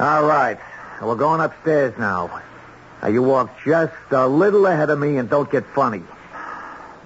All 0.00 0.24
right. 0.24 0.58
We're 1.02 1.16
going 1.16 1.40
upstairs 1.40 1.94
now. 1.98 2.42
Now 3.02 3.08
you 3.08 3.22
walk 3.22 3.50
just 3.64 3.94
a 4.10 4.26
little 4.28 4.66
ahead 4.66 4.90
of 4.90 4.98
me 4.98 5.16
and 5.16 5.28
don't 5.30 5.50
get 5.50 5.64
funny. 5.74 6.02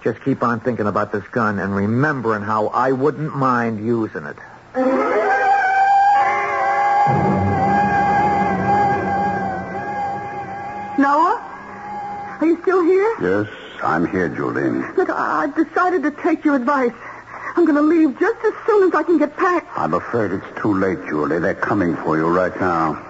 Just 0.03 0.21
keep 0.23 0.43
on 0.43 0.61
thinking 0.61 0.87
about 0.87 1.13
this 1.13 1.27
gun 1.29 1.59
and 1.59 1.75
remembering 1.75 2.43
how 2.43 2.67
I 2.69 2.93
wouldn't 2.93 3.35
mind 3.35 3.85
using 3.85 4.25
it. 4.27 4.37
Are 12.45 12.47
you 12.47 12.61
still 12.61 12.85
here? 12.85 13.17
Yes, 13.23 13.49
I'm 13.83 14.07
here, 14.07 14.29
Julie. 14.29 14.69
Look, 14.99 15.09
I- 15.09 15.45
I've 15.45 15.55
decided 15.57 16.03
to 16.03 16.11
take 16.11 16.45
your 16.45 16.57
advice. 16.57 16.93
I'm 17.57 17.65
going 17.65 17.77
to 17.77 17.81
leave 17.81 18.19
just 18.21 18.37
as 18.45 18.53
soon 18.67 18.87
as 18.87 18.95
I 18.95 19.03
can 19.03 19.17
get 19.17 19.35
packed. 19.39 19.67
I'm 19.75 19.95
afraid 19.95 20.31
it's 20.31 20.61
too 20.61 20.75
late, 20.75 20.99
Julie. 21.09 21.39
They're 21.39 21.55
coming 21.55 21.97
for 21.97 22.19
you 22.19 22.29
right 22.29 22.55
now. 22.61 23.01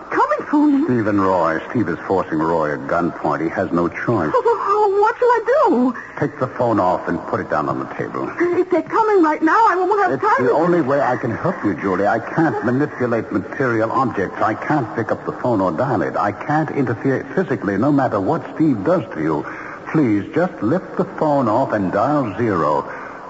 For 0.51 0.67
me? 0.67 0.85
Stephen 0.85 1.21
Roy. 1.21 1.61
Steve 1.71 1.89
is 1.89 1.99
forcing 2.07 2.39
Roy 2.39 2.75
at 2.75 2.81
gunpoint. 2.81 3.43
He 3.43 3.49
has 3.51 3.71
no 3.73 3.89
choice. 3.89 4.31
Oh, 4.35 4.99
what 5.01 5.17
shall 5.19 5.29
I 5.29 5.41
do? 5.47 5.95
Take 6.19 6.39
the 6.39 6.49
phone 6.49 6.79
off 6.81 7.09
and 7.09 7.19
put 7.29 7.41
it 7.41 7.49
down 7.51 7.69
on 7.69 7.79
the 7.79 7.87
table. 7.95 8.29
If 8.39 8.71
they're 8.71 8.83
coming 8.83 9.23
right 9.23 9.43
now, 9.43 9.59
I 9.69 9.75
won't 9.77 10.03
have 10.03 10.13
It's 10.13 10.23
time 10.23 10.45
the 10.47 10.51
to... 10.53 10.57
only 10.57 10.81
way 10.81 11.01
I 11.01 11.17
can 11.17 11.31
help 11.31 11.57
you, 11.65 11.75
Julie. 11.81 12.07
I 12.07 12.19
can't 12.19 12.65
manipulate 12.65 13.31
material 13.33 13.91
objects. 13.93 14.37
I 14.41 14.55
can't 14.55 14.93
pick 14.97 15.11
up 15.11 15.25
the 15.25 15.33
phone 15.33 15.61
or 15.61 15.73
dial 15.73 16.03
it. 16.03 16.17
I 16.17 16.33
can't 16.33 16.71
interfere 16.71 17.25
physically, 17.35 17.77
no 17.79 17.93
matter 17.93 18.21
what 18.21 18.43
Steve 18.55 18.85
does 18.85 19.05
to 19.15 19.23
you. 19.23 19.45
Please, 19.93 20.25
just 20.35 20.61
lift 20.63 20.97
the 20.97 21.05
phone 21.19 21.49
off 21.49 21.73
and 21.73 21.93
dial 21.93 22.37
zero. 22.37 22.83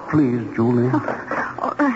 Please, 0.09 0.41
oh, 0.57 0.71
uh, 1.61 1.87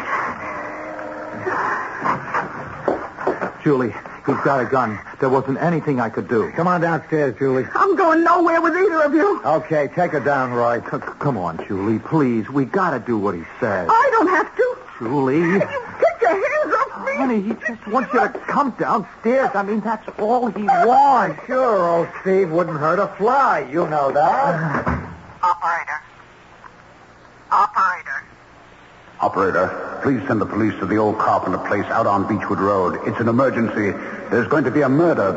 Julie. 3.63 3.91
Julie, 3.91 4.08
he's 4.35 4.43
got 4.43 4.61
a 4.61 4.65
gun. 4.65 4.99
There 5.19 5.29
wasn't 5.29 5.59
anything 5.61 5.99
I 5.99 6.09
could 6.09 6.27
do. 6.27 6.51
Come 6.51 6.67
on 6.67 6.81
downstairs, 6.81 7.35
Julie. 7.37 7.65
I'm 7.73 7.95
going 7.95 8.23
nowhere 8.23 8.61
with 8.61 8.73
either 8.75 9.01
of 9.03 9.13
you. 9.13 9.41
Okay, 9.43 9.87
take 9.95 10.11
her 10.11 10.19
down, 10.19 10.51
Roy. 10.53 10.81
C- 10.81 10.97
come 11.19 11.37
on, 11.37 11.63
Julie, 11.67 11.99
please. 11.99 12.49
We 12.49 12.65
gotta 12.65 12.99
do 12.99 13.17
what 13.17 13.35
he 13.35 13.43
says. 13.59 13.87
I 13.91 14.09
don't 14.11 14.27
have 14.27 14.55
to. 14.55 14.77
Julie. 14.99 15.37
You 15.39 15.59
take 15.59 16.21
your 16.21 16.31
hands 16.31 16.75
off 16.75 17.05
me. 17.05 17.15
Honey, 17.15 17.41
he 17.41 17.53
just 17.67 17.87
wants 17.87 18.13
you 18.13 18.19
to 18.19 18.29
come 18.29 18.71
downstairs. 18.71 19.49
I 19.53 19.63
mean, 19.63 19.79
that's 19.81 20.07
all 20.19 20.47
he 20.49 20.63
wants. 20.63 21.39
Sure, 21.47 21.87
old 21.89 22.07
Steve 22.21 22.51
wouldn't 22.51 22.77
hurt 22.77 22.99
a 22.99 23.07
fly. 23.17 23.67
You 23.71 23.87
know 23.87 24.11
that. 24.11 25.05
Uh, 25.41 25.47
Operator. 25.47 25.55
Operator. 25.55 25.88
Operator, 29.21 29.99
please 30.01 30.25
send 30.27 30.39
the 30.39 30.45
police 30.45 30.73
to 30.79 30.85
the 30.85 30.95
old 30.95 31.17
Carpenter 31.19 31.57
place 31.67 31.85
out 31.85 32.07
on 32.07 32.25
Beechwood 32.25 32.59
Road. 32.59 32.99
It's 33.05 33.19
an 33.19 33.27
emergency. 33.27 33.91
There's 34.29 34.47
going 34.47 34.63
to 34.63 34.71
be 34.71 34.81
a 34.81 34.89
murder. 34.89 35.33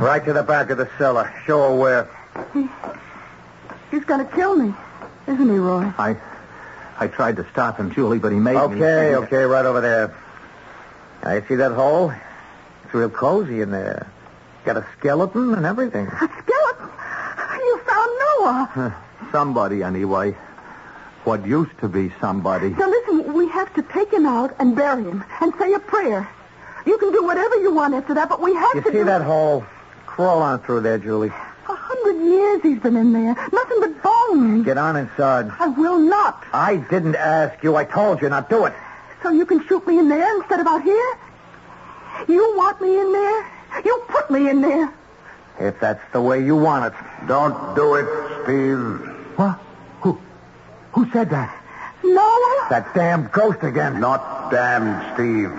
Right 0.00 0.24
to 0.24 0.32
the 0.32 0.42
back 0.42 0.70
of 0.70 0.78
the 0.78 0.88
cellar. 0.96 1.30
Show 1.44 1.70
her 1.70 1.76
where. 1.76 2.08
He, 2.54 2.68
He's 3.90 4.04
going 4.04 4.26
to 4.26 4.32
kill 4.34 4.56
me, 4.56 4.74
isn't 5.26 5.48
he, 5.48 5.56
Roy? 5.56 5.92
I, 5.98 6.16
I 6.98 7.06
tried 7.08 7.36
to 7.36 7.46
stop 7.50 7.76
him, 7.78 7.92
Julie, 7.92 8.18
but 8.18 8.32
he 8.32 8.38
made 8.38 8.54
me. 8.54 8.60
Okay, 8.60 9.14
okay, 9.14 9.44
right 9.44 9.66
over 9.66 9.82
there. 9.82 10.16
Now, 11.22 11.34
you 11.34 11.44
see 11.48 11.54
that 11.56 11.72
hole? 11.72 12.12
It's 12.84 12.94
real 12.94 13.10
cozy 13.10 13.60
in 13.60 13.70
there. 13.70 14.10
Got 14.64 14.78
a 14.78 14.86
skeleton 14.98 15.54
and 15.54 15.66
everything. 15.66 16.06
A 16.06 16.16
skeleton. 16.16 16.90
You 17.58 17.80
found 17.86 18.10
Noah. 18.18 19.02
Somebody, 19.32 19.82
anyway. 19.82 20.32
What 21.24 21.44
used 21.46 21.76
to 21.80 21.88
be 21.88 22.12
somebody. 22.20 22.68
Now 22.70 22.88
listen, 22.88 23.34
we 23.34 23.48
have 23.48 23.74
to 23.74 23.82
take 23.82 24.12
him 24.12 24.26
out 24.26 24.54
and 24.60 24.76
bury 24.76 25.02
him 25.02 25.24
and 25.40 25.52
say 25.58 25.72
a 25.72 25.80
prayer. 25.80 26.28
You 26.86 26.98
can 26.98 27.10
do 27.10 27.24
whatever 27.24 27.56
you 27.56 27.74
want 27.74 27.94
after 27.94 28.14
that, 28.14 28.28
but 28.28 28.40
we 28.40 28.54
have 28.54 28.74
You 28.76 28.82
to 28.82 28.88
see 28.90 28.98
do... 28.98 29.04
that 29.04 29.22
hole? 29.22 29.64
Crawl 30.06 30.40
on 30.40 30.60
through 30.60 30.82
there, 30.82 30.98
Julie. 30.98 31.28
A 31.28 31.74
hundred 31.74 32.24
years 32.24 32.62
he's 32.62 32.78
been 32.78 32.96
in 32.96 33.12
there. 33.12 33.34
Nothing 33.52 33.80
but 33.80 34.02
bones. 34.04 34.64
Get 34.64 34.78
on 34.78 34.96
inside. 34.96 35.50
I 35.58 35.66
will 35.66 35.98
not. 35.98 36.44
I 36.52 36.76
didn't 36.76 37.16
ask 37.16 37.60
you. 37.64 37.74
I 37.74 37.84
told 37.84 38.22
you. 38.22 38.28
Now 38.28 38.42
do 38.42 38.66
it. 38.66 38.74
So 39.24 39.30
you 39.30 39.44
can 39.44 39.66
shoot 39.66 39.84
me 39.84 39.98
in 39.98 40.08
there 40.08 40.36
instead 40.36 40.60
of 40.60 40.66
out 40.68 40.84
here? 40.84 41.18
You 42.28 42.56
want 42.56 42.80
me 42.80 43.00
in 43.00 43.12
there? 43.12 43.50
You 43.84 44.04
put 44.06 44.30
me 44.30 44.48
in 44.48 44.60
there. 44.60 44.92
If 45.58 45.80
that's 45.80 46.00
the 46.12 46.20
way 46.20 46.44
you 46.44 46.54
want 46.54 46.94
it. 46.94 47.26
Don't 47.26 47.74
do 47.74 47.96
it, 47.96 48.44
Steve. 48.44 49.15
What? 49.36 49.58
Who? 50.00 50.18
Who 50.92 51.10
said 51.12 51.30
that? 51.30 51.62
Noah? 52.02 52.66
That 52.70 52.94
damn 52.94 53.28
ghost 53.28 53.58
again. 53.62 54.00
Not 54.00 54.50
damned, 54.50 55.14
Steve. 55.14 55.52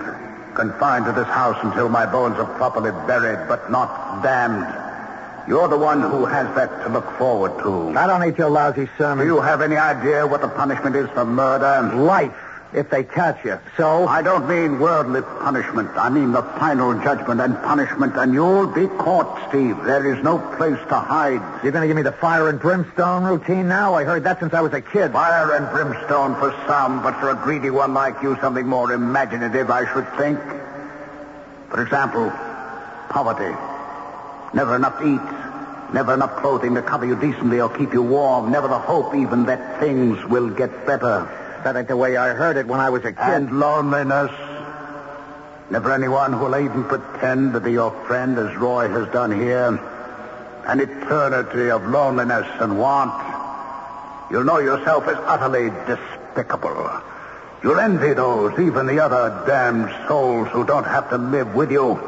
Confined 0.54 1.04
to 1.06 1.12
this 1.12 1.26
house 1.26 1.56
until 1.62 1.88
my 1.88 2.04
bones 2.06 2.36
are 2.38 2.52
properly 2.56 2.90
buried, 3.06 3.46
but 3.48 3.70
not 3.70 4.22
damned. 4.22 4.66
You're 5.48 5.68
the 5.68 5.78
one 5.78 6.02
who 6.02 6.26
has 6.26 6.52
that 6.56 6.84
to 6.84 6.88
look 6.90 7.08
forward 7.16 7.56
to. 7.62 7.96
I 7.98 8.06
don't 8.06 8.20
need 8.20 8.36
your 8.36 8.50
lousy 8.50 8.88
sermon. 8.98 8.98
Do 8.98 8.98
sermon. 8.98 9.26
you 9.26 9.40
have 9.40 9.62
any 9.62 9.76
idea 9.76 10.26
what 10.26 10.42
the 10.42 10.48
punishment 10.48 10.94
is 10.94 11.08
for 11.10 11.24
murder? 11.24 11.94
Life, 11.96 12.34
if 12.72 12.90
they 12.90 13.02
catch 13.02 13.44
you. 13.44 13.58
So? 13.76 14.06
I 14.06 14.22
don't 14.22 14.48
mean 14.48 14.78
worldly 14.78 15.22
punishment. 15.22 15.90
I 15.96 16.08
mean 16.08 16.32
the 16.32 16.42
final 16.42 16.94
judgment 17.00 17.40
and 17.40 17.56
punishment, 17.62 18.16
and 18.16 18.34
you'll 18.34 18.66
be 18.66 18.86
caught, 18.86 19.48
Steve. 19.48 19.82
There 19.84 20.14
is 20.14 20.22
no 20.22 20.38
place 20.56 20.78
to 20.88 20.98
hide. 20.98 21.62
You're 21.62 21.72
going 21.72 21.82
to 21.82 21.88
give 21.88 21.96
me 21.96 22.02
the 22.02 22.12
fire 22.12 22.48
and 22.48 22.60
brimstone 22.60 23.24
routine 23.24 23.68
now? 23.68 23.94
I 23.94 24.04
heard 24.04 24.24
that 24.24 24.40
since 24.40 24.52
I 24.52 24.60
was 24.60 24.72
a 24.72 24.80
kid. 24.80 25.12
Fire 25.12 25.54
and 25.54 25.68
brimstone 25.70 26.34
for 26.34 26.52
some, 26.66 27.02
but 27.02 27.18
for 27.20 27.30
a 27.30 27.36
greedy 27.36 27.70
one 27.70 27.94
like 27.94 28.22
you, 28.22 28.36
something 28.40 28.66
more 28.66 28.92
imaginative, 28.92 29.70
I 29.70 29.90
should 29.92 30.08
think. 30.16 30.38
For 31.70 31.82
example, 31.82 32.30
poverty. 33.08 33.54
Never 34.54 34.76
enough 34.76 34.98
to 34.98 35.14
eat. 35.14 35.94
Never 35.94 36.12
enough 36.12 36.36
clothing 36.36 36.74
to 36.74 36.82
cover 36.82 37.06
you 37.06 37.16
decently 37.16 37.60
or 37.60 37.70
keep 37.70 37.94
you 37.94 38.02
warm. 38.02 38.50
Never 38.50 38.68
the 38.68 38.78
hope 38.78 39.14
even 39.14 39.46
that 39.46 39.80
things 39.80 40.22
will 40.26 40.50
get 40.50 40.86
better. 40.86 41.26
That 41.64 41.76
ain't 41.76 41.88
the 41.88 41.96
way 41.96 42.16
I 42.16 42.34
heard 42.34 42.56
it 42.56 42.66
when 42.66 42.80
I 42.80 42.90
was 42.90 43.04
a 43.04 43.12
kid. 43.12 43.18
And 43.18 43.58
loneliness. 43.58 44.30
Never 45.70 45.92
anyone 45.92 46.32
who'll 46.32 46.56
even 46.56 46.84
pretend 46.84 47.52
to 47.52 47.60
be 47.60 47.72
your 47.72 47.90
friend 48.06 48.38
as 48.38 48.56
Roy 48.56 48.88
has 48.88 49.06
done 49.12 49.32
here. 49.32 49.78
An 50.66 50.80
eternity 50.80 51.70
of 51.70 51.86
loneliness 51.86 52.46
and 52.60 52.78
want. 52.78 53.12
You'll 54.30 54.44
know 54.44 54.58
yourself 54.58 55.06
as 55.08 55.16
utterly 55.26 55.70
despicable. 55.86 56.90
You'll 57.62 57.80
envy 57.80 58.12
those, 58.14 58.58
even 58.60 58.86
the 58.86 59.00
other 59.00 59.42
damned 59.46 59.90
souls 60.06 60.48
who 60.48 60.64
don't 60.64 60.84
have 60.84 61.10
to 61.10 61.18
live 61.18 61.54
with 61.54 61.72
you. 61.72 61.98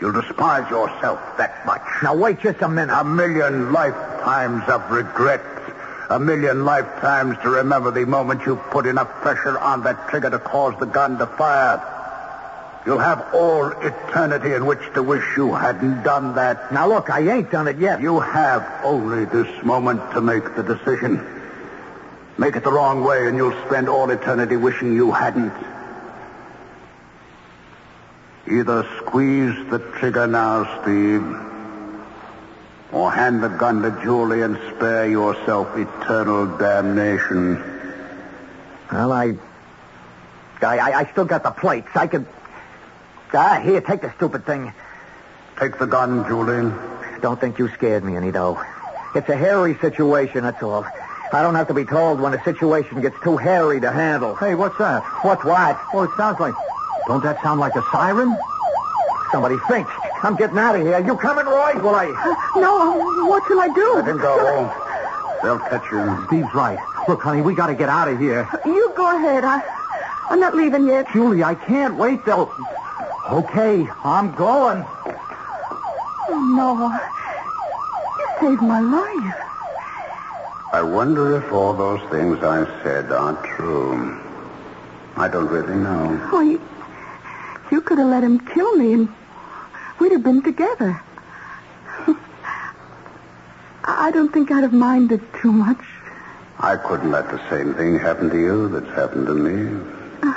You'll 0.00 0.12
despise 0.12 0.70
yourself 0.70 1.18
that 1.36 1.66
much. 1.66 1.82
Now, 2.02 2.14
wait 2.14 2.40
just 2.40 2.62
a 2.62 2.68
minute. 2.68 2.96
A 2.96 3.04
million 3.04 3.72
lifetimes 3.72 4.68
of 4.68 4.90
regret. 4.90 5.40
A 6.10 6.18
million 6.18 6.64
lifetimes 6.64 7.36
to 7.42 7.50
remember 7.50 7.90
the 7.90 8.06
moment 8.06 8.46
you 8.46 8.56
put 8.56 8.86
enough 8.86 9.08
pressure 9.20 9.58
on 9.58 9.82
that 9.82 10.08
trigger 10.08 10.30
to 10.30 10.38
cause 10.38 10.74
the 10.80 10.86
gun 10.86 11.18
to 11.18 11.26
fire. 11.26 11.82
You'll 12.86 12.98
have 12.98 13.34
all 13.34 13.66
eternity 13.66 14.54
in 14.54 14.64
which 14.64 14.80
to 14.94 15.02
wish 15.02 15.36
you 15.36 15.52
hadn't 15.52 16.02
done 16.04 16.36
that. 16.36 16.72
Now, 16.72 16.88
look, 16.88 17.10
I 17.10 17.20
ain't 17.20 17.50
done 17.50 17.68
it 17.68 17.78
yet. 17.78 18.00
You 18.00 18.20
have 18.20 18.66
only 18.82 19.26
this 19.26 19.62
moment 19.62 20.00
to 20.12 20.22
make 20.22 20.56
the 20.56 20.62
decision. 20.62 21.20
Make 22.38 22.56
it 22.56 22.64
the 22.64 22.72
wrong 22.72 23.04
way, 23.04 23.28
and 23.28 23.36
you'll 23.36 23.66
spend 23.66 23.90
all 23.90 24.08
eternity 24.08 24.56
wishing 24.56 24.94
you 24.94 25.12
hadn't. 25.12 25.52
Either 28.50 28.88
squeeze 28.98 29.54
the 29.68 29.80
trigger 29.98 30.26
now, 30.26 30.80
Steve, 30.80 31.47
or 32.92 33.10
hand 33.10 33.42
the 33.42 33.48
gun 33.48 33.82
to 33.82 33.90
Julie 34.02 34.42
and 34.42 34.56
spare 34.74 35.08
yourself 35.08 35.68
eternal 35.76 36.46
damnation. 36.58 37.62
Well, 38.90 39.12
I, 39.12 39.34
I, 40.62 40.78
I, 40.78 40.98
I 41.00 41.10
still 41.12 41.26
got 41.26 41.42
the 41.42 41.50
plates. 41.50 41.88
I 41.94 42.06
could. 42.06 42.26
Ah, 43.34 43.60
here, 43.62 43.80
take 43.80 44.00
the 44.00 44.12
stupid 44.14 44.46
thing. 44.46 44.72
Take 45.58 45.78
the 45.78 45.86
gun, 45.86 46.26
Julie. 46.26 46.72
Don't 47.20 47.38
think 47.38 47.58
you 47.58 47.68
scared 47.68 48.04
me 48.04 48.16
any, 48.16 48.30
though. 48.30 48.62
It's 49.14 49.28
a 49.28 49.36
hairy 49.36 49.76
situation, 49.78 50.44
that's 50.44 50.62
all. 50.62 50.86
I 51.32 51.42
don't 51.42 51.54
have 51.56 51.68
to 51.68 51.74
be 51.74 51.84
told 51.84 52.20
when 52.20 52.32
a 52.32 52.42
situation 52.42 53.02
gets 53.02 53.16
too 53.22 53.36
hairy 53.36 53.80
to 53.80 53.90
handle. 53.90 54.34
Hey, 54.34 54.54
what's 54.54 54.78
that? 54.78 55.02
What's 55.22 55.44
what? 55.44 55.78
Oh, 55.92 56.04
it 56.04 56.10
sounds 56.16 56.40
like... 56.40 56.54
Don't 57.06 57.22
that 57.22 57.42
sound 57.42 57.60
like 57.60 57.74
a 57.74 57.82
siren? 57.90 58.36
Somebody 59.32 59.56
thinks. 59.68 59.90
I'm 60.22 60.36
getting 60.36 60.58
out 60.58 60.74
of 60.74 60.82
here. 60.82 60.98
You 60.98 61.16
coming, 61.16 61.46
Roy? 61.46 61.74
Will 61.80 61.94
I? 61.94 62.06
No, 62.56 63.26
what 63.26 63.46
shall 63.46 63.60
I 63.60 63.68
do? 63.68 63.94
Let 63.94 64.08
him 64.08 64.18
go. 64.18 64.36
They'll 65.42 65.58
catch 65.60 65.90
you. 65.92 66.26
Steve's 66.26 66.52
right. 66.54 66.78
Look, 67.08 67.22
honey, 67.22 67.42
we 67.42 67.54
got 67.54 67.68
to 67.68 67.74
get 67.74 67.88
out 67.88 68.08
of 68.08 68.18
here. 68.18 68.48
You 68.64 68.92
go 68.96 69.16
ahead. 69.16 69.44
I, 69.44 69.62
I'm 70.28 70.40
not 70.40 70.54
leaving 70.54 70.86
yet. 70.86 71.06
Julie, 71.12 71.44
I 71.44 71.54
can't 71.54 71.96
wait. 71.96 72.24
They'll... 72.24 72.52
Okay, 73.30 73.86
I'm 74.04 74.34
going. 74.34 74.84
Oh, 76.30 76.52
no. 76.56 76.90
You 78.18 78.48
saved 78.48 78.62
my 78.62 78.80
life. 78.80 79.34
I 80.72 80.82
wonder 80.82 81.36
if 81.36 81.52
all 81.52 81.72
those 81.72 82.00
things 82.10 82.42
I 82.42 82.64
said 82.82 83.12
are 83.12 83.36
true. 83.56 84.18
I 85.16 85.28
don't 85.28 85.48
really 85.48 85.74
know. 85.74 86.28
Oh, 86.32 86.40
you, 86.40 86.60
you 87.70 87.80
could 87.80 87.98
have 87.98 88.08
let 88.08 88.22
him 88.22 88.40
kill 88.40 88.76
me 88.76 88.92
and 88.92 89.08
we'd 89.98 90.12
have 90.12 90.22
been 90.22 90.42
together. 90.42 91.00
I 93.84 94.10
don't 94.12 94.32
think 94.32 94.50
I'd 94.50 94.62
have 94.62 94.72
minded 94.72 95.20
too 95.40 95.52
much. 95.52 95.82
I 96.60 96.76
couldn't 96.76 97.10
let 97.10 97.30
the 97.30 97.40
same 97.50 97.74
thing 97.74 97.98
happen 97.98 98.30
to 98.30 98.36
you 98.38 98.68
that's 98.68 98.94
happened 98.94 99.26
to 99.26 99.34
me. 99.34 99.80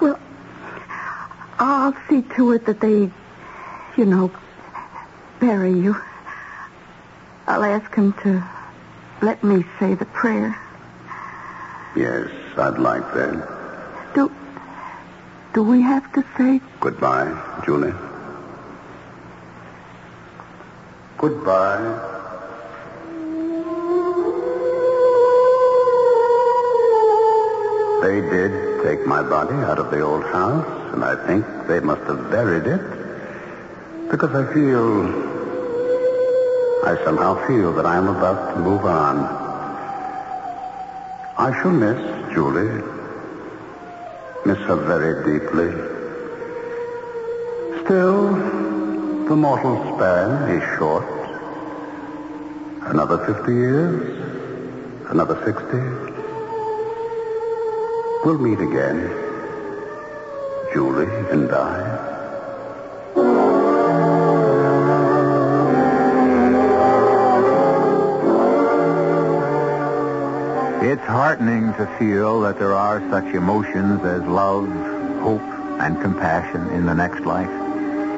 Well, 0.00 0.20
I'll 1.58 1.96
see 2.08 2.22
to 2.36 2.52
it 2.52 2.66
that 2.66 2.78
they, 2.80 3.10
you 3.96 4.04
know, 4.04 4.30
bury 5.40 5.72
you. 5.72 5.96
I'll 7.48 7.64
ask 7.64 7.92
him 7.96 8.12
to 8.22 8.44
let 9.22 9.42
me 9.42 9.64
say 9.80 9.94
the 9.94 10.04
prayer. 10.04 10.56
Yes, 11.96 12.30
I'd 12.56 12.78
like 12.78 13.02
that. 13.14 14.14
Do, 14.14 14.30
do 15.54 15.64
we 15.64 15.82
have 15.82 16.12
to 16.12 16.24
say 16.36 16.60
Goodbye, 16.78 17.62
Julie. 17.64 18.07
Goodbye. 21.18 22.14
They 28.02 28.20
did 28.20 28.84
take 28.84 29.04
my 29.04 29.22
body 29.22 29.56
out 29.56 29.80
of 29.80 29.90
the 29.90 30.00
old 30.00 30.22
house, 30.22 30.94
and 30.94 31.02
I 31.02 31.16
think 31.26 31.44
they 31.66 31.80
must 31.80 32.02
have 32.02 32.30
buried 32.30 32.68
it 32.68 32.80
because 34.10 34.32
I 34.32 34.44
feel. 34.54 35.26
I 36.86 36.96
somehow 37.04 37.44
feel 37.48 37.72
that 37.72 37.84
I'm 37.84 38.06
about 38.06 38.54
to 38.54 38.60
move 38.60 38.84
on. 38.86 39.16
I 41.36 41.50
shall 41.60 41.72
miss 41.72 41.98
Julie. 42.32 42.80
Miss 44.46 44.58
her 44.68 44.76
very 44.76 45.14
deeply. 45.26 45.70
Still, 47.84 48.47
the 49.28 49.36
mortal 49.36 49.76
span 49.94 50.48
is 50.56 50.62
short. 50.78 51.04
Another 52.86 53.18
50 53.26 53.52
years? 53.52 55.10
Another 55.10 55.34
60? 55.44 55.76
We'll 58.24 58.38
meet 58.38 58.58
again. 58.58 59.10
Julie 60.72 61.12
and 61.30 61.52
I. 61.52 62.16
It's 70.90 71.02
heartening 71.02 71.74
to 71.74 71.86
feel 71.98 72.40
that 72.40 72.58
there 72.58 72.74
are 72.74 73.00
such 73.10 73.34
emotions 73.34 74.02
as 74.06 74.22
love, 74.22 74.68
hope, 75.20 75.42
and 75.82 76.00
compassion 76.00 76.66
in 76.70 76.86
the 76.86 76.94
next 76.94 77.26
life. 77.26 77.67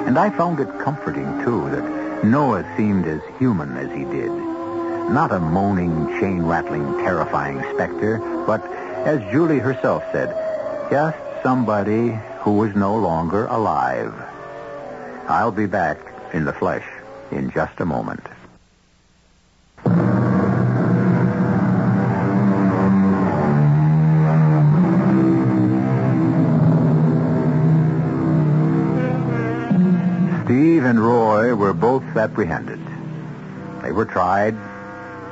And 0.06 0.18
I 0.18 0.30
found 0.30 0.60
it 0.60 0.68
comforting, 0.80 1.44
too, 1.44 1.70
that 1.70 2.24
Noah 2.24 2.64
seemed 2.76 3.06
as 3.06 3.20
human 3.38 3.76
as 3.76 3.90
he 3.92 4.04
did. 4.04 4.30
Not 5.10 5.32
a 5.32 5.40
moaning, 5.40 6.06
chain-rattling, 6.20 6.98
terrifying 6.98 7.62
specter, 7.74 8.18
but, 8.46 8.64
as 9.06 9.20
Julie 9.30 9.58
herself 9.58 10.04
said, 10.12 10.30
just 10.90 11.16
somebody 11.42 12.18
who 12.40 12.52
was 12.52 12.74
no 12.74 12.96
longer 12.96 13.46
alive. 13.46 14.14
I'll 15.28 15.52
be 15.52 15.66
back 15.66 15.98
in 16.32 16.44
the 16.44 16.52
flesh 16.52 16.86
in 17.30 17.50
just 17.50 17.80
a 17.80 17.84
moment. 17.84 18.26
And 30.90 30.98
Roy 30.98 31.54
were 31.54 31.72
both 31.72 32.02
apprehended. 32.16 32.80
They 33.80 33.92
were 33.92 34.04
tried, 34.04 34.56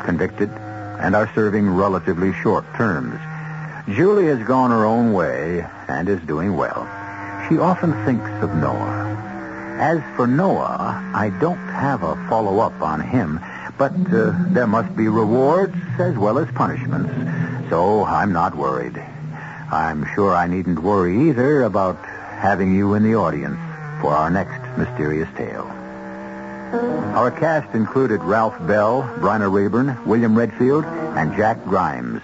convicted, 0.05 0.51
and 0.51 1.17
are 1.17 1.29
serving 1.35 1.69
relatively 1.69 2.33
short 2.33 2.65
terms. 2.77 3.19
Julie 3.93 4.27
has 4.27 4.47
gone 4.47 4.71
her 4.71 4.85
own 4.85 5.13
way 5.13 5.67
and 5.89 6.09
is 6.09 6.21
doing 6.29 6.57
well. 6.57 6.87
She 7.49 7.59
often 7.59 7.93
thinks 8.05 8.31
of 8.41 8.55
Noah. 8.55 9.17
As 9.81 10.01
for 10.15 10.29
Noah, 10.29 11.03
I 11.13 11.31
don't 11.41 11.57
have 11.57 12.05
a 12.05 12.15
follow-up 12.29 12.81
on 12.81 13.01
him, 13.01 13.41
but 13.77 13.93
uh, 14.13 14.35
there 14.51 14.69
must 14.69 14.97
be 14.97 15.09
rewards 15.09 15.75
as 15.99 16.17
well 16.17 16.39
as 16.39 16.49
punishments, 16.53 17.69
so 17.69 18.05
I'm 18.05 18.33
not 18.33 18.57
worried. 18.57 18.97
I'm 19.73 20.07
sure 20.15 20.37
I 20.37 20.47
needn't 20.47 20.79
worry 20.79 21.31
either 21.31 21.65
about 21.65 21.97
having 22.05 22.77
you 22.77 22.95
in 22.95 23.03
the 23.03 23.17
audience 23.17 23.59
for 24.01 24.15
our 24.15 24.31
next 24.31 24.58
mysterious 24.79 25.29
tale. 25.37 25.66
Our 27.14 27.31
cast 27.31 27.74
included 27.74 28.22
Ralph 28.22 28.57
Bell, 28.66 29.03
Bryna 29.18 29.51
Raeburn, 29.51 30.07
William 30.07 30.37
Redfield, 30.37 30.85
and 30.85 31.37
Jack 31.37 31.64
Grimes. 31.64 32.22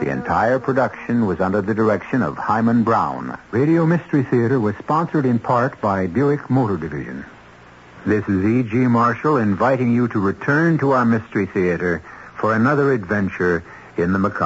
The 0.00 0.10
entire 0.10 0.58
production 0.58 1.26
was 1.26 1.40
under 1.40 1.62
the 1.62 1.72
direction 1.72 2.20
of 2.20 2.36
Himan 2.36 2.84
Brown. 2.84 3.38
Radio 3.50 3.86
Mystery 3.86 4.24
Theater 4.24 4.60
was 4.60 4.76
sponsored 4.76 5.24
in 5.24 5.38
part 5.38 5.80
by 5.80 6.06
Buick 6.06 6.50
Motor 6.50 6.76
Division. 6.76 7.24
This 8.04 8.28
is 8.28 8.44
E.G. 8.44 8.76
Marshall 8.76 9.38
inviting 9.38 9.94
you 9.94 10.06
to 10.08 10.20
return 10.20 10.78
to 10.78 10.90
our 10.90 11.04
Mystery 11.04 11.46
Theater 11.46 12.02
for 12.38 12.54
another 12.54 12.92
adventure 12.92 13.64
in 13.96 14.12
the 14.12 14.18
macabre. 14.18 14.34